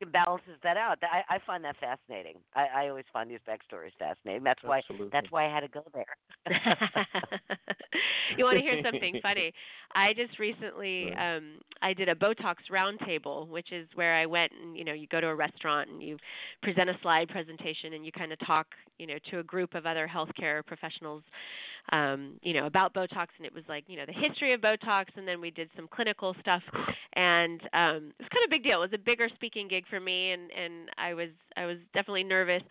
it 0.05 0.11
balances 0.11 0.57
that 0.63 0.77
out. 0.77 0.97
I, 1.03 1.35
I 1.35 1.39
find 1.45 1.63
that 1.63 1.75
fascinating. 1.79 2.35
I, 2.55 2.67
I 2.75 2.89
always 2.89 3.05
find 3.11 3.29
these 3.29 3.39
backstories 3.47 3.91
fascinating. 3.97 4.43
That's 4.43 4.63
why 4.63 4.79
Absolutely. 4.79 5.09
that's 5.11 5.31
why 5.31 5.45
I 5.47 5.53
had 5.53 5.61
to 5.61 5.67
go 5.67 5.83
there. 5.93 6.05
you 8.37 8.43
want 8.43 8.57
to 8.57 8.63
hear 8.63 8.81
something 8.83 9.19
funny? 9.21 9.53
I 9.95 10.13
just 10.13 10.39
recently 10.39 11.13
um 11.13 11.59
I 11.81 11.93
did 11.93 12.09
a 12.09 12.15
Botox 12.15 12.55
roundtable, 12.71 13.47
which 13.47 13.71
is 13.71 13.87
where 13.95 14.15
I 14.15 14.25
went 14.25 14.51
and 14.61 14.77
you 14.77 14.83
know 14.83 14.93
you 14.93 15.07
go 15.07 15.21
to 15.21 15.27
a 15.27 15.35
restaurant 15.35 15.89
and 15.89 16.01
you 16.01 16.17
present 16.61 16.89
a 16.89 16.97
slide 17.01 17.29
presentation 17.29 17.93
and 17.93 18.05
you 18.05 18.11
kind 18.11 18.31
of 18.31 18.39
talk 18.45 18.67
you 18.97 19.07
know 19.07 19.17
to 19.31 19.39
a 19.39 19.43
group 19.43 19.75
of 19.75 19.85
other 19.85 20.09
healthcare 20.13 20.65
professionals 20.65 21.23
um 21.91 22.33
you 22.41 22.53
know 22.53 22.65
about 22.65 22.93
Botox 22.93 23.27
and 23.37 23.45
it 23.45 23.53
was 23.53 23.63
like 23.69 23.83
you 23.87 23.97
know 23.97 24.05
the 24.05 24.13
history 24.13 24.53
of 24.53 24.61
Botox 24.61 25.05
and 25.15 25.27
then 25.27 25.39
we 25.39 25.51
did 25.51 25.69
some 25.75 25.87
clinical 25.87 26.35
stuff 26.39 26.61
and 27.13 27.61
um 27.73 28.11
it 28.17 28.23
was 28.23 28.29
kind 28.31 28.43
of 28.43 28.47
a 28.47 28.49
big 28.49 28.63
deal. 28.63 28.79
It 28.83 28.91
was 28.91 28.99
a 28.99 29.03
bigger 29.03 29.29
speaking 29.35 29.67
gig 29.67 29.85
for 29.89 29.99
me 29.99 30.31
and 30.31 30.49
and 30.51 30.89
I 30.97 31.13
was 31.13 31.29
I 31.57 31.65
was 31.65 31.77
definitely 31.93 32.23
nervous 32.23 32.63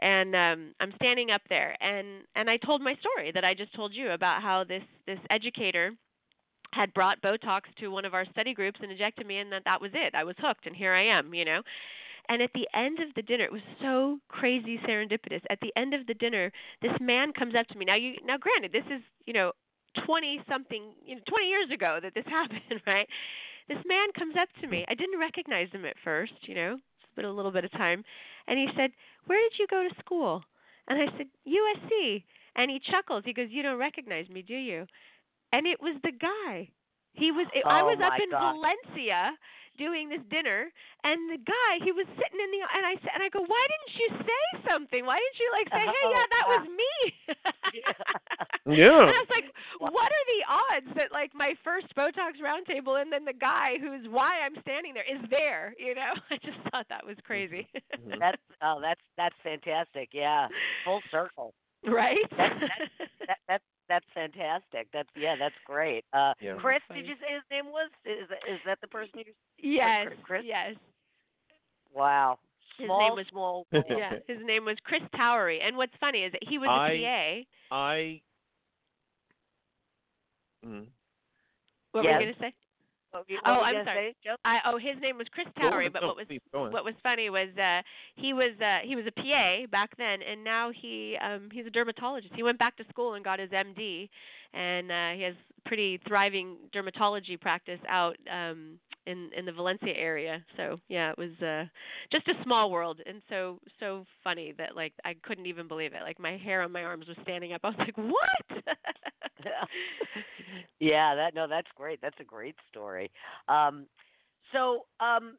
and 0.00 0.34
um 0.34 0.74
I'm 0.80 0.92
standing 0.96 1.30
up 1.30 1.42
there 1.48 1.76
and 1.82 2.24
and 2.36 2.50
I 2.50 2.56
told 2.58 2.82
my 2.82 2.94
story 2.96 3.32
that 3.32 3.44
I 3.44 3.54
just 3.54 3.74
told 3.74 3.94
you 3.94 4.10
about 4.10 4.42
how 4.42 4.64
this 4.64 4.82
this 5.06 5.18
educator 5.30 5.92
had 6.72 6.92
brought 6.94 7.20
Botox 7.22 7.62
to 7.80 7.88
one 7.88 8.04
of 8.04 8.14
our 8.14 8.26
study 8.26 8.54
groups 8.54 8.78
and 8.82 8.92
injected 8.92 9.26
me, 9.26 9.38
and 9.38 9.50
that 9.52 9.62
that 9.64 9.80
was 9.80 9.90
it. 9.94 10.14
I 10.14 10.24
was 10.24 10.36
hooked, 10.38 10.66
and 10.66 10.76
here 10.76 10.92
I 10.92 11.06
am, 11.06 11.32
you 11.34 11.44
know. 11.44 11.62
And 12.28 12.42
at 12.42 12.50
the 12.54 12.68
end 12.74 12.98
of 13.00 13.08
the 13.14 13.22
dinner, 13.22 13.44
it 13.44 13.52
was 13.52 13.62
so 13.80 14.18
crazy 14.28 14.78
serendipitous. 14.86 15.40
At 15.50 15.58
the 15.60 15.72
end 15.76 15.94
of 15.94 16.06
the 16.06 16.14
dinner, 16.14 16.52
this 16.82 16.92
man 17.00 17.32
comes 17.32 17.54
up 17.54 17.66
to 17.68 17.78
me. 17.78 17.84
Now, 17.86 17.94
you 17.96 18.14
now, 18.24 18.36
granted, 18.38 18.72
this 18.72 18.84
is 18.92 19.02
you 19.26 19.32
know, 19.32 19.52
twenty 20.04 20.40
something, 20.48 20.92
you 21.04 21.16
know, 21.16 21.22
twenty 21.28 21.48
years 21.48 21.70
ago 21.72 21.98
that 22.02 22.14
this 22.14 22.26
happened, 22.28 22.82
right? 22.86 23.08
This 23.68 23.78
man 23.86 24.08
comes 24.18 24.34
up 24.40 24.48
to 24.60 24.66
me. 24.68 24.84
I 24.88 24.94
didn't 24.94 25.18
recognize 25.20 25.68
him 25.72 25.84
at 25.84 25.96
first, 26.04 26.32
you 26.42 26.54
know. 26.54 26.74
It's 26.74 27.14
been 27.16 27.24
a 27.24 27.32
little 27.32 27.52
bit 27.52 27.64
of 27.64 27.72
time, 27.72 28.04
and 28.46 28.58
he 28.58 28.68
said, 28.76 28.90
"Where 29.26 29.40
did 29.40 29.58
you 29.58 29.66
go 29.68 29.86
to 29.88 29.94
school?" 30.00 30.42
And 30.88 31.00
I 31.00 31.06
said, 31.16 31.26
"USC." 31.46 32.24
And 32.56 32.70
he 32.70 32.80
chuckles. 32.80 33.22
He 33.24 33.32
goes, 33.32 33.48
"You 33.50 33.62
don't 33.62 33.78
recognize 33.78 34.28
me, 34.28 34.42
do 34.42 34.54
you?" 34.56 34.86
and 35.52 35.66
it 35.66 35.80
was 35.80 35.96
the 36.02 36.12
guy. 36.12 36.68
He 37.14 37.32
was. 37.32 37.46
I 37.64 37.80
Oh, 37.80 37.86
was 37.86 37.98
up 38.04 38.20
in 38.22 38.30
God. 38.30 38.54
Valencia 38.54 39.32
doing 39.78 40.08
this 40.10 40.20
dinner, 40.28 40.68
and 41.04 41.18
the 41.30 41.38
guy 41.38 41.72
he 41.86 41.92
was 41.94 42.04
sitting 42.18 42.40
in 42.42 42.50
the 42.52 42.60
and 42.66 42.84
I 42.84 42.94
said 43.00 43.14
and 43.14 43.22
I 43.22 43.30
go, 43.30 43.40
why 43.46 43.62
didn't 43.70 43.94
you 43.96 44.08
say 44.26 44.44
something? 44.68 45.06
Why 45.06 45.16
didn't 45.22 45.38
you 45.40 45.48
like 45.54 45.68
say, 45.72 45.84
hey, 45.86 46.02
Oh, 46.04 46.10
yeah, 46.12 46.26
that 46.28 46.44
was 46.50 46.64
oh. 46.66 46.74
me? 46.74 46.94
Yeah. 48.68 49.00
And 49.00 49.16
I 49.16 49.24
was 49.24 49.30
like, 49.32 49.48
what 49.80 50.12
are 50.12 50.26
the 50.28 50.42
odds 50.44 50.96
that 50.96 51.10
like 51.10 51.32
my 51.34 51.54
first 51.64 51.86
Botox 51.96 52.36
roundtable 52.44 53.00
and 53.00 53.10
then 53.10 53.24
the 53.24 53.32
guy 53.32 53.78
who's 53.80 54.04
why 54.10 54.40
I'm 54.44 54.60
standing 54.60 54.92
there 54.92 55.08
is 55.08 55.24
there? 55.30 55.74
You 55.78 55.94
know, 55.94 56.12
I 56.30 56.36
just 56.44 56.58
thought 56.70 56.84
that 56.90 57.06
was 57.06 57.16
crazy. 57.24 57.66
That's 58.20 58.36
oh, 58.60 58.78
that's 58.82 59.00
that's 59.16 59.34
fantastic. 59.42 60.10
Yeah, 60.12 60.48
full 60.84 61.00
circle. 61.10 61.54
right? 61.86 62.18
That- 62.36 62.58
That 63.26 63.38
that's 63.48 63.64
that's 63.88 64.04
fantastic. 64.14 64.88
That's 64.92 65.08
yeah, 65.16 65.34
that's 65.38 65.54
great. 65.64 66.04
Uh, 66.12 66.34
Yeah. 66.40 66.54
Chris, 66.60 66.80
did 66.92 67.06
you 67.06 67.14
say 67.20 67.32
his 67.34 67.42
name 67.50 67.66
was? 67.66 67.90
Is 68.04 68.28
is 68.48 68.60
that 68.66 68.80
the 68.80 68.86
person 68.88 69.10
you're? 69.14 69.34
yes, 69.58 70.08
Chris? 70.22 70.44
yes. 70.46 70.74
Wow. 71.94 72.38
His 72.78 72.86
name 72.88 73.14
was- 73.16 73.26
small. 73.30 73.66
Yeah, 73.72 74.12
his 74.28 74.38
name 74.44 74.64
was 74.64 74.76
Chris 74.84 75.02
Towery, 75.16 75.60
and 75.60 75.76
what's 75.76 75.92
funny 76.00 76.20
is 76.20 76.32
that 76.32 76.42
he 76.48 76.58
was 76.58 76.68
a 76.68 76.70
I- 76.70 77.44
PA. 77.70 77.74
I. 77.76 78.20
Mm. 80.66 80.86
What 81.92 82.04
were 82.04 82.10
Yes. 82.10 82.20
you 82.20 82.32
gonna 82.34 82.50
say? 82.50 82.54
What 83.10 83.26
were 83.26 83.32
you- 83.32 83.40
Oh, 83.44 83.50
what 83.52 83.60
were 83.60 83.66
you 83.72 83.78
I'm 83.78 83.84
gonna 83.84 83.84
sorry. 83.96 84.16
say, 84.24 84.30
I, 84.44 84.58
oh, 84.66 84.78
his 84.78 84.96
name 85.00 85.16
was 85.18 85.26
Chris 85.32 85.46
Go 85.56 85.70
Towery, 85.70 85.88
but 85.88 86.02
what 86.02 86.16
was 86.16 86.26
please, 86.26 86.40
go 86.52 86.64
on. 86.64 86.72
what 86.72 86.84
was 86.84 86.94
funny 87.02 87.30
was 87.30 87.48
uh 87.56 87.82
he 88.16 88.32
was 88.32 88.52
uh 88.60 88.78
he 88.84 88.96
was 88.96 89.06
a 89.06 89.12
PA 89.12 89.66
back 89.70 89.96
then 89.96 90.20
and 90.22 90.44
now 90.44 90.70
he 90.70 91.16
um 91.22 91.48
he's 91.52 91.66
a 91.66 91.70
dermatologist. 91.70 92.34
He 92.34 92.42
went 92.42 92.58
back 92.58 92.76
to 92.76 92.84
school 92.90 93.14
and 93.14 93.24
got 93.24 93.38
his 93.38 93.50
MD 93.50 94.08
and 94.52 94.90
uh 94.92 95.10
he 95.16 95.22
has 95.22 95.34
pretty 95.64 95.98
thriving 96.06 96.56
dermatology 96.74 97.40
practice 97.40 97.80
out 97.88 98.16
um 98.30 98.78
in 99.08 99.30
in 99.36 99.44
the 99.44 99.52
Valencia 99.52 99.92
area. 99.96 100.44
So, 100.56 100.78
yeah, 100.88 101.10
it 101.10 101.18
was 101.18 101.30
uh 101.42 101.64
just 102.12 102.28
a 102.28 102.42
small 102.44 102.70
world 102.70 103.00
and 103.06 103.22
so 103.28 103.58
so 103.80 104.04
funny 104.22 104.52
that 104.58 104.76
like 104.76 104.92
I 105.04 105.14
couldn't 105.22 105.46
even 105.46 105.66
believe 105.66 105.92
it. 105.94 106.02
Like 106.02 106.20
my 106.20 106.36
hair 106.36 106.62
on 106.62 106.72
my 106.72 106.84
arms 106.84 107.06
was 107.08 107.16
standing 107.22 107.52
up. 107.52 107.62
I 107.64 107.68
was 107.68 107.76
like, 107.78 107.96
"What?" 107.96 108.64
yeah, 110.80 111.14
that 111.14 111.34
no, 111.34 111.46
that's 111.48 111.68
great. 111.76 112.00
That's 112.02 112.20
a 112.20 112.24
great 112.24 112.56
story. 112.70 113.10
Um, 113.48 113.86
so, 114.52 114.84
um, 115.00 115.36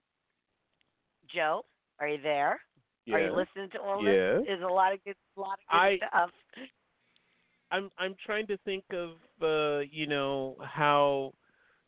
Joe, 1.34 1.64
are 2.00 2.08
you 2.08 2.22
there? 2.22 2.60
Are 3.12 3.20
you 3.20 3.36
listening 3.36 3.70
to 3.72 3.80
all 3.82 4.04
Yes. 4.04 4.38
this? 4.40 4.44
There's 4.48 4.62
a 4.62 4.68
lot 4.74 4.94
of 4.94 5.04
good, 5.04 5.16
a 5.38 5.40
lot 5.40 5.54
of 5.54 5.60
good 5.72 5.78
I- 5.78 5.98
stuff. 5.98 6.30
I'm 7.72 7.90
I'm 8.00 8.16
trying 8.26 8.48
to 8.48 8.58
think 8.66 8.84
of 8.94 9.12
uh, 9.42 9.84
you 9.92 10.08
know 10.08 10.56
how 10.64 11.34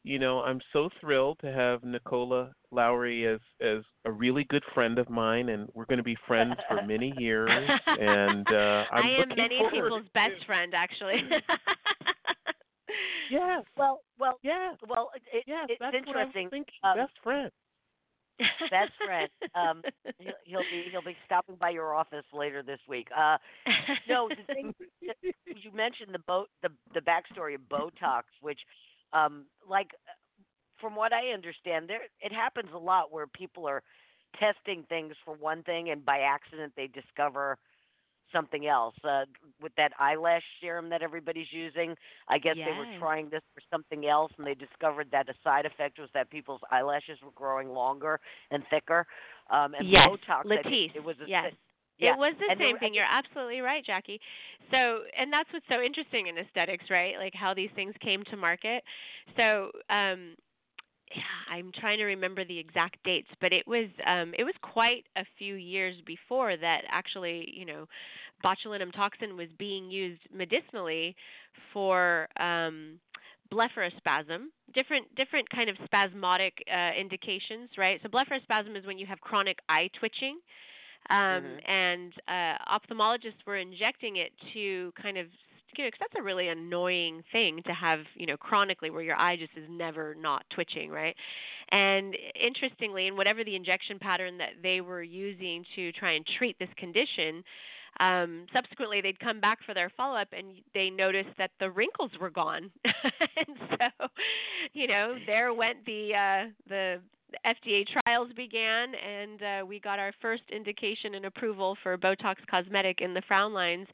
you 0.03 0.19
know 0.19 0.41
I'm 0.41 0.59
so 0.73 0.89
thrilled 0.99 1.39
to 1.41 1.51
have 1.51 1.83
Nicola 1.83 2.51
Lowrey 2.73 3.25
as 3.33 3.39
as 3.61 3.83
a 4.05 4.11
really 4.11 4.43
good 4.45 4.63
friend 4.73 4.97
of 4.99 5.09
mine, 5.09 5.49
and 5.49 5.69
we're 5.73 5.85
going 5.85 5.97
to 5.97 6.03
be 6.03 6.17
friends 6.27 6.55
for 6.67 6.81
many 6.85 7.13
years. 7.17 7.49
And 7.85 8.47
uh, 8.47 8.83
I'm 8.91 9.03
I 9.05 9.21
am 9.21 9.29
many 9.37 9.59
people's 9.71 10.05
to- 10.05 10.11
best 10.13 10.45
friend 10.45 10.73
actually. 10.75 11.21
Yes, 13.29 13.63
Well, 13.77 14.01
well, 14.19 14.39
yes, 14.43 14.75
well. 14.89 15.09
It, 15.15 15.21
it, 15.33 15.43
yes. 15.47 15.67
it's 15.69 15.79
that's 15.79 15.95
what 16.05 16.17
I 16.17 16.25
was 16.25 16.35
interesting. 16.35 16.49
thinking. 16.49 16.73
Um, 16.83 16.97
Best 16.97 17.13
friend. 17.23 17.51
Best 18.69 18.91
friend. 19.05 19.29
Um, 19.55 19.81
he'll, 20.17 20.33
he'll 20.43 20.59
be 20.69 20.89
he'll 20.91 21.01
be 21.03 21.15
stopping 21.25 21.55
by 21.55 21.69
your 21.69 21.93
office 21.95 22.25
later 22.33 22.61
this 22.61 22.79
week. 22.89 23.07
Uh, 23.17 23.37
no, 24.09 24.27
the 24.27 24.53
thing 24.53 24.73
you 25.01 25.71
mentioned 25.73 26.09
the 26.13 26.19
boat 26.19 26.49
the 26.61 26.69
the 26.93 26.99
backstory 26.99 27.55
of 27.55 27.61
Botox, 27.69 28.23
which, 28.41 28.59
um, 29.13 29.45
like, 29.69 29.91
from 30.79 30.95
what 30.95 31.13
I 31.13 31.29
understand, 31.33 31.87
there 31.87 32.01
it 32.19 32.33
happens 32.33 32.69
a 32.73 32.77
lot 32.77 33.11
where 33.11 33.27
people 33.27 33.67
are 33.67 33.83
testing 34.39 34.83
things 34.89 35.13
for 35.23 35.35
one 35.35 35.63
thing 35.63 35.89
and 35.89 36.03
by 36.03 36.19
accident 36.19 36.73
they 36.75 36.87
discover 36.87 37.57
something 38.31 38.65
else. 38.65 38.95
Uh, 39.03 39.25
with 39.61 39.73
that 39.75 39.91
eyelash 39.99 40.43
serum 40.59 40.89
that 40.89 41.01
everybody's 41.01 41.51
using, 41.51 41.95
I 42.27 42.37
guess 42.37 42.55
they 42.55 42.71
were 42.77 42.85
trying 42.99 43.29
this 43.29 43.41
for 43.53 43.61
something 43.69 44.07
else 44.07 44.31
and 44.37 44.47
they 44.47 44.53
discovered 44.53 45.07
that 45.11 45.29
a 45.29 45.33
side 45.43 45.65
effect 45.65 45.99
was 45.99 46.09
that 46.13 46.29
people's 46.29 46.61
eyelashes 46.71 47.19
were 47.23 47.31
growing 47.35 47.69
longer 47.69 48.19
and 48.49 48.63
thicker. 48.69 49.05
Um, 49.49 49.73
and 49.73 49.89
yes, 49.89 50.07
Botox, 50.07 50.45
Latisse. 50.45 50.95
it 50.95 51.03
was 51.03 51.17
a, 51.23 51.29
yes. 51.29 51.51
Yeah. 52.01 52.13
It 52.13 52.17
was 52.17 52.35
the 52.39 52.47
and 52.49 52.59
same 52.59 52.73
were- 52.73 52.79
thing. 52.79 52.93
You're 52.93 53.05
absolutely 53.09 53.61
right, 53.61 53.85
Jackie. 53.85 54.19
So, 54.71 55.03
and 55.17 55.31
that's 55.31 55.51
what's 55.53 55.67
so 55.69 55.81
interesting 55.81 56.27
in 56.27 56.37
aesthetics, 56.37 56.85
right? 56.89 57.15
Like 57.17 57.33
how 57.33 57.53
these 57.53 57.69
things 57.75 57.93
came 58.01 58.23
to 58.25 58.37
market. 58.37 58.83
So, 59.37 59.71
um 59.89 60.35
yeah, 61.13 61.53
I'm 61.55 61.71
trying 61.77 61.97
to 61.97 62.05
remember 62.05 62.45
the 62.45 62.57
exact 62.57 62.97
dates, 63.03 63.27
but 63.41 63.51
it 63.53 63.67
was 63.67 63.87
um 64.07 64.33
it 64.37 64.43
was 64.43 64.53
quite 64.61 65.05
a 65.17 65.25
few 65.37 65.55
years 65.55 65.95
before 66.05 66.57
that 66.57 66.81
actually, 66.89 67.49
you 67.53 67.65
know, 67.65 67.85
botulinum 68.43 68.93
toxin 68.93 69.35
was 69.37 69.47
being 69.59 69.91
used 69.91 70.21
medicinally 70.33 71.15
for 71.73 72.27
um 72.39 72.99
blepharospasm, 73.53 74.45
different 74.73 75.13
different 75.15 75.49
kind 75.49 75.69
of 75.69 75.75
spasmodic 75.85 76.53
uh, 76.73 76.91
indications, 76.99 77.69
right? 77.77 77.99
So 78.01 78.09
blepharospasm 78.09 78.77
is 78.77 78.85
when 78.85 78.97
you 78.97 79.05
have 79.05 79.19
chronic 79.19 79.59
eye 79.69 79.89
twitching, 79.99 80.39
um, 81.11 81.59
Mhm. 81.59 81.61
and 81.67 82.13
uh, 82.27 82.57
ophthalmologists 82.69 83.45
were 83.45 83.57
injecting 83.57 84.17
it 84.17 84.31
to 84.53 84.93
kind 85.01 85.17
of 85.17 85.27
you 85.77 85.85
know, 85.85 85.91
'cause 85.91 85.99
that's 86.01 86.15
a 86.19 86.23
really 86.23 86.49
annoying 86.49 87.23
thing 87.31 87.61
to 87.63 87.73
have, 87.73 88.01
you 88.15 88.27
know, 88.27 88.37
chronically 88.37 88.89
where 88.91 89.03
your 89.03 89.17
eye 89.17 89.37
just 89.37 89.53
is 89.57 89.69
never 89.69 90.15
not 90.15 90.45
twitching, 90.49 90.91
right? 90.91 91.15
And 91.69 92.17
interestingly, 92.35 93.07
in 93.07 93.17
whatever 93.17 93.43
the 93.43 93.55
injection 93.55 93.99
pattern 93.99 94.37
that 94.39 94.61
they 94.63 94.81
were 94.81 95.03
using 95.03 95.65
to 95.75 95.91
try 95.93 96.13
and 96.13 96.25
treat 96.37 96.57
this 96.59 96.69
condition, 96.77 97.43
um, 97.99 98.45
subsequently 98.53 99.01
they'd 99.01 99.19
come 99.19 99.39
back 99.39 99.59
for 99.65 99.73
their 99.73 99.89
follow 99.89 100.17
up 100.17 100.29
and 100.33 100.61
they 100.73 100.89
noticed 100.89 101.29
that 101.37 101.51
the 101.59 101.69
wrinkles 101.69 102.11
were 102.19 102.29
gone. 102.31 102.71
and 102.85 103.57
so, 103.71 104.07
you 104.73 104.87
know, 104.87 105.17
there 105.25 105.53
went 105.53 105.85
the 105.85 106.13
uh, 106.15 106.49
the 106.67 106.99
FDA 107.45 107.85
trials 108.03 108.29
began, 108.35 108.93
and 108.95 109.41
uh, 109.41 109.65
we 109.65 109.79
got 109.79 109.99
our 109.99 110.13
first 110.21 110.43
indication 110.53 111.15
and 111.15 111.25
approval 111.25 111.77
for 111.83 111.97
Botox 111.97 112.35
Cosmetic 112.49 113.01
in 113.01 113.13
the 113.13 113.21
frown 113.27 113.53
lines. 113.53 113.87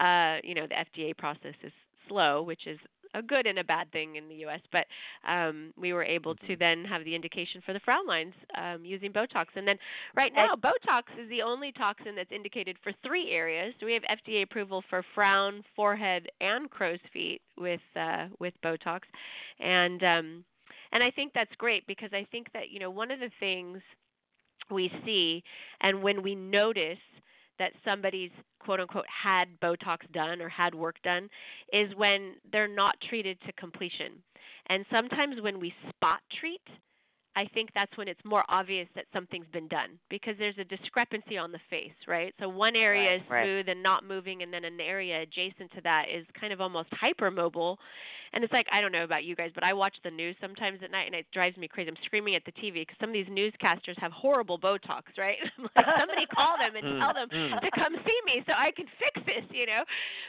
Uh, 0.00 0.38
you 0.42 0.54
know, 0.54 0.66
the 0.66 1.00
FDA 1.00 1.16
process 1.16 1.54
is 1.62 1.72
slow, 2.08 2.42
which 2.42 2.66
is 2.66 2.78
a 3.14 3.22
good 3.22 3.46
and 3.46 3.58
a 3.58 3.64
bad 3.64 3.90
thing 3.92 4.16
in 4.16 4.28
the 4.28 4.34
U.S. 4.36 4.60
But 4.70 4.86
um, 5.28 5.72
we 5.76 5.92
were 5.92 6.04
able 6.04 6.34
to 6.34 6.56
then 6.56 6.84
have 6.84 7.04
the 7.04 7.14
indication 7.14 7.62
for 7.64 7.72
the 7.72 7.80
frown 7.80 8.06
lines 8.06 8.34
um, 8.56 8.84
using 8.84 9.12
Botox. 9.12 9.46
And 9.54 9.66
then 9.66 9.76
right 10.16 10.32
now, 10.34 10.54
Botox 10.56 11.02
is 11.20 11.28
the 11.28 11.42
only 11.42 11.72
toxin 11.72 12.14
that's 12.16 12.32
indicated 12.32 12.76
for 12.82 12.92
three 13.06 13.30
areas. 13.30 13.74
So 13.80 13.86
we 13.86 13.92
have 13.92 14.02
FDA 14.02 14.42
approval 14.42 14.82
for 14.88 15.04
frown, 15.14 15.62
forehead, 15.76 16.28
and 16.40 16.70
crow's 16.70 16.98
feet 17.12 17.42
with 17.58 17.80
uh, 17.96 18.26
with 18.38 18.54
Botox, 18.64 19.00
and 19.60 20.02
um, 20.02 20.44
and 20.92 21.02
I 21.02 21.10
think 21.10 21.32
that's 21.34 21.54
great 21.58 21.86
because 21.86 22.10
I 22.12 22.26
think 22.30 22.48
that 22.52 22.70
you 22.70 22.78
know 22.78 22.90
one 22.90 23.10
of 23.10 23.20
the 23.20 23.30
things 23.40 23.80
we 24.70 24.90
see 25.04 25.42
and 25.80 26.02
when 26.02 26.22
we 26.22 26.34
notice 26.34 26.98
that 27.58 27.72
somebody's 27.84 28.30
quote 28.60 28.80
unquote 28.80 29.06
had 29.06 29.48
Botox 29.60 29.98
done 30.12 30.40
or 30.40 30.48
had 30.48 30.74
work 30.74 30.96
done 31.02 31.28
is 31.72 31.94
when 31.96 32.34
they're 32.50 32.68
not 32.68 32.94
treated 33.08 33.38
to 33.46 33.52
completion. 33.52 34.22
And 34.68 34.84
sometimes 34.90 35.40
when 35.40 35.60
we 35.60 35.74
spot 35.88 36.20
treat, 36.40 36.62
I 37.34 37.46
think 37.54 37.70
that's 37.74 37.96
when 37.96 38.08
it's 38.08 38.20
more 38.24 38.44
obvious 38.48 38.88
that 38.94 39.06
something's 39.12 39.46
been 39.52 39.68
done 39.68 39.98
because 40.10 40.34
there's 40.38 40.58
a 40.58 40.64
discrepancy 40.64 41.38
on 41.38 41.50
the 41.50 41.58
face, 41.70 41.94
right? 42.06 42.34
So 42.38 42.48
one 42.48 42.76
area 42.76 43.10
right, 43.10 43.16
is 43.16 43.26
smooth 43.26 43.66
right. 43.66 43.68
and 43.68 43.82
not 43.82 44.04
moving, 44.04 44.42
and 44.42 44.52
then 44.52 44.64
an 44.64 44.78
area 44.80 45.22
adjacent 45.22 45.72
to 45.74 45.80
that 45.82 46.06
is 46.14 46.26
kind 46.38 46.52
of 46.52 46.60
almost 46.60 46.90
hypermobile. 46.90 47.76
And 48.32 48.42
it's 48.44 48.52
like 48.52 48.66
I 48.72 48.80
don't 48.80 48.92
know 48.92 49.04
about 49.04 49.24
you 49.24 49.36
guys, 49.36 49.50
but 49.54 49.64
I 49.64 49.72
watch 49.72 49.94
the 50.04 50.10
news 50.10 50.36
sometimes 50.40 50.80
at 50.82 50.90
night, 50.90 51.06
and 51.06 51.14
it 51.14 51.26
drives 51.32 51.56
me 51.56 51.68
crazy. 51.68 51.88
I'm 51.90 51.96
screaming 52.04 52.34
at 52.34 52.44
the 52.44 52.52
TV 52.52 52.82
because 52.82 52.96
some 53.00 53.10
of 53.10 53.14
these 53.14 53.26
newscasters 53.26 53.98
have 53.98 54.12
horrible 54.12 54.58
Botox, 54.58 55.02
right? 55.18 55.36
Like 55.76 55.86
somebody 55.98 56.26
call 56.34 56.56
them 56.58 56.76
and 56.76 56.82
Mm, 56.82 56.98
tell 56.98 57.14
them 57.14 57.28
mm. 57.28 57.60
to 57.60 57.70
come 57.78 57.94
see 58.04 58.18
me 58.26 58.42
so 58.46 58.52
I 58.56 58.72
can 58.72 58.86
fix 58.98 59.24
this, 59.26 59.44
you 59.50 59.66
know. 59.66 59.84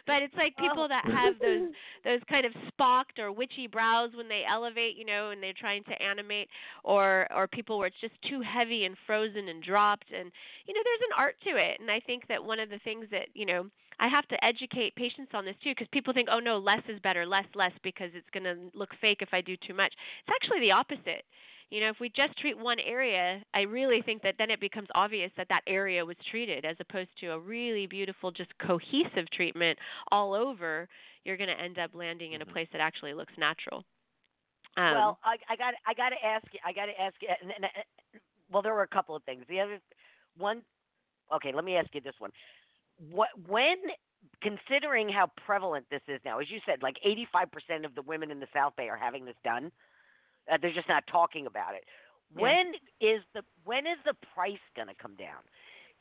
But 0.06 0.22
it's 0.22 0.36
like 0.36 0.56
people 0.58 0.88
that 0.88 1.04
have 1.06 1.34
those 1.42 1.72
those 2.04 2.20
kind 2.30 2.46
of 2.46 2.52
spocked 2.68 3.20
or 3.20 3.32
witchy 3.32 3.68
brows 3.68 4.12
when 4.16 4.28
they 4.28 4.44
elevate, 4.50 4.96
you 4.98 5.06
know, 5.06 5.32
and 5.32 5.42
they're 5.42 5.58
trying 5.58 5.84
to 5.86 6.02
animate, 6.02 6.50
or 6.84 7.28
or 7.36 7.48
people 7.48 7.78
where 7.78 7.88
it's 7.88 8.00
just 8.02 8.14
too 8.30 8.42
heavy 8.42 8.86
and 8.86 8.96
frozen 9.08 9.48
and 9.50 9.64
dropped, 9.64 10.12
and 10.12 10.32
you 10.68 10.74
know, 10.74 10.82
there's 10.84 11.08
an 11.10 11.16
art 11.18 11.36
to 11.46 11.52
it. 11.58 11.80
And 11.80 11.90
I 11.90 12.00
think 12.00 12.28
that 12.28 12.44
one 12.44 12.60
of 12.60 12.70
the 12.70 12.80
things 12.84 13.08
that 13.12 13.28
you 13.34 13.46
know 13.46 13.66
I 14.00 14.08
have 14.08 14.28
to 14.28 14.44
educate 14.44 14.96
patients 14.96 15.32
on 15.34 15.46
this 15.46 15.56
too 15.64 15.72
because 15.72 15.88
people 15.92 16.14
think, 16.14 16.30
oh 16.32 16.40
no, 16.40 16.58
less 16.58 16.82
is 16.90 17.00
better, 17.02 17.26
less, 17.26 17.46
less, 17.56 17.72
because 17.84 18.10
it's 18.14 18.30
going 18.34 18.44
to 18.44 18.70
look 18.78 18.90
fake 19.02 19.20
if 19.22 19.30
I 19.34 19.42
do 19.42 19.56
too 19.68 19.74
much. 19.74 19.94
It's 20.26 20.36
actually 20.36 20.62
the 20.62 20.72
opposite. 20.72 21.26
You 21.70 21.82
know, 21.82 21.90
if 21.90 22.00
we 22.00 22.10
just 22.10 22.38
treat 22.38 22.58
one 22.58 22.78
area, 22.80 23.42
I 23.54 23.62
really 23.62 24.02
think 24.04 24.22
that 24.22 24.36
then 24.38 24.52
it 24.52 24.60
becomes 24.60 24.90
obvious 24.94 25.32
that 25.38 25.48
that 25.50 25.62
area 25.66 26.06
was 26.06 26.18
treated 26.30 26.66
as 26.66 26.76
opposed 26.80 27.10
to 27.22 27.28
a 27.28 27.40
really 27.40 27.88
beautiful, 27.88 28.30
just 28.32 28.52
cohesive 28.60 29.30
treatment 29.34 29.80
all 30.12 30.34
over. 30.36 30.88
You're 31.24 31.38
going 31.38 31.50
to 31.50 31.60
end 31.60 31.80
up 31.80 31.92
landing 31.96 32.34
in 32.34 32.44
a 32.44 32.46
place 32.46 32.68
that 32.74 32.82
actually 32.82 33.14
looks 33.14 33.34
natural. 33.40 33.84
Um, 34.78 34.94
well, 34.94 35.20
I, 35.24 35.38
I 35.50 35.56
got 35.56 35.74
I 35.88 35.94
got 35.94 36.10
to 36.10 36.26
ask 36.26 36.46
you. 36.52 36.60
I 36.66 36.74
got 36.74 36.88
to 36.88 37.02
ask 37.02 37.16
you. 37.22 37.30
And, 37.42 37.52
and, 37.52 37.64
and, 37.64 38.22
well, 38.52 38.62
there 38.62 38.74
were 38.74 38.84
a 38.84 38.88
couple 38.88 39.16
of 39.16 39.24
things. 39.24 39.44
The 39.50 39.60
other 39.60 39.80
one. 40.38 40.62
Okay, 41.34 41.52
let 41.54 41.64
me 41.64 41.78
ask 41.78 41.90
you 41.94 42.02
this 42.02 42.16
one. 42.20 42.32
What 42.98 43.30
when 43.48 43.78
considering 44.42 45.10
how 45.10 45.32
prevalent 45.46 45.86
this 45.90 46.02
is 46.08 46.20
now, 46.26 46.40
as 46.40 46.48
you 46.50 46.60
said, 46.66 46.84
like 46.84 46.96
85% 47.06 47.86
of 47.86 47.96
the 47.96 48.02
women 48.02 48.32
in 48.32 48.40
the 48.40 48.48
South 48.54 48.74
Bay 48.76 48.90
are 48.90 48.98
having 48.98 49.26
this 49.26 49.36
done. 49.44 49.72
Uh, 50.52 50.58
they're 50.62 50.74
just 50.74 50.90
not 50.90 51.04
talking 51.08 51.48
about 51.48 51.76
it. 51.76 51.84
Yeah. 52.36 52.42
When 52.42 52.74
is 53.00 53.22
the 53.34 53.42
when 53.64 53.88
is 53.88 53.98
the 54.06 54.14
price 54.34 54.64
going 54.76 54.90
to 54.90 54.96
come 54.96 55.16
down? 55.16 55.42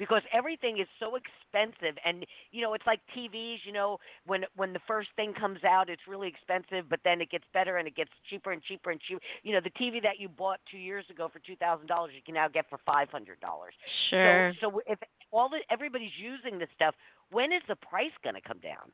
Because 0.03 0.23
everything 0.33 0.81
is 0.81 0.89
so 0.99 1.15
expensive, 1.15 1.97
and 2.05 2.27
you 2.51 2.61
know 2.61 2.75
it's 2.75 2.87
like 2.89 2.99
TVs. 3.17 3.59
You 3.65 3.73
know 3.73 3.99
when 4.27 4.43
when 4.57 4.73
the 4.73 4.81
first 4.85 5.11
thing 5.15 5.33
comes 5.33 5.63
out, 5.63 5.89
it's 5.89 6.03
really 6.09 6.27
expensive, 6.27 6.91
but 6.91 6.99
then 7.05 7.21
it 7.21 7.31
gets 7.31 7.45
better 7.55 7.77
and 7.77 7.87
it 7.87 7.95
gets 7.95 8.11
cheaper 8.29 8.51
and 8.51 8.61
cheaper 8.65 8.91
and 8.91 9.01
cheaper. 9.01 9.21
You 9.45 9.53
know 9.53 9.61
the 9.63 9.71
TV 9.71 10.03
that 10.03 10.19
you 10.19 10.29
bought 10.29 10.59
two 10.69 10.79
years 10.79 11.05
ago 11.09 11.29
for 11.33 11.39
two 11.39 11.55
thousand 11.55 11.87
dollars, 11.87 12.11
you 12.17 12.23
can 12.27 12.35
now 12.35 12.49
get 12.49 12.69
for 12.69 12.79
five 12.85 13.11
hundred 13.11 13.39
dollars. 13.39 13.75
sure. 14.11 14.53
So, 14.61 14.73
so 14.73 14.81
if 14.89 14.99
all 15.31 15.49
the 15.49 15.59
everybody's 15.71 16.19
using 16.19 16.59
this 16.59 16.69
stuff, 16.75 16.97
when 17.31 17.53
is 17.53 17.63
the 17.69 17.77
price 17.77 18.11
going 18.25 18.35
to 18.35 18.41
come 18.41 18.59
down? 18.59 18.91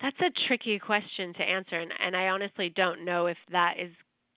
That's 0.00 0.16
a 0.20 0.30
tricky 0.48 0.78
question 0.78 1.34
to 1.34 1.42
answer, 1.42 1.78
and, 1.78 1.92
and 2.02 2.16
I 2.16 2.28
honestly 2.28 2.72
don't 2.74 3.04
know 3.04 3.26
if 3.26 3.36
that 3.52 3.74
is 3.78 3.92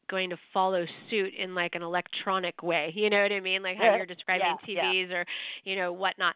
going 0.10 0.30
to 0.30 0.38
follow 0.54 0.86
suit 1.10 1.34
in 1.38 1.56
like 1.56 1.76
an 1.76 1.82
electronic 1.82 2.62
way. 2.64 2.92
You 2.96 3.10
know 3.10 3.22
what 3.22 3.32
I 3.32 3.40
mean? 3.40 3.64
Like 3.64 3.78
how 3.78 3.96
you're 3.96 4.06
describing 4.06 4.56
yeah, 4.68 4.76
yeah. 4.76 4.84
TVs 4.84 5.12
or 5.12 5.26
you 5.64 5.76
know 5.76 5.92
whatnot. 5.92 6.36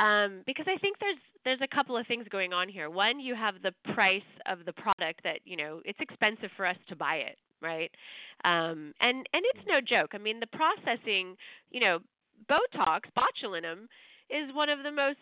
Um, 0.00 0.42
because 0.46 0.66
I 0.68 0.78
think 0.78 0.96
there's 1.00 1.18
there's 1.44 1.60
a 1.62 1.74
couple 1.74 1.96
of 1.96 2.06
things 2.06 2.26
going 2.30 2.52
on 2.52 2.68
here. 2.68 2.90
One, 2.90 3.20
you 3.20 3.34
have 3.34 3.54
the 3.62 3.72
price 3.94 4.22
of 4.46 4.64
the 4.64 4.72
product 4.72 5.22
that 5.24 5.40
you 5.44 5.56
know 5.56 5.80
it's 5.84 5.98
expensive 6.00 6.50
for 6.56 6.66
us 6.66 6.76
to 6.88 6.96
buy 6.96 7.16
it, 7.16 7.36
right? 7.60 7.90
Um, 8.44 8.92
and 9.00 9.26
and 9.32 9.42
it's 9.54 9.66
no 9.66 9.80
joke. 9.80 10.10
I 10.14 10.18
mean, 10.18 10.40
the 10.40 10.46
processing, 10.46 11.36
you 11.70 11.80
know, 11.80 11.98
Botox, 12.48 13.00
botulinum, 13.16 13.86
is 14.30 14.54
one 14.54 14.68
of 14.68 14.82
the 14.82 14.92
most 14.92 15.18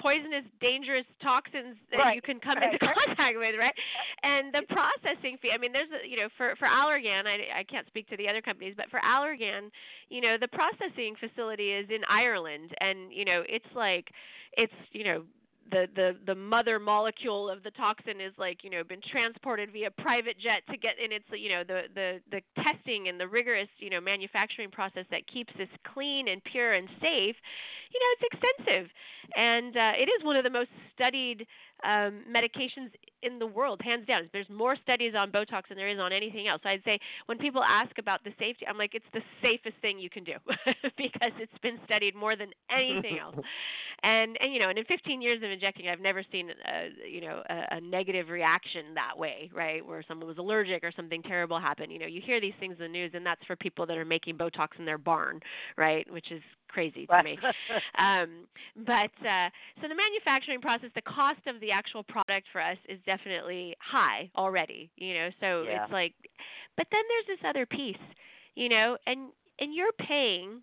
poisonous, 0.00 0.44
dangerous 0.60 1.04
toxins 1.22 1.76
that 1.92 2.16
you 2.16 2.22
can 2.22 2.40
come 2.40 2.56
right. 2.56 2.72
into 2.72 2.80
contact 3.06 3.36
with, 3.36 3.54
right? 3.58 3.74
And 4.22 4.52
the 4.52 4.64
processing 4.72 5.36
fee. 5.40 5.52
I 5.54 5.58
mean, 5.58 5.72
there's 5.72 5.92
a, 5.92 6.08
you 6.08 6.16
know, 6.16 6.28
for 6.36 6.56
for 6.56 6.66
Allergan, 6.66 7.26
I 7.28 7.60
I 7.60 7.64
can't 7.64 7.86
speak 7.86 8.08
to 8.08 8.16
the 8.16 8.28
other 8.28 8.40
companies, 8.40 8.74
but 8.76 8.88
for 8.90 9.00
Allergan, 9.00 9.70
you 10.08 10.20
know, 10.20 10.36
the 10.40 10.48
processing 10.48 11.14
facility 11.20 11.72
is 11.72 11.86
in 11.90 12.00
Ireland, 12.08 12.72
and 12.80 13.12
you 13.12 13.24
know, 13.24 13.42
it's 13.48 13.70
like, 13.74 14.08
it's 14.56 14.72
you 14.92 15.04
know. 15.04 15.22
The, 15.70 15.86
the 15.94 16.16
the 16.26 16.34
mother 16.34 16.78
molecule 16.78 17.48
of 17.48 17.62
the 17.62 17.70
toxin 17.72 18.20
is 18.20 18.32
like 18.38 18.64
you 18.64 18.70
know 18.70 18.82
been 18.82 19.00
transported 19.12 19.72
via 19.72 19.90
private 19.90 20.36
jet 20.38 20.62
to 20.70 20.76
get 20.76 20.98
in 21.02 21.12
its 21.12 21.24
you 21.30 21.48
know 21.48 21.62
the 21.62 21.82
the 21.94 22.20
the 22.30 22.40
testing 22.62 23.08
and 23.08 23.20
the 23.20 23.28
rigorous 23.28 23.68
you 23.78 23.90
know 23.90 24.00
manufacturing 24.00 24.70
process 24.70 25.04
that 25.10 25.26
keeps 25.32 25.52
this 25.56 25.68
clean 25.94 26.28
and 26.28 26.42
pure 26.44 26.74
and 26.74 26.88
safe 27.00 27.36
you 27.92 27.98
know 28.00 28.10
it's 28.18 28.26
expensive 28.32 28.90
and 29.36 29.76
uh, 29.76 29.92
it 29.96 30.08
is 30.08 30.24
one 30.24 30.36
of 30.36 30.44
the 30.44 30.50
most 30.50 30.70
studied 30.94 31.46
um, 31.84 32.22
medications 32.30 32.90
in 33.22 33.38
the 33.38 33.46
world, 33.46 33.80
hands 33.82 34.06
down. 34.06 34.28
There's 34.32 34.48
more 34.48 34.76
studies 34.82 35.14
on 35.16 35.30
Botox 35.30 35.68
than 35.68 35.76
there 35.76 35.88
is 35.88 35.98
on 35.98 36.12
anything 36.12 36.48
else. 36.48 36.60
So 36.62 36.70
I'd 36.70 36.84
say 36.84 36.98
when 37.26 37.38
people 37.38 37.62
ask 37.62 37.98
about 37.98 38.24
the 38.24 38.30
safety, 38.38 38.66
I'm 38.66 38.78
like, 38.78 38.94
it's 38.94 39.04
the 39.12 39.22
safest 39.42 39.76
thing 39.82 39.98
you 39.98 40.10
can 40.10 40.24
do 40.24 40.34
because 40.96 41.32
it's 41.38 41.58
been 41.62 41.78
studied 41.84 42.14
more 42.14 42.36
than 42.36 42.50
anything 42.70 43.18
else. 43.18 43.36
And 44.02 44.38
and 44.40 44.52
you 44.54 44.60
know, 44.60 44.70
and 44.70 44.78
in 44.78 44.84
15 44.86 45.20
years 45.20 45.42
of 45.42 45.50
injecting, 45.50 45.88
I've 45.88 46.00
never 46.00 46.24
seen 46.32 46.48
a, 46.48 47.06
you 47.06 47.20
know 47.20 47.42
a, 47.50 47.76
a 47.76 47.80
negative 47.80 48.30
reaction 48.30 48.94
that 48.94 49.18
way, 49.18 49.50
right? 49.54 49.86
Where 49.86 50.02
someone 50.08 50.26
was 50.26 50.38
allergic 50.38 50.82
or 50.82 50.92
something 50.96 51.22
terrible 51.22 51.60
happened. 51.60 51.92
You 51.92 51.98
know, 51.98 52.06
you 52.06 52.22
hear 52.24 52.40
these 52.40 52.54
things 52.58 52.76
in 52.78 52.84
the 52.84 52.88
news, 52.88 53.10
and 53.12 53.26
that's 53.26 53.44
for 53.46 53.56
people 53.56 53.84
that 53.86 53.98
are 53.98 54.06
making 54.06 54.38
Botox 54.38 54.68
in 54.78 54.86
their 54.86 54.96
barn, 54.96 55.40
right? 55.76 56.10
Which 56.10 56.32
is 56.32 56.40
crazy 56.68 57.06
to 57.06 57.22
me. 57.22 57.38
Um, 57.98 58.46
but 58.86 59.12
uh, 59.26 59.50
so 59.80 59.88
the 59.88 59.94
manufacturing 59.94 60.60
process, 60.60 60.90
the 60.94 61.02
cost 61.02 61.40
of 61.46 61.60
the 61.60 61.69
actual 61.72 62.02
product 62.02 62.46
for 62.52 62.60
us 62.60 62.76
is 62.88 62.98
definitely 63.06 63.74
high 63.80 64.30
already. 64.36 64.90
You 64.96 65.14
know, 65.14 65.28
so 65.40 65.64
Yeah. 65.64 65.84
it's 65.84 65.92
like, 65.92 66.14
but 66.76 66.86
then 66.90 67.02
there's 67.08 67.38
this 67.38 67.48
other 67.48 67.66
piece, 67.66 67.96
you 68.54 68.68
know, 68.68 68.96
and 69.06 69.30
and 69.60 69.74
you're 69.74 69.92
paying 70.06 70.62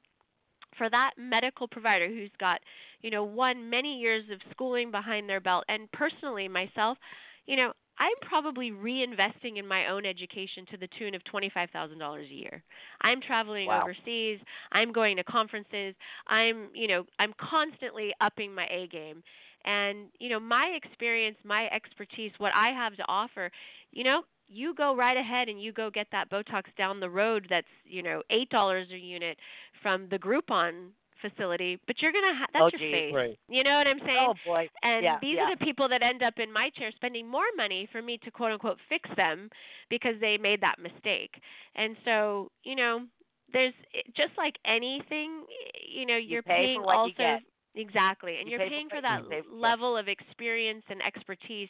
for 0.77 0.89
that 0.89 1.11
medical 1.17 1.67
provider 1.67 2.07
who's 2.07 2.31
got, 2.39 2.59
you 3.01 3.09
know, 3.09 3.23
one 3.23 3.69
many 3.69 3.99
years 3.99 4.23
of 4.31 4.39
schooling 4.51 4.91
behind 4.91 5.27
their 5.29 5.39
belt, 5.41 5.63
and 5.69 5.91
personally 5.91 6.47
myself, 6.47 6.97
you 7.45 7.55
know. 7.55 7.71
I'm 7.99 8.29
probably 8.29 8.69
reinvesting 8.71 9.57
in 9.57 9.67
my 9.67 9.87
own 9.87 10.05
education 10.05 10.67
to 10.69 10.77
the 10.77 10.87
tune 10.99 11.15
of 11.15 11.21
$25,000 11.23 12.29
a 12.29 12.33
year. 12.33 12.61
I'm 13.01 13.19
traveling 13.21 13.69
Wow. 13.69 13.81
overseas, 13.81 14.39
I'm 14.71 14.91
going 14.93 15.17
to 15.17 15.23
conferences, 15.23 15.95
I'm, 16.27 16.69
you 16.75 16.87
know, 16.87 17.05
I'm 17.17 17.33
constantly 17.39 18.13
upping 18.21 18.53
my 18.53 18.67
A 18.67 18.87
game. 18.87 19.23
And, 19.67 20.09
you 20.19 20.29
know, 20.29 20.39
my 20.39 20.67
experience, 20.81 21.37
my 21.45 21.67
expertise, 21.69 22.31
what 22.39 22.53
I 22.55 22.69
have 22.69 22.95
to 22.97 23.03
offer, 23.09 23.51
you 23.91 24.03
know, 24.03 24.23
you 24.47 24.73
go 24.75 24.95
right 24.95 25.17
ahead 25.17 25.49
and 25.49 25.61
you 25.61 25.73
go 25.73 25.89
get 25.91 26.07
that 26.11 26.29
Botox 26.31 26.63
down 26.77 26.99
the 27.01 27.09
road 27.09 27.47
that's, 27.49 27.67
you 27.85 28.01
know, 28.03 28.23
$8 28.31 28.93
a 28.93 28.97
unit 28.97 29.37
from 29.83 30.07
the 30.09 30.17
Groupon 30.19 30.89
facility, 31.21 31.79
but 31.87 32.01
you're 32.01 32.11
going 32.13 32.25
to 32.33 32.37
ha- 32.39 32.47
that's 32.53 32.63
Oh, 32.63 32.69
your 32.71 32.79
face. 32.91 33.13
Right. 33.13 33.39
You 33.49 33.63
know 33.63 33.77
what 33.77 33.87
I'm 33.87 33.99
saying? 34.05 34.29
Oh 34.29 34.33
boy. 34.45 34.69
And 34.83 35.03
yeah, 35.03 35.17
these 35.21 35.37
yeah. 35.37 35.43
are 35.43 35.55
the 35.55 35.63
people 35.65 35.87
that 35.89 36.01
end 36.03 36.23
up 36.23 36.35
in 36.39 36.51
my 36.51 36.69
chair 36.77 36.91
spending 36.95 37.27
more 37.27 37.49
money 37.57 37.87
for 37.91 38.01
me 38.01 38.17
to 38.23 38.31
quote 38.31 38.51
unquote 38.51 38.77
fix 38.89 39.09
them 39.15 39.49
because 39.89 40.15
they 40.21 40.37
made 40.37 40.61
that 40.61 40.79
mistake. 40.79 41.41
And 41.75 41.97
so, 42.05 42.51
you 42.63 42.75
know, 42.75 43.05
there's 43.53 43.73
just 44.15 44.31
like 44.37 44.55
anything, 44.65 45.43
you 45.87 46.05
know, 46.05 46.17
You 46.25 46.37
you're 46.37 46.43
for 46.43 46.53
paying 46.55 46.81
you 46.81 46.83
also 46.87 47.11
get. 47.17 47.41
Exactly, 47.77 48.37
and 48.39 48.47
You 48.49 48.57
you're 48.57 48.59
pay 48.67 48.69
paying 48.69 48.89
for 48.89 48.97
what 48.97 49.01
that 49.03 49.23
you 49.23 49.29
pay 49.29 49.41
for, 49.41 49.55
yeah. 49.55 49.61
level 49.69 49.95
of 49.97 50.07
experience 50.07 50.83
and 50.89 51.01
expertise 51.05 51.69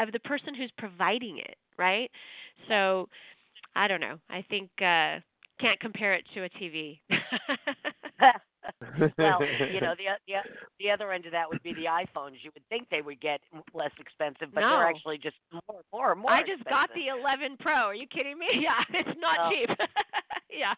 of 0.00 0.12
the 0.12 0.20
person 0.20 0.54
who's 0.54 0.70
providing 0.78 1.38
it, 1.38 1.56
right? 1.78 2.10
So, 2.68 3.08
I 3.76 3.88
don't 3.88 4.00
know. 4.00 4.18
I 4.30 4.42
think 4.48 4.70
uh 4.80 5.20
can't 5.60 5.80
compare 5.80 6.14
it 6.14 6.24
to 6.34 6.44
a 6.44 6.48
TV. 6.50 7.00
well, 9.18 9.40
you 9.72 9.80
know, 9.80 9.94
the 9.98 10.06
the 10.26 10.34
the 10.78 10.90
other 10.90 11.12
end 11.12 11.26
of 11.26 11.32
that 11.32 11.48
would 11.48 11.62
be 11.62 11.74
the 11.74 11.84
iPhones. 11.86 12.36
You 12.42 12.50
would 12.54 12.62
think 12.68 12.88
they 12.90 13.02
would 13.02 13.20
get 13.20 13.40
less 13.74 13.90
expensive, 13.98 14.54
but 14.54 14.60
no. 14.60 14.70
they're 14.70 14.86
actually 14.88 15.18
just 15.18 15.36
more, 15.52 15.80
more, 15.92 16.14
more. 16.14 16.30
I 16.30 16.40
just 16.42 16.60
expensive. 16.62 16.70
got 16.70 16.90
the 16.94 17.08
11 17.08 17.56
Pro. 17.60 17.72
Are 17.72 17.94
you 17.94 18.06
kidding 18.06 18.38
me? 18.38 18.46
Yeah, 18.60 18.82
it's 18.90 19.18
not 19.20 19.36
Oh. 19.40 19.50
cheap. 19.50 19.70
yeah. 20.50 20.74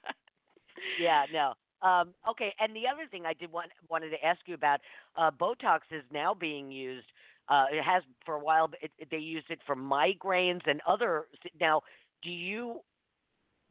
Yeah, 1.01 1.25
no. 1.33 1.53
Um, 1.83 2.15
okay, 2.29 2.55
and 2.61 2.75
the 2.77 2.87
other 2.87 3.07
thing 3.11 3.25
I 3.27 3.33
did 3.33 3.51
want 3.53 3.71
wanted 3.89 4.11
to 4.11 4.25
ask 4.25 4.41
you 4.47 4.55
about, 4.55 4.81
uh, 5.17 5.31
Botox 5.31 5.81
is 5.91 6.03
now 6.13 6.35
being 6.35 6.71
used. 6.71 7.07
Uh, 7.49 7.67
it 7.73 7.83
has 7.83 8.03
for 8.25 8.35
a 8.35 8.39
while. 8.39 8.71
It, 8.81 8.93
they 9.11 9.19
used 9.19 9.51
it 9.51 9.61
for 9.67 9.75
migraines 9.75 10.61
and 10.67 10.81
other. 10.87 11.27
Now, 11.61 11.83
do 12.23 12.31
you 12.31 12.81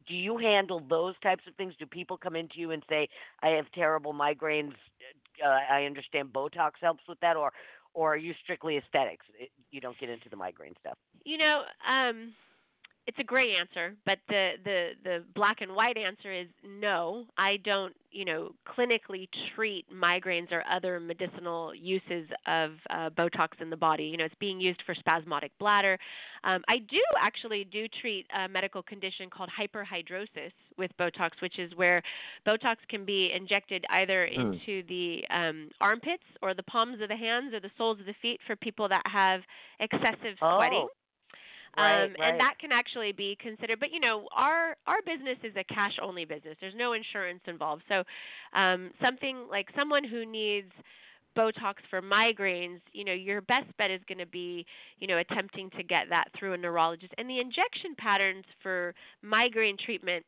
do 0.08 0.14
you 0.14 0.38
handle 0.38 0.80
those 0.88 1.14
types 1.22 1.44
of 1.46 1.54
things? 1.56 1.74
Do 1.78 1.86
people 1.86 2.16
come 2.16 2.34
into 2.36 2.58
you 2.58 2.70
and 2.72 2.82
say, 2.88 3.08
"I 3.42 3.48
have 3.50 3.66
terrible 3.72 4.12
migraines. 4.12 4.74
Uh, 5.44 5.48
I 5.70 5.84
understand 5.84 6.32
Botox 6.32 6.72
helps 6.80 7.04
with 7.08 7.20
that," 7.20 7.36
or 7.36 7.52
or 7.94 8.14
are 8.14 8.16
you 8.16 8.34
strictly 8.42 8.76
aesthetics? 8.76 9.26
It, 9.38 9.50
you 9.70 9.80
don't 9.80 9.98
get 9.98 10.08
into 10.08 10.28
the 10.28 10.36
migraine 10.36 10.74
stuff. 10.80 10.98
You 11.24 11.38
know, 11.38 11.62
um 11.88 12.32
it's 13.10 13.18
a 13.18 13.24
gray 13.24 13.56
answer, 13.58 13.96
but 14.06 14.18
the 14.28 14.52
the 14.62 14.90
the 15.02 15.24
black 15.34 15.62
and 15.62 15.74
white 15.74 15.96
answer 15.96 16.32
is 16.32 16.46
no. 16.64 17.24
I 17.36 17.56
don't, 17.64 17.92
you 18.12 18.24
know, 18.24 18.52
clinically 18.64 19.28
treat 19.56 19.84
migraines 19.92 20.52
or 20.52 20.62
other 20.70 21.00
medicinal 21.00 21.74
uses 21.74 22.28
of 22.46 22.70
uh, 22.88 23.10
Botox 23.10 23.48
in 23.60 23.68
the 23.68 23.76
body. 23.76 24.04
You 24.04 24.16
know, 24.16 24.26
it's 24.26 24.34
being 24.38 24.60
used 24.60 24.80
for 24.86 24.94
spasmodic 24.94 25.50
bladder. 25.58 25.98
Um, 26.44 26.62
I 26.68 26.78
do 26.78 27.00
actually 27.20 27.64
do 27.64 27.88
treat 28.00 28.26
a 28.32 28.48
medical 28.48 28.80
condition 28.80 29.28
called 29.28 29.50
hyperhidrosis 29.58 30.52
with 30.78 30.92
Botox, 30.96 31.30
which 31.42 31.58
is 31.58 31.74
where 31.74 32.00
Botox 32.46 32.76
can 32.88 33.04
be 33.04 33.32
injected 33.34 33.84
either 33.90 34.28
Hmm. 34.32 34.52
into 34.52 34.84
the 34.86 35.24
um, 35.30 35.68
armpits 35.80 36.22
or 36.42 36.54
the 36.54 36.62
palms 36.62 37.02
of 37.02 37.08
the 37.08 37.16
hands 37.16 37.52
or 37.52 37.58
the 37.58 37.72
soles 37.76 37.98
of 37.98 38.06
the 38.06 38.14
feet 38.22 38.38
for 38.46 38.54
people 38.54 38.88
that 38.88 39.02
have 39.06 39.40
excessive 39.80 40.36
sweating. 40.38 40.86
Oh, 40.86 40.90
right, 41.76 42.04
um, 42.04 42.14
right. 42.18 42.30
and 42.30 42.40
that 42.40 42.54
can 42.60 42.72
actually 42.72 43.12
be 43.12 43.36
considered. 43.40 43.80
But 43.80 43.90
you 43.92 44.00
know, 44.00 44.28
our 44.34 44.76
our 44.86 44.98
business 45.06 45.38
is 45.42 45.54
a 45.56 45.64
cash 45.64 45.92
only 46.02 46.24
business. 46.24 46.56
There's 46.60 46.74
no 46.76 46.92
insurance 46.92 47.40
involved. 47.46 47.82
So, 47.88 48.02
um, 48.58 48.90
something 49.02 49.46
like 49.50 49.68
someone 49.76 50.04
who 50.04 50.24
needs 50.26 50.72
Botox 51.36 51.74
for 51.88 52.02
migraines, 52.02 52.80
you 52.92 53.04
know, 53.04 53.12
your 53.12 53.40
best 53.40 53.66
bet 53.78 53.90
is 53.90 54.00
going 54.08 54.18
to 54.18 54.26
be, 54.26 54.66
you 54.98 55.06
know, 55.06 55.18
attempting 55.18 55.70
to 55.70 55.82
get 55.82 56.08
that 56.10 56.28
through 56.38 56.54
a 56.54 56.56
neurologist. 56.56 57.12
And 57.18 57.28
the 57.28 57.38
injection 57.38 57.94
patterns 57.96 58.44
for 58.62 58.94
migraine 59.22 59.76
treatment 59.84 60.24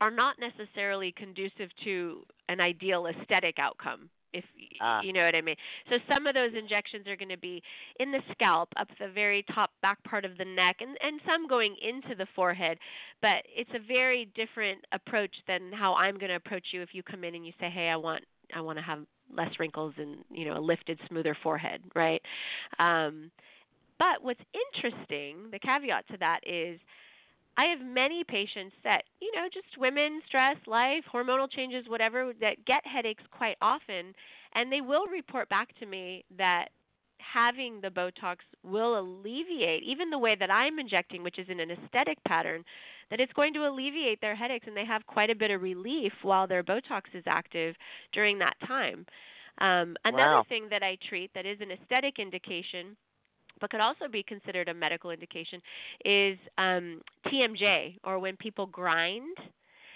are 0.00 0.10
not 0.10 0.36
necessarily 0.40 1.12
conducive 1.16 1.70
to 1.84 2.22
an 2.48 2.60
ideal 2.60 3.06
aesthetic 3.06 3.58
outcome 3.58 4.10
if 4.34 4.44
Ah. 4.80 5.00
you 5.02 5.12
know 5.12 5.24
what 5.24 5.34
I 5.34 5.40
mean. 5.40 5.56
So 5.88 5.96
some 6.08 6.26
of 6.26 6.34
those 6.34 6.52
injections 6.54 7.06
are 7.06 7.16
going 7.16 7.28
to 7.30 7.38
be 7.38 7.62
in 8.00 8.10
the 8.10 8.20
scalp, 8.32 8.68
up 8.76 8.88
the 8.98 9.08
very 9.08 9.44
top 9.54 9.70
back 9.80 10.02
part 10.04 10.24
of 10.24 10.36
the 10.36 10.44
neck, 10.44 10.76
and 10.80 10.96
and 11.00 11.20
some 11.24 11.46
going 11.48 11.76
into 11.80 12.14
the 12.14 12.26
forehead. 12.34 12.78
But 13.22 13.44
it's 13.46 13.70
a 13.74 13.78
very 13.78 14.26
different 14.34 14.84
approach 14.92 15.34
than 15.46 15.72
how 15.72 15.94
I'm 15.94 16.18
going 16.18 16.30
to 16.30 16.36
approach 16.36 16.66
you 16.72 16.82
if 16.82 16.90
you 16.92 17.02
come 17.02 17.24
in 17.24 17.34
and 17.34 17.46
you 17.46 17.52
say, 17.60 17.70
"Hey, 17.70 17.88
I 17.88 17.96
want 17.96 18.24
I 18.54 18.60
want 18.60 18.78
to 18.78 18.82
have 18.84 19.00
less 19.34 19.58
wrinkles 19.58 19.94
and 19.96 20.24
you 20.30 20.44
know 20.44 20.58
a 20.58 20.60
lifted, 20.60 20.98
smoother 21.08 21.36
forehead," 21.42 21.80
right? 21.94 22.20
Um, 22.78 23.30
but 23.98 24.22
what's 24.22 24.40
interesting, 24.74 25.50
the 25.52 25.58
caveat 25.58 26.08
to 26.08 26.16
that 26.18 26.40
is 26.46 26.80
I 27.56 27.64
have 27.66 27.80
many 27.80 28.24
patients 28.24 28.74
that, 28.84 29.02
you 29.20 29.30
know, 29.34 29.46
just 29.52 29.78
women, 29.78 30.20
stress, 30.26 30.56
life, 30.66 31.04
hormonal 31.12 31.50
changes, 31.50 31.88
whatever, 31.88 32.32
that 32.40 32.64
get 32.64 32.86
headaches 32.86 33.22
quite 33.30 33.56
often, 33.60 34.14
and 34.54 34.72
they 34.72 34.80
will 34.80 35.06
report 35.06 35.48
back 35.48 35.74
to 35.78 35.86
me 35.86 36.24
that 36.36 36.68
having 37.18 37.80
the 37.80 37.88
Botox 37.90 38.38
will 38.62 38.98
alleviate, 38.98 39.82
even 39.82 40.10
the 40.10 40.18
way 40.18 40.34
that 40.36 40.50
I'm 40.50 40.78
injecting, 40.78 41.22
which 41.22 41.38
is 41.38 41.48
in 41.48 41.60
an 41.60 41.70
aesthetic 41.70 42.22
pattern, 42.24 42.64
that 43.10 43.20
it's 43.20 43.32
going 43.32 43.52
to 43.54 43.66
alleviate 43.66 44.20
their 44.20 44.34
headaches, 44.36 44.66
and 44.66 44.76
they 44.76 44.84
have 44.84 45.06
quite 45.06 45.30
a 45.30 45.34
bit 45.34 45.50
of 45.50 45.62
relief 45.62 46.12
while 46.22 46.46
their 46.46 46.62
Botox 46.62 47.02
is 47.14 47.24
active 47.26 47.74
during 48.12 48.38
that 48.38 48.56
time. 48.66 49.06
Um, 49.58 49.96
another 50.04 50.40
Wow. 50.40 50.46
thing 50.48 50.68
that 50.70 50.82
I 50.82 50.96
treat 51.08 51.30
that 51.34 51.46
is 51.46 51.58
an 51.60 51.70
aesthetic 51.70 52.18
indication 52.18 52.96
but 53.64 53.70
could 53.70 53.80
also 53.80 54.08
be 54.12 54.22
considered 54.22 54.68
a 54.68 54.74
medical 54.74 55.10
indication 55.10 55.58
is 56.04 56.36
um, 56.58 57.00
TMJ, 57.26 57.96
or 58.04 58.18
when 58.18 58.36
people 58.36 58.66
grind 58.66 59.38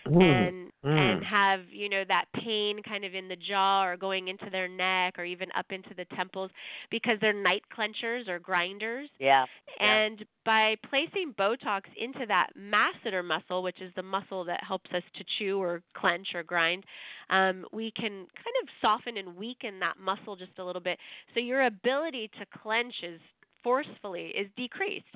and 0.07 0.73
and 0.83 1.21
mm. 1.21 1.25
have 1.25 1.61
you 1.71 1.89
know 1.89 2.03
that 2.09 2.25
pain 2.35 2.81
kind 2.83 3.05
of 3.05 3.15
in 3.15 3.29
the 3.29 3.37
jaw 3.37 3.85
or 3.85 3.97
going 3.97 4.29
into 4.29 4.49
their 4.51 4.69
neck 4.69 5.19
or 5.19 5.25
even 5.25 5.49
up 5.57 5.67
into 5.71 5.91
the 5.97 6.05
temples 6.17 6.51
because 6.91 7.19
they're 7.21 7.33
night 7.33 7.63
clenchers 7.77 8.29
or 8.29 8.39
grinders. 8.39 9.09
Yeah. 9.19 9.45
Yeah. 9.79 10.07
And 10.07 10.25
by 10.45 10.77
placing 10.89 11.35
Botox 11.39 11.83
into 12.01 12.25
that 12.27 12.49
masseter 12.59 13.25
muscle, 13.25 13.63
which 13.63 13.81
is 13.83 13.93
the 13.97 14.03
muscle 14.03 14.45
that 14.45 14.63
helps 14.67 14.91
us 14.95 15.03
to 15.17 15.25
chew 15.39 15.61
or 15.61 15.83
clench 15.95 16.29
or 16.35 16.43
grind, 16.43 16.85
um, 17.31 17.67
we 17.73 17.91
can 17.91 18.13
kind 18.13 18.57
of 18.63 18.69
soften 18.81 19.19
and 19.19 19.37
weaken 19.37 19.79
that 19.81 19.99
muscle 20.03 20.37
just 20.37 20.59
a 20.59 20.65
little 20.65 20.81
bit. 20.81 20.99
So 21.35 21.41
your 21.41 21.67
ability 21.67 22.31
to 22.39 22.47
clench 22.63 22.95
is 23.03 23.21
forcefully 23.63 24.27
is 24.37 24.49
decreased. 24.57 25.07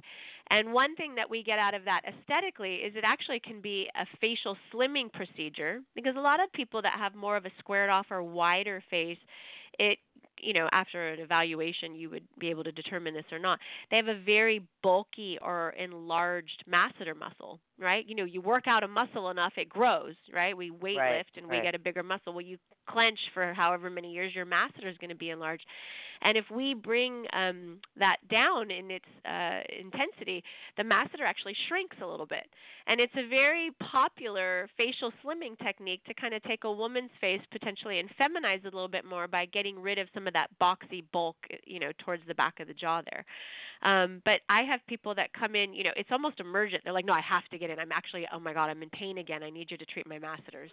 And 0.51 0.73
one 0.73 0.97
thing 0.97 1.15
that 1.15 1.31
we 1.31 1.43
get 1.43 1.59
out 1.59 1.75
of 1.75 1.85
that 1.85 2.03
aesthetically 2.07 2.77
is 2.77 2.95
it 2.97 3.05
actually 3.07 3.41
can 3.41 3.61
be 3.61 3.89
a 3.97 4.05
facial 4.21 4.57
slimming 4.73 5.13
procedure 5.13 5.81
because 5.95 6.15
a 6.17 6.21
lot 6.21 6.43
of 6.43 6.53
people 6.53 6.83
that 6.83 6.95
have 6.99 7.15
more 7.15 7.37
of 7.37 7.47
a 7.47 7.51
squared 7.59 7.91
off 7.91 8.07
or 8.11 8.23
wider 8.23 8.83
face, 8.91 9.19
it 9.79 9.99
you 10.43 10.53
know, 10.53 10.69
after 10.73 11.09
an 11.11 11.21
evaluation, 11.21 11.95
you 11.95 12.11
would 12.11 12.25
be 12.39 12.51
able 12.51 12.65
to 12.65 12.73
determine 12.73 13.15
this 13.15 13.25
or 13.31 13.39
not. 13.39 13.61
They 13.91 13.97
have 13.97 14.09
a 14.09 14.21
very 14.21 14.67
bulky 14.83 15.39
or 15.41 15.71
enlarged 15.79 16.65
masseter 16.69 17.17
muscle, 17.17 17.61
right? 17.79 18.05
You 18.09 18.17
know, 18.17 18.25
you 18.25 18.41
work 18.41 18.67
out 18.67 18.83
a 18.83 18.89
muscle 18.89 19.31
enough, 19.31 19.53
it 19.57 19.69
grows, 19.69 20.15
right? 20.35 20.57
We 20.57 20.71
weight 20.71 20.97
Right, 20.97 21.19
lift 21.19 21.37
and 21.37 21.47
we 21.47 21.61
get 21.61 21.77
a 21.77 21.79
bigger 21.79 22.03
muscle. 22.03 22.33
Well, 22.33 22.43
you 22.45 22.59
clench 22.89 23.19
for 23.33 23.55
however 23.55 23.89
many 23.89 24.13
years, 24.13 24.35
your 24.35 24.45
masseter 24.47 24.91
is 24.91 24.99
going 24.99 25.11
to 25.11 25.17
be 25.17 25.31
enlarged. 25.31 25.65
And 26.23 26.37
if 26.37 26.45
we 26.51 26.75
bring 26.75 27.27
um, 27.33 27.79
that 27.99 28.17
down 28.31 28.71
in 28.71 28.91
its 28.91 29.05
uh, 29.25 29.61
intensity, 29.79 30.43
the 30.77 30.83
masseter 30.83 31.25
actually 31.27 31.57
shrinks 31.69 31.97
a 32.03 32.07
little 32.07 32.27
bit. 32.27 32.47
And 32.87 33.01
it's 33.01 33.13
a 33.17 33.29
very 33.29 33.71
popular 33.81 34.69
facial 34.77 35.13
slimming 35.25 35.59
technique 35.63 36.03
to 36.05 36.15
kind 36.15 36.35
of 36.35 36.43
take 36.45 36.65
a 36.65 36.73
woman's 36.73 37.11
face 37.21 37.41
potentially 37.51 37.99
and 37.99 38.09
feminize 38.21 38.65
it 38.65 38.73
a 38.73 38.77
little 38.77 38.89
bit 38.89 39.05
more 39.05 39.29
by 39.29 39.47
getting 39.47 39.81
rid 39.81 39.99
of 39.99 40.09
some 40.15 40.27
of 40.27 40.33
that 40.33 40.49
boxy 40.61 41.05
bulk, 41.13 41.37
you 41.65 41.81
know, 41.81 41.91
towards 42.05 42.23
the 42.27 42.35
back 42.35 42.61
of 42.61 42.69
the 42.69 42.75
jaw 42.75 43.03
there. 43.11 43.25
Um, 43.83 44.23
but 44.25 44.41
I 44.49 44.63
have 44.63 44.81
people 44.87 45.15
that 45.17 45.33
come 45.33 45.57
in, 45.57 45.75
you 45.75 45.83
know, 45.83 45.91
it's 45.97 46.11
almost 46.13 46.39
emergent. 46.39 46.83
They're 46.85 46.93
like, 46.93 47.05
no, 47.05 47.15
I 47.15 47.21
have 47.21 47.45
to 47.51 47.59
get 47.59 47.69
in. 47.69 47.81
I'm 47.81 47.91
actually, 47.91 48.27
oh 48.33 48.39
my 48.39 48.53
God, 48.53 48.67
I'm 48.71 48.81
in 48.83 48.91
pain 48.91 49.19
again. 49.19 49.43
I 49.43 49.51
need 49.51 49.73
you 49.73 49.77
to 49.77 49.85
treat 49.87 50.07
my 50.07 50.21
masseters, 50.21 50.71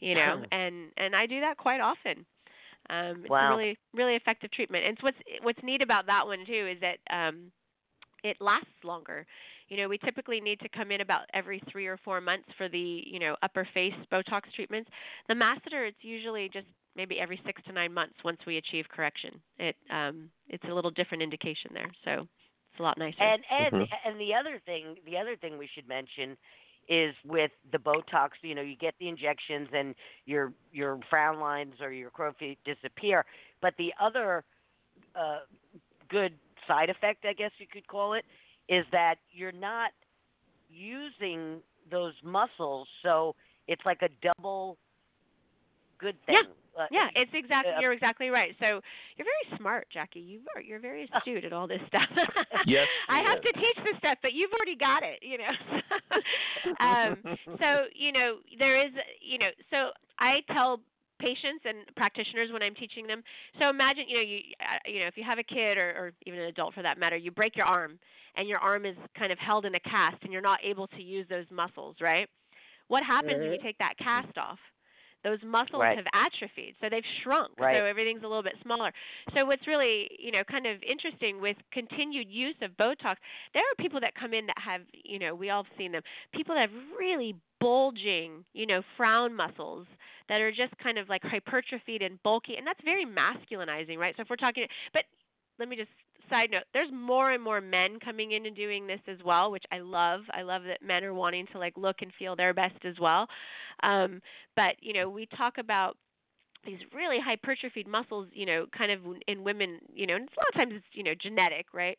you 0.00 0.14
know, 0.14 0.42
and 0.52 0.86
and 0.96 1.14
I 1.14 1.26
do 1.26 1.40
that 1.40 1.58
quite 1.58 1.80
often. 1.80 2.24
Um, 2.90 3.22
it's 3.24 3.34
a 3.40 3.46
really 3.46 3.78
really 3.94 4.16
effective 4.16 4.50
treatment. 4.52 4.84
And 4.84 4.94
it's 4.94 5.02
what's 5.02 5.18
what's 5.42 5.62
neat 5.62 5.82
about 5.82 6.06
that 6.06 6.26
one 6.26 6.44
too 6.46 6.68
is 6.74 6.80
that 6.80 6.98
um, 7.14 7.50
it 8.24 8.36
lasts 8.40 8.66
longer. 8.84 9.26
You 9.68 9.76
know, 9.76 9.88
we 9.88 9.98
typically 9.98 10.40
need 10.40 10.60
to 10.60 10.68
come 10.68 10.90
in 10.90 11.00
about 11.00 11.22
every 11.34 11.62
three 11.70 11.86
or 11.86 11.98
four 11.98 12.20
months 12.20 12.48
for 12.56 12.68
the 12.68 13.02
you 13.06 13.18
know 13.18 13.36
upper 13.42 13.68
face 13.74 13.94
Botox 14.12 14.42
treatments. 14.54 14.90
The 15.28 15.34
masseter, 15.34 15.86
it's 15.88 16.02
usually 16.02 16.48
just 16.52 16.66
maybe 16.96 17.20
every 17.20 17.40
six 17.46 17.62
to 17.64 17.72
nine 17.72 17.92
months 17.92 18.14
once 18.24 18.38
we 18.46 18.56
achieve 18.56 18.86
correction. 18.88 19.40
It 19.58 19.76
um, 19.90 20.30
it's 20.48 20.64
a 20.64 20.74
little 20.74 20.90
different 20.90 21.22
indication 21.22 21.70
there, 21.74 21.90
so 22.04 22.22
it's 22.22 22.80
a 22.80 22.82
lot 22.82 22.98
nicer. 22.98 23.16
And 23.20 23.42
and 23.50 23.74
Mhm. 23.74 23.88
and 24.04 24.20
the 24.20 24.34
other 24.34 24.60
thing, 24.64 24.96
the 25.04 25.16
other 25.16 25.36
thing 25.36 25.58
we 25.58 25.68
should 25.74 25.88
mention 25.88 26.36
is 26.88 27.14
with 27.24 27.50
the 27.72 27.78
Botox. 27.78 28.30
You 28.42 28.54
know, 28.54 28.62
you 28.62 28.76
get 28.76 28.94
the 28.98 29.08
injections 29.08 29.68
and 29.72 29.94
your 30.26 30.52
your 30.72 30.98
frown 31.10 31.38
lines 31.40 31.74
or 31.80 31.92
your 31.92 32.10
crow 32.10 32.32
feet 32.38 32.58
disappear. 32.64 33.24
But 33.60 33.74
the 33.78 33.92
other 34.00 34.44
uh, 35.14 35.40
good 36.08 36.34
side 36.66 36.90
effect, 36.90 37.24
I 37.24 37.32
guess 37.32 37.50
you 37.58 37.66
could 37.70 37.86
call 37.86 38.14
it, 38.14 38.24
is 38.68 38.84
that 38.92 39.16
you're 39.32 39.52
not 39.52 39.90
using 40.70 41.60
those 41.90 42.12
muscles, 42.22 42.86
so 43.02 43.34
it's 43.66 43.82
like 43.84 44.02
a 44.02 44.08
double 44.22 44.76
good 45.98 46.16
thing. 46.26 46.36
Yeah. 46.36 46.42
Uh, 46.78 46.86
yeah, 46.90 47.08
it's 47.14 47.30
exactly 47.34 47.72
uh, 47.72 47.80
you're 47.80 47.92
exactly 47.92 48.28
right. 48.28 48.54
So 48.60 48.80
you're 49.16 49.26
very 49.26 49.58
smart, 49.58 49.88
Jackie. 49.92 50.20
You 50.20 50.40
are 50.54 50.62
you're 50.62 50.80
very 50.80 51.08
astute 51.14 51.44
at 51.44 51.52
all 51.52 51.66
this 51.66 51.80
stuff. 51.88 52.08
Yes, 52.66 52.86
I 53.08 53.20
have 53.20 53.38
is. 53.38 53.44
to 53.44 53.52
teach 53.52 53.84
this 53.84 53.96
stuff, 53.98 54.18
but 54.20 54.32
you've 54.32 54.50
already 54.52 54.76
got 54.76 55.02
it, 55.02 55.20
you 55.22 55.38
know. 55.38 55.54
um, 56.84 57.16
so 57.58 57.86
you 57.94 58.12
know 58.12 58.38
there 58.58 58.84
is, 58.84 58.92
you 59.20 59.38
know, 59.38 59.50
so 59.70 59.90
I 60.18 60.40
tell 60.52 60.80
patients 61.18 61.64
and 61.64 61.78
practitioners 61.96 62.50
when 62.52 62.62
I'm 62.62 62.74
teaching 62.74 63.06
them. 63.06 63.22
So 63.58 63.70
imagine, 63.70 64.04
you 64.08 64.16
know, 64.16 64.22
you 64.22 64.38
uh, 64.60 64.78
you 64.86 65.00
know, 65.00 65.06
if 65.06 65.16
you 65.16 65.24
have 65.24 65.38
a 65.38 65.42
kid 65.42 65.78
or, 65.78 65.90
or 65.90 66.12
even 66.26 66.40
an 66.40 66.46
adult 66.46 66.74
for 66.74 66.82
that 66.82 66.98
matter, 66.98 67.16
you 67.16 67.30
break 67.30 67.56
your 67.56 67.66
arm 67.66 67.98
and 68.36 68.48
your 68.48 68.58
arm 68.58 68.86
is 68.86 68.96
kind 69.18 69.32
of 69.32 69.38
held 69.38 69.64
in 69.64 69.74
a 69.74 69.80
cast 69.80 70.16
and 70.22 70.32
you're 70.32 70.42
not 70.42 70.60
able 70.64 70.86
to 70.88 71.02
use 71.02 71.26
those 71.28 71.46
muscles, 71.50 71.96
right? 72.00 72.28
What 72.88 73.02
happens 73.02 73.38
when 73.38 73.52
you 73.52 73.58
take 73.62 73.78
that 73.78 73.94
cast 73.98 74.38
off? 74.38 74.58
Those 75.24 75.38
muscles 75.44 75.80
Right. 75.80 75.96
have 75.96 76.06
atrophied, 76.12 76.74
so 76.80 76.88
they've 76.88 77.04
shrunk. 77.22 77.58
Right. 77.58 77.76
So 77.76 77.84
everything's 77.84 78.22
a 78.22 78.26
little 78.28 78.42
bit 78.42 78.54
smaller. 78.62 78.92
So 79.34 79.44
what's 79.44 79.66
really, 79.66 80.08
you 80.18 80.30
know, 80.30 80.44
kind 80.44 80.66
of 80.66 80.82
interesting 80.82 81.40
with 81.40 81.56
continued 81.72 82.28
use 82.30 82.56
of 82.62 82.70
Botox, 82.72 83.16
there 83.54 83.62
are 83.62 83.74
people 83.78 84.00
that 84.00 84.14
come 84.14 84.32
in 84.32 84.46
that 84.46 84.58
have, 84.58 84.82
you 84.92 85.18
know, 85.18 85.34
we 85.34 85.50
all 85.50 85.64
have 85.64 85.72
seen 85.76 85.92
them. 85.92 86.02
People 86.32 86.54
that 86.54 86.70
have 86.70 86.78
really 86.98 87.34
bulging, 87.60 88.44
you 88.54 88.66
know, 88.66 88.82
frown 88.96 89.34
muscles 89.34 89.86
that 90.28 90.40
are 90.40 90.52
just 90.52 90.76
kind 90.78 90.98
of 90.98 91.08
like 91.08 91.22
hypertrophied 91.22 92.02
and 92.02 92.22
bulky, 92.22 92.56
and 92.56 92.66
that's 92.66 92.80
very 92.84 93.04
masculinizing, 93.04 93.98
right? 93.98 94.14
So 94.16 94.22
if 94.22 94.30
we're 94.30 94.36
talking, 94.36 94.66
but 94.92 95.02
let 95.58 95.68
me 95.68 95.76
just 95.76 95.90
side 96.28 96.50
note 96.50 96.64
there's 96.72 96.90
more 96.92 97.32
and 97.32 97.42
more 97.42 97.60
men 97.60 97.98
coming 98.04 98.32
in 98.32 98.46
and 98.46 98.56
doing 98.56 98.86
this 98.86 99.00
as 99.08 99.18
well 99.24 99.50
which 99.50 99.64
i 99.72 99.78
love. 99.78 100.20
I 100.32 100.42
love 100.42 100.62
that 100.64 100.82
men 100.82 101.04
are 101.04 101.14
wanting 101.14 101.46
to 101.52 101.58
like 101.58 101.76
look 101.76 101.96
and 102.02 102.12
feel 102.18 102.36
their 102.36 102.54
best 102.54 102.84
as 102.84 102.94
well. 103.00 103.26
Um 103.82 104.20
but 104.56 104.74
you 104.80 104.92
know 104.92 105.08
we 105.08 105.26
talk 105.36 105.58
about 105.58 105.96
these 106.64 106.78
really 106.92 107.18
hypertrophied 107.24 107.86
muscles 107.86 108.28
you 108.32 108.46
know 108.46 108.66
kind 108.76 108.90
of 108.90 109.00
in 109.26 109.44
women 109.44 109.78
you 109.94 110.06
know 110.06 110.16
and 110.16 110.28
a 110.28 110.40
lot 110.40 110.48
of 110.48 110.54
times 110.54 110.72
it's 110.74 110.84
you 110.92 111.04
know 111.04 111.14
genetic 111.20 111.66
right 111.72 111.96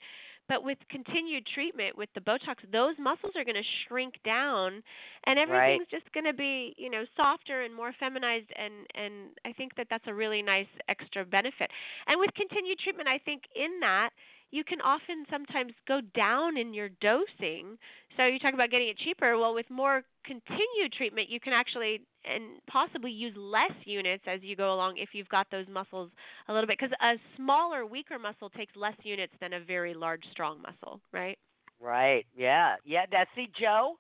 but 0.50 0.64
with 0.64 0.78
continued 0.90 1.46
treatment 1.54 1.98
with 1.98 2.10
the 2.16 2.22
botox 2.22 2.58
those 2.74 2.96
muscles 3.00 3.32
are 3.38 3.46
going 3.46 3.56
to 3.56 3.70
shrink 3.88 4.16
down 4.26 4.84
and 5.26 5.40
everything's 5.40 5.88
just 5.90 6.12
going 6.14 6.26
to 6.26 6.34
be 6.34 6.74
you 6.78 6.90
know 6.90 7.06
softer 7.16 7.62
and 7.62 7.74
more 7.74 7.94
feminized 8.00 8.52
and 8.58 8.74
and 8.96 9.14
i 9.46 9.54
think 9.54 9.76
that 9.78 9.88
that's 9.90 10.04
a 10.08 10.14
really 10.14 10.42
nice 10.42 10.68
extra 10.90 11.24
benefit. 11.24 11.70
And 12.08 12.20
with 12.20 12.34
continued 12.36 12.80
treatment 12.80 13.08
i 13.08 13.20
think 13.20 13.44
in 13.56 13.80
that 13.80 14.10
you 14.52 14.64
can 14.64 14.82
often 14.82 15.26
sometimes 15.30 15.74
go 15.88 16.02
down 16.16 16.58
in 16.58 16.74
your 16.74 16.90
dosing 17.02 17.78
so 18.18 18.26
you 18.26 18.40
talk 18.40 18.54
about 18.54 18.70
getting 18.72 18.90
it 18.90 18.98
cheaper 18.98 19.38
well 19.38 19.54
with 19.54 19.70
more 19.70 20.04
continued 20.26 20.92
treatment 20.96 21.30
you 21.30 21.40
can 21.40 21.54
actually 21.54 22.02
and 22.26 22.60
possibly 22.70 23.12
use 23.12 23.34
less 23.38 23.72
units 23.86 24.24
as 24.28 24.40
you 24.44 24.56
go 24.56 24.74
along 24.74 24.98
if 24.98 25.10
you've 25.14 25.30
got 25.30 25.48
those 25.52 25.68
muscles 25.72 26.10
a 26.48 26.54
little 26.54 26.68
bit 26.68 26.78
because 26.80 26.96
a 27.02 27.14
smaller 27.36 27.86
weaker 27.86 28.18
muscle 28.20 28.50
takes 28.50 28.76
less 28.76 28.96
units 29.04 29.34
than 29.40 29.54
a 29.54 29.60
very 29.60 29.94
large 29.94 30.24
strong 30.32 30.62
muscle 30.62 31.00
right 31.14 31.38
Right. 31.82 32.26
Yeah. 32.36 32.76
Yeah. 32.84 33.06
Now, 33.12 33.24
see, 33.36 33.48
Joe, 33.58 33.98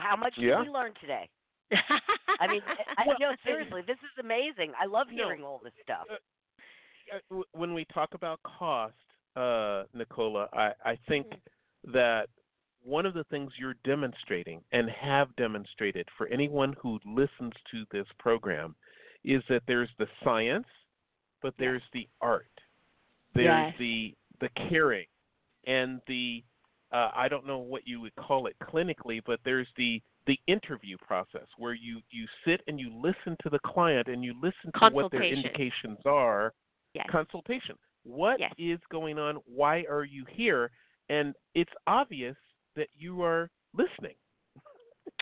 how 0.00 0.16
much 0.16 0.34
Yeah. 0.38 0.56
did 0.56 0.66
we 0.68 0.72
learn 0.72 0.92
today? 1.00 1.28
I 2.40 2.46
mean, 2.48 2.62
I, 2.98 3.06
Well, 3.06 3.16
no, 3.20 3.34
seriously, 3.44 3.82
this 3.86 3.98
is 3.98 4.18
amazing. 4.18 4.72
I 4.80 4.86
love 4.86 5.08
No. 5.10 5.24
hearing 5.24 5.42
all 5.42 5.60
this 5.62 5.72
stuff. 5.82 6.06
Uh, 6.10 7.42
when 7.52 7.74
we 7.74 7.84
talk 7.92 8.14
about 8.14 8.40
cost, 8.42 8.94
uh, 9.36 9.84
Nicola, 9.94 10.48
I, 10.52 10.72
I 10.84 10.98
think 11.08 11.26
that 11.92 12.28
one 12.84 13.06
of 13.06 13.14
the 13.14 13.24
things 13.24 13.52
you're 13.58 13.76
demonstrating 13.84 14.60
and 14.72 14.88
have 14.90 15.34
demonstrated 15.36 16.06
for 16.18 16.26
anyone 16.28 16.74
who 16.80 16.98
listens 17.06 17.52
to 17.70 17.84
this 17.92 18.06
program 18.18 18.74
is 19.24 19.42
that 19.48 19.62
there's 19.66 19.90
the 19.98 20.06
science, 20.24 20.66
but 21.42 21.54
there's 21.58 21.82
the 21.92 22.08
art. 22.20 22.46
There's 23.34 23.46
Yes. 23.46 23.74
the 23.78 24.14
the 24.40 24.48
caring 24.68 25.06
and 25.66 26.00
the 26.08 26.42
uh, 26.92 27.10
I 27.14 27.28
don't 27.28 27.46
know 27.46 27.58
what 27.58 27.86
you 27.86 28.00
would 28.00 28.14
call 28.16 28.46
it 28.46 28.56
clinically, 28.62 29.20
but 29.24 29.40
there's 29.44 29.68
the 29.76 30.02
the 30.26 30.38
interview 30.46 30.96
process 30.98 31.46
where 31.58 31.74
you 31.74 32.00
you 32.10 32.26
sit 32.44 32.60
and 32.66 32.78
you 32.78 32.92
listen 32.94 33.36
to 33.42 33.50
the 33.50 33.58
client 33.60 34.08
and 34.08 34.22
you 34.22 34.34
listen 34.34 34.70
to 34.80 34.92
what 34.92 35.10
their 35.10 35.22
indications 35.22 35.98
are 36.04 36.52
yes 36.94 37.06
consultation. 37.10 37.76
What 38.04 38.40
is 38.58 38.78
Yes. 38.78 38.82
going 38.90 39.18
on? 39.18 39.36
Why 39.46 39.84
are 39.90 40.04
you 40.04 40.24
here? 40.30 40.70
And 41.08 41.34
it's 41.54 41.72
obvious 41.86 42.36
that 42.76 42.88
you 42.98 43.22
are 43.22 43.50
listening. 43.74 44.16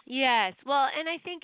Yes. 0.07 0.55
Well, 0.67 0.89
and 0.99 1.09
I 1.09 1.19
think 1.25 1.43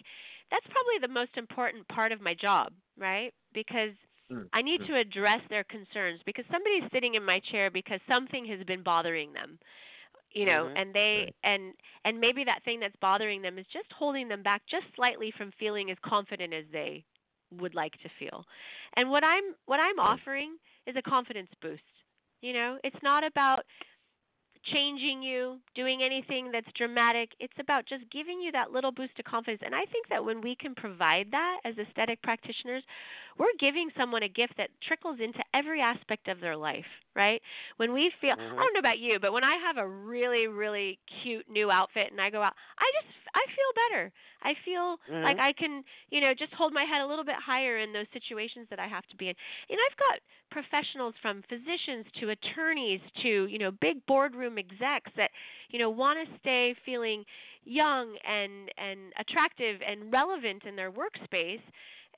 that's 0.50 0.66
probably 0.66 0.98
the 1.00 1.12
most 1.12 1.36
important 1.36 1.86
part 1.88 2.12
of 2.12 2.20
my 2.20 2.34
job, 2.34 2.72
right? 2.98 3.32
Because 3.54 3.92
Mm, 4.30 4.48
I 4.52 4.62
need 4.62 4.80
mm. 4.80 4.86
to 4.86 4.96
address 4.98 5.40
their 5.48 5.64
concerns 5.64 6.20
because 6.24 6.44
somebody's 6.50 6.90
sitting 6.92 7.14
in 7.14 7.24
my 7.24 7.40
chair 7.50 7.70
because 7.70 8.00
something 8.08 8.44
has 8.46 8.64
been 8.66 8.82
bothering 8.82 9.32
them. 9.32 9.58
You 10.32 10.46
know, 10.46 10.68
Mhm. 10.68 10.76
and 10.76 10.92
they 10.94 11.26
Right. 11.26 11.34
and 11.44 11.72
and 12.04 12.20
maybe 12.20 12.44
that 12.44 12.62
thing 12.64 12.80
that's 12.80 12.96
bothering 13.00 13.42
them 13.42 13.58
is 13.58 13.66
just 13.72 13.90
holding 13.92 14.28
them 14.28 14.42
back 14.42 14.62
just 14.70 14.84
slightly 14.94 15.32
from 15.36 15.52
feeling 15.58 15.90
as 15.90 15.96
confident 16.04 16.52
as 16.52 16.64
they 16.72 17.04
would 17.52 17.74
like 17.74 17.92
to 18.02 18.10
feel. 18.18 18.44
And 18.96 19.10
what 19.10 19.24
I'm 19.24 19.54
what 19.66 19.80
I'm 19.80 19.98
offering 19.98 20.56
is 20.86 20.96
a 20.96 21.02
confidence 21.02 21.50
boost. 21.60 21.82
You 22.42 22.52
know, 22.52 22.78
it's 22.84 23.02
not 23.02 23.24
about 23.24 23.64
changing 24.72 25.22
you, 25.22 25.58
doing 25.74 26.02
anything 26.02 26.50
that's 26.52 26.66
dramatic. 26.76 27.30
It's 27.38 27.52
about 27.60 27.86
just 27.86 28.02
giving 28.10 28.40
you 28.40 28.50
that 28.52 28.72
little 28.72 28.92
boost 28.92 29.18
of 29.18 29.24
confidence. 29.24 29.62
And 29.64 29.74
I 29.74 29.84
think 29.92 30.08
that 30.10 30.24
when 30.24 30.40
we 30.40 30.56
can 30.56 30.74
provide 30.74 31.28
that 31.30 31.58
as 31.64 31.74
aesthetic 31.78 32.20
practitioners, 32.22 32.82
we're 33.38 33.54
giving 33.60 33.90
someone 33.96 34.22
a 34.22 34.28
gift 34.28 34.54
that 34.58 34.70
trickles 34.86 35.18
into 35.20 35.40
every 35.54 35.80
aspect 35.80 36.28
of 36.28 36.40
their 36.40 36.56
life, 36.56 36.86
right? 37.14 37.40
When 37.76 37.92
we 37.92 38.10
feel, 38.20 38.32
I 38.32 38.34
Mhm. 38.36 38.62
don't 38.62 38.74
know 38.74 38.80
about 38.80 38.98
you, 38.98 39.18
but 39.20 39.32
when 39.32 39.44
I 39.44 39.56
have 39.56 39.76
a 39.76 39.86
really, 39.88 40.46
really 40.46 40.98
cute 41.22 41.46
new 41.50 41.70
outfit 41.70 42.10
and 42.10 42.20
I 42.20 42.30
go 42.30 42.42
out, 42.42 42.54
I 42.78 42.84
just, 43.02 43.14
I 43.34 43.44
feel 43.48 43.72
better. 43.90 44.12
I 44.42 44.54
feel 44.64 44.96
like 45.22 45.36
Mhm. 45.36 45.40
I 45.40 45.52
can, 45.52 45.82
you 46.10 46.20
know, 46.20 46.32
just 46.38 46.52
hold 46.54 46.72
my 46.72 46.84
head 46.84 47.00
a 47.02 47.06
little 47.06 47.24
bit 47.24 47.36
higher 47.44 47.78
in 47.78 47.92
those 47.92 48.06
situations 48.12 48.66
that 48.70 48.78
I 48.78 48.86
have 48.86 49.06
to 49.08 49.16
be 49.16 49.28
in. 49.28 49.34
And 49.68 49.78
I've 49.90 49.96
got 49.98 50.20
professionals 50.50 51.14
from 51.20 51.42
physicians 51.48 52.06
to 52.20 52.30
attorneys 52.30 53.00
to, 53.22 53.46
you 53.46 53.58
know, 53.58 53.70
big 53.70 54.04
boardroom 54.06 54.58
execs 54.58 55.10
that, 55.16 55.30
you 55.70 55.78
know, 55.78 55.90
want 55.90 56.18
to 56.26 56.38
stay 56.38 56.74
feeling 56.84 57.24
young 57.64 58.16
and 58.26 58.70
and 58.78 59.12
attractive 59.18 59.80
and 59.86 60.12
relevant 60.12 60.64
in 60.64 60.76
their 60.76 60.92
workspace. 60.92 61.60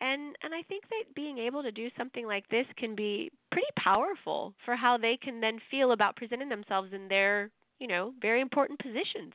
And 0.00 0.36
and 0.42 0.54
I 0.54 0.62
think 0.62 0.84
that 0.88 1.14
being 1.14 1.38
able 1.38 1.62
to 1.62 1.72
do 1.72 1.88
something 1.96 2.26
like 2.26 2.48
this 2.48 2.66
can 2.76 2.94
be 2.94 3.30
pretty 3.50 3.68
powerful 3.78 4.54
for 4.64 4.76
how 4.76 4.96
they 4.96 5.16
can 5.16 5.40
then 5.40 5.58
feel 5.70 5.92
about 5.92 6.16
presenting 6.16 6.48
themselves 6.48 6.92
in 6.92 7.08
their, 7.08 7.50
you 7.78 7.86
know, 7.88 8.12
very 8.20 8.40
important 8.40 8.78
positions. 8.80 9.32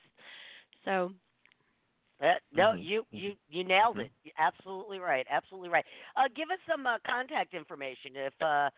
So, 0.85 1.11
Uh, 2.21 2.35
no, 2.53 2.73
Mhm. 2.73 2.79
you 2.79 3.05
Mhm. 3.13 3.19
you 3.19 3.35
you 3.49 3.63
nailed 3.63 3.99
it. 3.99 4.11
You're 4.23 4.33
absolutely 4.37 4.99
right. 4.99 5.25
Absolutely 5.29 5.69
right. 5.69 5.85
Uh, 6.15 6.27
give 6.35 6.49
us 6.51 6.59
some 6.69 6.85
uh, 6.87 6.97
contact 7.05 7.53
information 7.53 8.15
if 8.15 8.33
uh, 8.41 8.69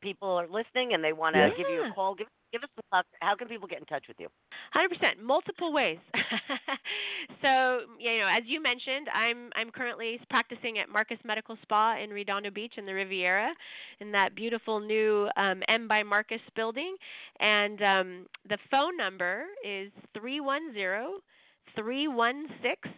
people 0.00 0.28
are 0.28 0.46
listening 0.48 0.94
and 0.94 1.02
they 1.04 1.12
want 1.12 1.34
to 1.34 1.40
Yeah. 1.40 1.56
give 1.56 1.68
you 1.68 1.82
a 1.90 1.94
call. 1.94 2.14
Give 2.14 2.28
give 2.52 2.62
us 2.64 2.70
a 2.78 2.80
Uh, 2.96 3.02
how 3.20 3.36
can 3.36 3.46
people 3.46 3.68
get 3.68 3.78
in 3.78 3.86
touch 3.86 4.08
with 4.08 4.18
you? 4.18 4.26
Hundred 4.72 4.88
percent, 4.90 5.22
multiple 5.22 5.72
ways. 5.72 5.98
so 7.42 7.82
you 7.98 8.18
know, 8.18 8.26
as 8.26 8.42
you 8.46 8.60
mentioned, 8.62 9.08
I'm 9.14 9.50
I'm 9.54 9.70
currently 9.70 10.18
practicing 10.28 10.78
at 10.78 10.88
Marcus 10.88 11.18
Medical 11.24 11.56
Spa 11.62 11.96
in 12.02 12.10
Redondo 12.10 12.50
Beach 12.50 12.74
in 12.76 12.86
the 12.86 12.94
Riviera, 12.94 13.52
in 14.00 14.10
that 14.12 14.34
beautiful 14.34 14.80
new 14.80 15.28
um, 15.36 15.62
M 15.68 15.86
by 15.86 16.02
Marcus 16.02 16.40
building, 16.56 16.96
and 17.38 17.80
um, 17.82 18.26
the 18.48 18.58
phone 18.70 18.96
number 18.96 19.44
is 19.64 19.90
three 20.18 20.40
one 20.40 20.72
zero 20.72 21.20
three 21.76 22.08
one 22.08 22.46
six 22.62 22.88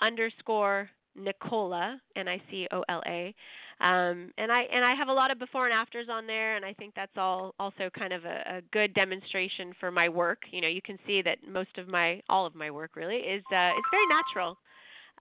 underscore 0.00 0.90
Nicola, 1.14 2.00
N 2.16 2.28
I 2.28 2.40
C 2.50 2.66
O 2.72 2.84
L 2.88 3.02
A. 3.06 3.34
Um, 3.78 4.32
and 4.38 4.50
I 4.50 4.62
and 4.72 4.84
I 4.84 4.94
have 4.94 5.08
a 5.08 5.12
lot 5.12 5.30
of 5.30 5.38
before 5.38 5.66
and 5.66 5.74
afters 5.74 6.06
on 6.10 6.26
there, 6.26 6.56
and 6.56 6.64
I 6.64 6.72
think 6.72 6.94
that's 6.94 7.16
all 7.16 7.54
also 7.58 7.90
kind 7.96 8.12
of 8.14 8.24
a, 8.24 8.58
a 8.58 8.60
good 8.72 8.94
demonstration 8.94 9.74
for 9.78 9.90
my 9.90 10.08
work. 10.08 10.38
You 10.50 10.62
know, 10.62 10.68
you 10.68 10.80
can 10.80 10.98
see 11.06 11.20
that 11.22 11.38
most 11.46 11.76
of 11.76 11.86
my 11.86 12.22
all 12.30 12.46
of 12.46 12.54
my 12.54 12.70
work 12.70 12.96
really 12.96 13.16
is 13.16 13.42
uh, 13.52 13.72
it's 13.76 13.88
very 13.90 14.06
natural. 14.08 14.56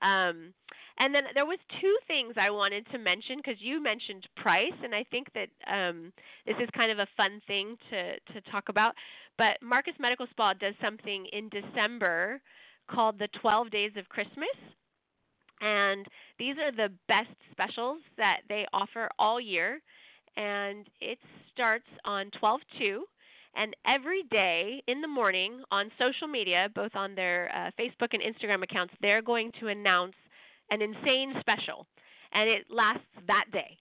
Um, 0.02 0.54
and 0.98 1.14
then 1.14 1.24
there 1.34 1.46
was 1.46 1.60
two 1.82 1.98
things 2.08 2.36
I 2.38 2.50
wanted 2.50 2.88
to 2.92 2.98
mention 2.98 3.38
because 3.38 3.60
you 3.60 3.84
mentioned 3.84 4.26
price, 4.38 4.74
and 4.84 4.96
I 4.96 5.04
think 5.12 5.28
that 5.34 5.50
um, 5.70 6.14
this 6.46 6.56
is 6.62 6.70
kind 6.76 6.92
of 6.92 7.00
a 7.00 7.08
fun 7.18 7.42
thing 7.48 7.76
to 7.90 8.14
to 8.34 8.52
talk 8.52 8.70
about. 8.70 8.94
But 9.38 9.58
Marcus 9.62 9.96
Medical 10.00 10.28
Spa 10.32 10.54
does 10.54 10.76
something 10.82 11.26
in 11.34 11.50
December 11.50 12.40
called 12.90 13.20
the 13.20 13.28
12 13.42 13.70
Days 13.72 13.92
of 13.98 14.08
Christmas. 14.08 14.56
And 15.66 16.08
these 16.40 16.56
are 16.58 16.72
the 16.72 16.94
best 17.08 17.36
specials 17.52 18.00
that 18.18 18.42
they 18.50 18.66
offer 18.74 19.10
all 19.20 19.40
year. 19.42 19.82
And 20.38 20.88
it 21.02 21.20
starts 21.54 21.88
on 22.06 22.32
12 22.40 22.62
2. 22.80 23.06
And 23.56 23.76
every 23.88 24.24
day 24.32 24.84
in 24.88 25.02
the 25.02 25.08
morning 25.08 25.64
on 25.72 25.92
social 26.00 26.28
media, 26.28 26.70
both 26.76 26.96
on 26.96 27.16
their 27.16 27.50
uh, 27.56 27.72
Facebook 27.82 28.10
and 28.14 28.22
Instagram 28.22 28.64
accounts, 28.64 28.94
they're 29.02 29.22
going 29.22 29.52
to 29.60 29.68
announce 29.70 30.14
an 30.72 30.82
insane 30.82 31.34
special. 31.40 31.88
And 32.34 32.50
it 32.50 32.66
lasts 32.70 33.08
that 33.28 33.46
day. 33.54 33.78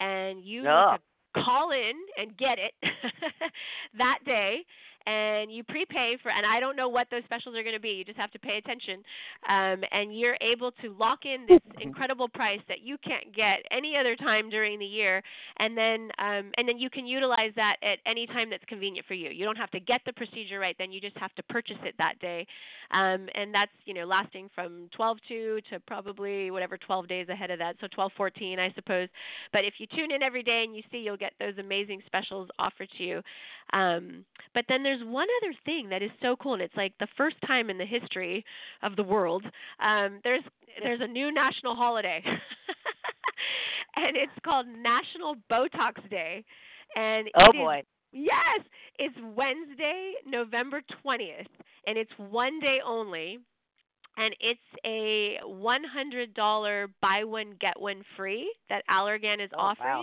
And 0.00 0.44
you 0.44 0.62
Yeah. 0.62 0.92
need 0.92 0.98
to 0.98 1.42
call 1.44 1.70
in 1.72 1.92
and 2.18 2.36
get 2.36 2.58
it 2.58 2.74
that 3.98 4.18
day 4.24 4.64
and 5.06 5.52
you 5.52 5.62
prepay 5.64 6.16
for 6.22 6.30
and 6.30 6.44
I 6.44 6.60
don't 6.60 6.76
know 6.76 6.88
what 6.88 7.06
those 7.10 7.22
specials 7.24 7.54
are 7.56 7.62
going 7.62 7.74
to 7.74 7.80
be. 7.80 7.90
You 7.90 8.04
just 8.04 8.18
have 8.18 8.30
to 8.32 8.38
pay 8.38 8.58
attention. 8.58 9.02
Um, 9.48 9.82
and 9.92 10.18
you're 10.18 10.36
able 10.40 10.72
to 10.82 10.94
lock 10.98 11.20
in 11.24 11.46
this 11.48 11.60
incredible 11.80 12.28
price 12.28 12.60
that 12.68 12.80
you 12.82 12.96
can't 12.98 13.34
get 13.34 13.58
any 13.70 13.96
other 13.96 14.16
time 14.16 14.50
during 14.50 14.78
the 14.78 14.86
year 14.86 15.22
and 15.58 15.76
then 15.76 16.10
um, 16.18 16.50
and 16.58 16.68
then 16.68 16.78
you 16.78 16.90
can 16.90 17.06
utilize 17.06 17.52
that 17.56 17.76
at 17.82 17.98
any 18.06 18.26
time 18.26 18.50
that's 18.50 18.64
convenient 18.64 19.06
for 19.06 19.14
you. 19.14 19.30
You 19.30 19.44
don't 19.44 19.56
have 19.56 19.70
to 19.70 19.80
get 19.80 20.00
the 20.06 20.12
procedure 20.12 20.58
right 20.58 20.76
then, 20.78 20.92
you 20.92 21.00
just 21.00 21.16
have 21.18 21.34
to 21.34 21.42
purchase 21.44 21.78
it 21.84 21.94
that 21.98 22.18
day. 22.20 22.46
Um, 22.92 23.28
and 23.34 23.52
that's, 23.52 23.72
you 23.84 23.94
know, 23.94 24.04
lasting 24.04 24.48
from 24.54 24.88
12 24.94 25.18
2 25.28 25.58
to 25.70 25.80
probably 25.80 26.50
whatever 26.50 26.76
12 26.76 27.08
days 27.08 27.28
ahead 27.28 27.50
of 27.50 27.58
that. 27.58 27.76
So 27.80 27.88
12 27.94 28.12
14 28.16 28.58
I 28.58 28.72
suppose. 28.74 29.08
But 29.52 29.64
if 29.64 29.74
you 29.78 29.86
tune 29.86 30.12
in 30.12 30.22
every 30.22 30.42
day 30.42 30.64
and 30.64 30.74
you 30.76 30.82
see 30.90 30.98
you'll 30.98 31.16
get 31.16 31.32
those 31.38 31.54
amazing 31.58 32.02
specials 32.06 32.48
offered 32.58 32.88
to 32.98 33.02
you. 33.02 33.22
Um, 33.72 34.24
but 34.54 34.64
then 34.68 34.82
there's 34.82 34.95
one 35.04 35.26
other 35.42 35.54
thing 35.64 35.88
that 35.90 36.02
is 36.02 36.10
so 36.22 36.36
cool, 36.36 36.54
and 36.54 36.62
it's 36.62 36.76
like 36.76 36.92
the 37.00 37.08
first 37.16 37.36
time 37.46 37.70
in 37.70 37.78
the 37.78 37.86
history 37.86 38.44
of 38.82 38.96
the 38.96 39.02
world. 39.02 39.44
Um, 39.80 40.20
there's 40.24 40.42
there's 40.82 41.00
a 41.02 41.06
new 41.06 41.32
national 41.32 41.74
holiday, 41.74 42.22
and 43.96 44.16
it's 44.16 44.32
called 44.44 44.66
National 44.66 45.34
Botox 45.50 46.08
Day. 46.10 46.44
And 46.94 47.28
Oh 47.36 47.46
it 47.52 47.56
is- 47.56 47.60
boy. 47.62 47.82
yes, 48.12 48.60
it's 48.98 49.16
Wednesday, 49.34 50.12
November 50.26 50.82
twentieth, 51.02 51.46
and 51.86 51.96
it's 51.98 52.12
one 52.30 52.58
day 52.60 52.78
only. 52.84 53.38
And 54.18 54.34
it's 54.40 54.58
a 54.86 55.36
$100 55.44 56.86
buy 57.02 57.22
one 57.24 57.54
get 57.60 57.78
one 57.78 58.02
free 58.16 58.50
that 58.70 58.82
Allergan 58.90 59.44
is 59.44 59.50
Oh, 59.52 59.74
wow. 59.78 60.02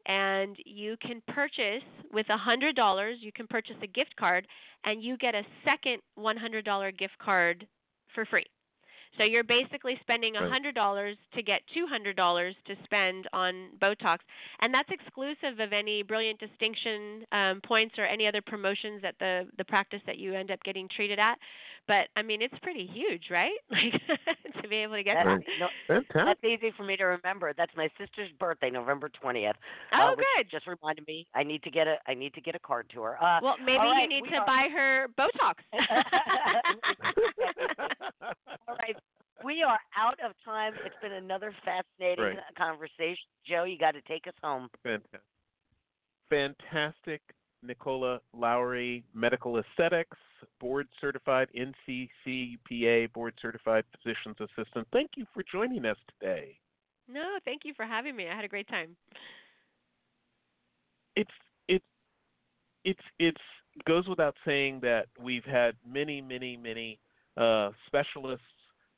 and 0.05 0.55
you 0.65 0.97
can 1.01 1.21
purchase 1.27 1.81
with 2.11 2.29
a 2.29 2.37
hundred 2.37 2.75
dollars. 2.75 3.17
You 3.21 3.31
can 3.31 3.47
purchase 3.47 3.77
a 3.81 3.87
gift 3.87 4.15
card, 4.17 4.45
and 4.85 5.01
you 5.03 5.17
get 5.17 5.33
a 5.35 5.43
second 5.65 6.01
$100 6.17 6.97
gift 6.97 7.17
card 7.23 7.67
for 8.13 8.25
free. 8.25 8.45
So 9.17 9.23
you're 9.23 9.43
basically 9.43 9.97
spending 10.01 10.35
a 10.35 10.49
hundred 10.49 10.75
dollars 10.75 11.17
to 11.35 11.41
get 11.41 11.61
two 11.73 11.87
hundred 11.87 12.15
dollars 12.15 12.55
to 12.67 12.75
spend 12.83 13.27
on 13.33 13.69
Botox, 13.81 14.19
and 14.61 14.73
that's 14.73 14.89
exclusive 14.91 15.59
of 15.59 15.73
any 15.73 16.03
brilliant 16.03 16.39
distinction 16.39 17.25
um, 17.31 17.61
points 17.65 17.95
or 17.97 18.05
any 18.05 18.27
other 18.27 18.41
promotions 18.41 19.01
at 19.05 19.17
the 19.19 19.47
the 19.57 19.65
practice 19.65 20.01
that 20.05 20.17
you 20.17 20.33
end 20.33 20.51
up 20.51 20.61
getting 20.63 20.87
treated 20.95 21.19
at. 21.19 21.37
But 21.87 22.07
I 22.17 22.21
mean, 22.21 22.41
it's 22.41 22.53
pretty 22.61 22.85
huge, 22.85 23.29
right? 23.31 23.53
Like 23.71 23.93
to 24.63 24.67
be 24.69 24.77
able 24.77 24.95
to 24.95 25.03
get 25.03 25.15
That, 25.15 25.39
that. 25.87 26.03
No, 26.15 26.25
that's 26.25 26.43
easy 26.43 26.71
for 26.75 26.83
me 26.83 26.97
to 26.97 27.03
remember. 27.05 27.53
That's 27.55 27.71
my 27.77 27.87
sister's 27.97 28.29
birthday, 28.39 28.69
November 28.71 29.09
twentieth. 29.21 29.55
Oh, 29.93 30.13
uh, 30.13 30.15
good. 30.15 30.49
Just 30.51 30.65
reminded 30.67 31.05
me. 31.07 31.25
I 31.35 31.43
need 31.43 31.61
to 31.63 31.69
get 31.71 31.87
a. 31.87 31.95
I 32.07 32.13
need 32.15 32.33
to 32.33 32.41
get 32.41 32.55
a 32.55 32.59
card 32.59 32.89
to 32.95 33.01
her. 33.03 33.23
Uh, 33.23 33.39
Well, 33.41 33.55
maybe 33.63 33.77
all 33.77 33.91
right, 33.91 34.09
you 34.09 34.21
need 34.21 34.29
to 34.31 34.37
are- 34.37 34.45
buy 34.45 34.67
her 34.73 35.07
Botox. 35.17 35.55
All 38.67 38.75
right. 38.79 38.95
We 39.45 39.61
are 39.63 39.77
out 39.95 40.17
of 40.25 40.31
time. 40.43 40.73
It's 40.85 40.95
been 41.01 41.13
another 41.13 41.53
fascinating 41.63 42.25
Right. 42.25 42.37
conversation. 42.57 43.23
Joe, 43.47 43.63
you 43.65 43.77
got 43.77 43.91
to 43.91 44.01
take 44.01 44.25
us 44.27 44.33
home. 44.43 44.67
Fantastic. 44.83 45.21
Fantastic. 46.29 47.21
Nicola 47.63 48.19
Lowrey, 48.35 49.03
medical 49.13 49.57
aesthetics, 49.59 50.17
board 50.59 50.87
certified 50.99 51.49
NCCPA, 51.55 53.11
board 53.13 53.33
certified 53.41 53.83
physician's 53.91 54.37
assistant. 54.39 54.87
Thank 54.91 55.11
you 55.15 55.25
for 55.33 55.43
joining 55.51 55.85
us 55.85 55.97
today. 56.19 56.57
no, 57.07 57.37
thank 57.45 57.61
you 57.65 57.73
for 57.75 57.85
having 57.85 58.15
me. 58.15 58.27
I 58.29 58.35
had 58.35 58.45
a 58.45 58.49
great 58.49 58.67
time. 58.67 58.95
It's 61.15 61.31
it's 61.67 61.85
it's 62.83 63.01
it's 63.19 63.41
goes 63.85 64.07
without 64.07 64.35
saying 64.45 64.79
that 64.81 65.07
we've 65.19 65.45
had 65.45 65.75
many 65.85 66.21
many 66.21 66.57
many 66.57 66.99
uh, 67.37 67.71
specialists, 67.85 68.45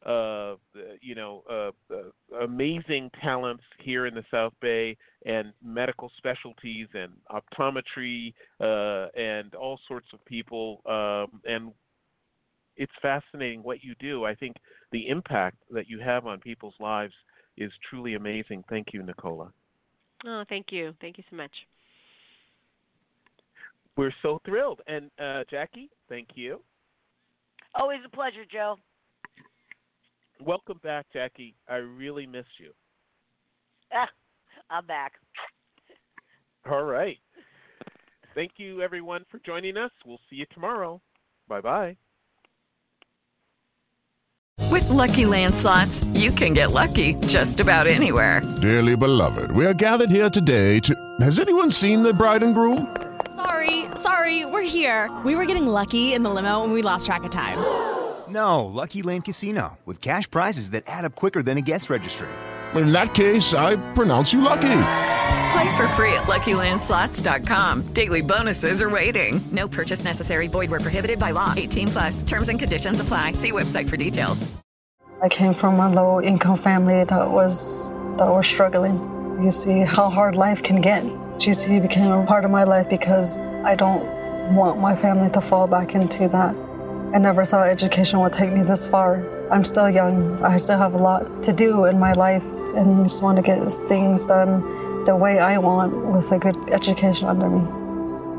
uh, 0.06 0.56
you 1.02 1.16
know, 1.16 1.43
uh, 1.50 1.72
uh, 1.93 2.43
amazing 2.43 3.12
talents 3.22 3.64
here 3.80 4.06
in 4.06 4.14
the 4.14 4.24
South 4.32 4.54
Bay, 4.62 4.95
and 5.26 5.52
medical 5.64 6.12
specialties 6.18 6.88
and 6.93 7.12
optometry 7.32 8.34
uh, 8.62 9.10
and 9.20 9.56
all 9.56 9.80
sorts 9.88 10.08
of 10.14 10.24
people. 10.26 10.82
Um, 10.86 11.41
and 11.45 11.74
it's 12.78 12.93
fascinating 13.02 13.62
what 13.62 13.84
you 13.84 13.93
do. 14.00 14.24
I 14.24 14.36
think 14.36 14.56
the 14.91 15.08
impact 15.10 15.58
that 15.72 15.89
you 15.89 16.00
have 16.00 16.26
on 16.26 16.39
people's 16.39 16.76
lives 16.80 17.14
is 17.58 17.72
truly 17.89 18.16
amazing. 18.16 18.64
Thank 18.70 18.93
you, 18.93 19.04
Nicola. 19.04 19.52
Oh, 20.26 20.43
thank 20.47 20.68
you. 20.72 20.93
Thank 21.02 21.18
you 21.18 21.24
so 21.30 21.36
much. 21.36 21.52
We're 23.97 24.14
so 24.22 24.41
thrilled. 24.45 24.80
And 24.88 25.12
uh, 25.20 25.43
Jackie, 25.52 25.89
thank 26.08 26.30
you. 26.36 26.62
Always 27.76 28.00
a 28.06 28.10
pleasure, 28.10 28.45
Joe. 28.50 28.78
Welcome 30.41 30.79
back, 30.83 31.05
Jackie. 31.11 31.55
I 31.67 31.75
really 31.75 32.25
miss 32.25 32.45
you. 32.59 32.71
Ah, 33.93 34.07
I'm 34.69 34.85
back. 34.85 35.13
All 36.69 36.83
right. 36.83 37.17
Thank 38.35 38.51
you, 38.57 38.81
everyone, 38.81 39.25
for 39.29 39.39
joining 39.39 39.75
us. 39.75 39.91
We'll 40.05 40.19
see 40.29 40.37
you 40.37 40.45
tomorrow. 40.53 41.01
Bye 41.47 41.61
bye. 41.61 41.97
With 44.71 44.87
Lucky 44.89 45.25
Land 45.25 45.55
slots, 45.55 46.03
you 46.13 46.31
can 46.31 46.53
get 46.53 46.71
lucky 46.71 47.15
just 47.27 47.59
about 47.59 47.87
anywhere. 47.87 48.41
Dearly 48.61 48.95
beloved, 48.95 49.51
we 49.51 49.65
are 49.65 49.73
gathered 49.73 50.11
here 50.11 50.29
today 50.29 50.79
to. 50.81 50.95
Has 51.21 51.39
anyone 51.39 51.71
seen 51.71 52.01
the 52.01 52.13
bride 52.13 52.43
and 52.43 52.53
groom? 52.53 52.95
Sorry, 53.35 53.85
sorry, 53.95 54.45
we're 54.45 54.61
here. 54.61 55.09
We 55.25 55.35
were 55.35 55.45
getting 55.45 55.65
lucky 55.65 56.13
in 56.13 56.23
the 56.23 56.29
limo 56.29 56.63
and 56.63 56.71
we 56.71 56.81
lost 56.81 57.05
track 57.07 57.23
of 57.23 57.31
time. 57.31 57.57
No, 58.30 58.65
Lucky 58.65 59.01
Land 59.01 59.25
Casino, 59.25 59.77
with 59.86 60.01
cash 60.01 60.30
prizes 60.30 60.69
that 60.71 60.84
add 60.88 61.05
up 61.05 61.15
quicker 61.15 61.41
than 61.41 61.57
a 61.57 61.61
guest 61.61 61.89
registry. 61.89 62.30
In 62.75 62.91
that 62.91 63.15
case, 63.15 63.53
I 63.55 63.77
pronounce 63.93 64.32
you 64.32 64.41
lucky. 64.41 64.82
Play 65.51 65.77
for 65.77 65.88
free 65.97 66.13
at 66.13 66.27
LuckyLandSlots.com. 66.27 67.93
Daily 67.93 68.21
bonuses 68.21 68.82
are 68.82 68.89
waiting. 68.89 69.41
No 69.51 69.67
purchase 69.67 70.03
necessary. 70.03 70.47
Void 70.47 70.69
where 70.69 70.80
prohibited 70.80 71.17
by 71.17 71.32
law. 71.32 71.53
18 71.57 71.88
plus. 71.88 72.23
Terms 72.23 72.49
and 72.49 72.59
conditions 72.59 72.99
apply. 72.99 73.34
See 73.34 73.51
website 73.51 73.89
for 73.89 73.97
details. 73.97 74.45
I 75.21 75.27
came 75.30 75.53
from 75.53 75.80
a 75.80 75.89
low 75.91 76.21
income 76.21 76.55
family 76.55 77.03
that 77.03 77.32
was 77.32 77.89
that 78.17 78.30
was 78.30 78.45
struggling. 78.45 78.95
You 79.43 79.49
see 79.49 79.80
how 79.82 80.09
hard 80.09 80.36
life 80.36 80.61
can 80.61 80.82
get. 80.82 81.03
GCU 81.39 81.82
became 81.82 82.11
a 82.11 82.25
part 82.25 82.45
of 82.45 82.51
my 82.51 82.63
life 82.63 82.88
because 82.89 83.39
I 83.65 83.75
don't 83.75 84.03
want 84.53 84.80
my 84.80 84.95
family 84.95 85.30
to 85.32 85.41
fall 85.41 85.67
back 85.67 85.95
into 85.95 86.27
that. 86.30 86.68
I 87.12 87.18
never 87.18 87.43
thought 87.43 87.68
education 87.68 88.20
would 88.20 88.34
take 88.34 88.53
me 88.53 88.62
this 88.62 88.86
far. 88.86 89.26
I'm 89.49 89.64
still 89.64 89.89
young. 89.89 90.43
I 90.43 90.57
still 90.57 90.78
have 90.78 90.93
a 90.93 90.97
lot 90.97 91.41
to 91.41 91.51
do 91.51 91.86
in 91.86 91.97
my 91.97 92.14
life 92.14 92.43
and 92.76 93.03
just 93.03 93.24
want 93.24 93.38
to 93.38 93.41
get 93.41 93.68
things 93.88 94.28
done 94.28 95.03
the 95.05 95.16
way 95.16 95.39
I 95.39 95.57
want 95.57 95.91
with 96.14 96.32
a 96.32 96.38
good 96.38 96.55
education 96.70 97.28
under 97.28 97.49
me. 97.49 97.68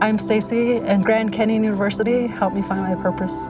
I'm 0.00 0.20
Stacy 0.20 0.76
and 0.76 1.04
Grand 1.04 1.32
Canyon 1.32 1.64
University 1.64 2.28
helped 2.28 2.54
me 2.54 2.62
find 2.62 2.82
my 2.82 2.94
purpose. 3.02 3.48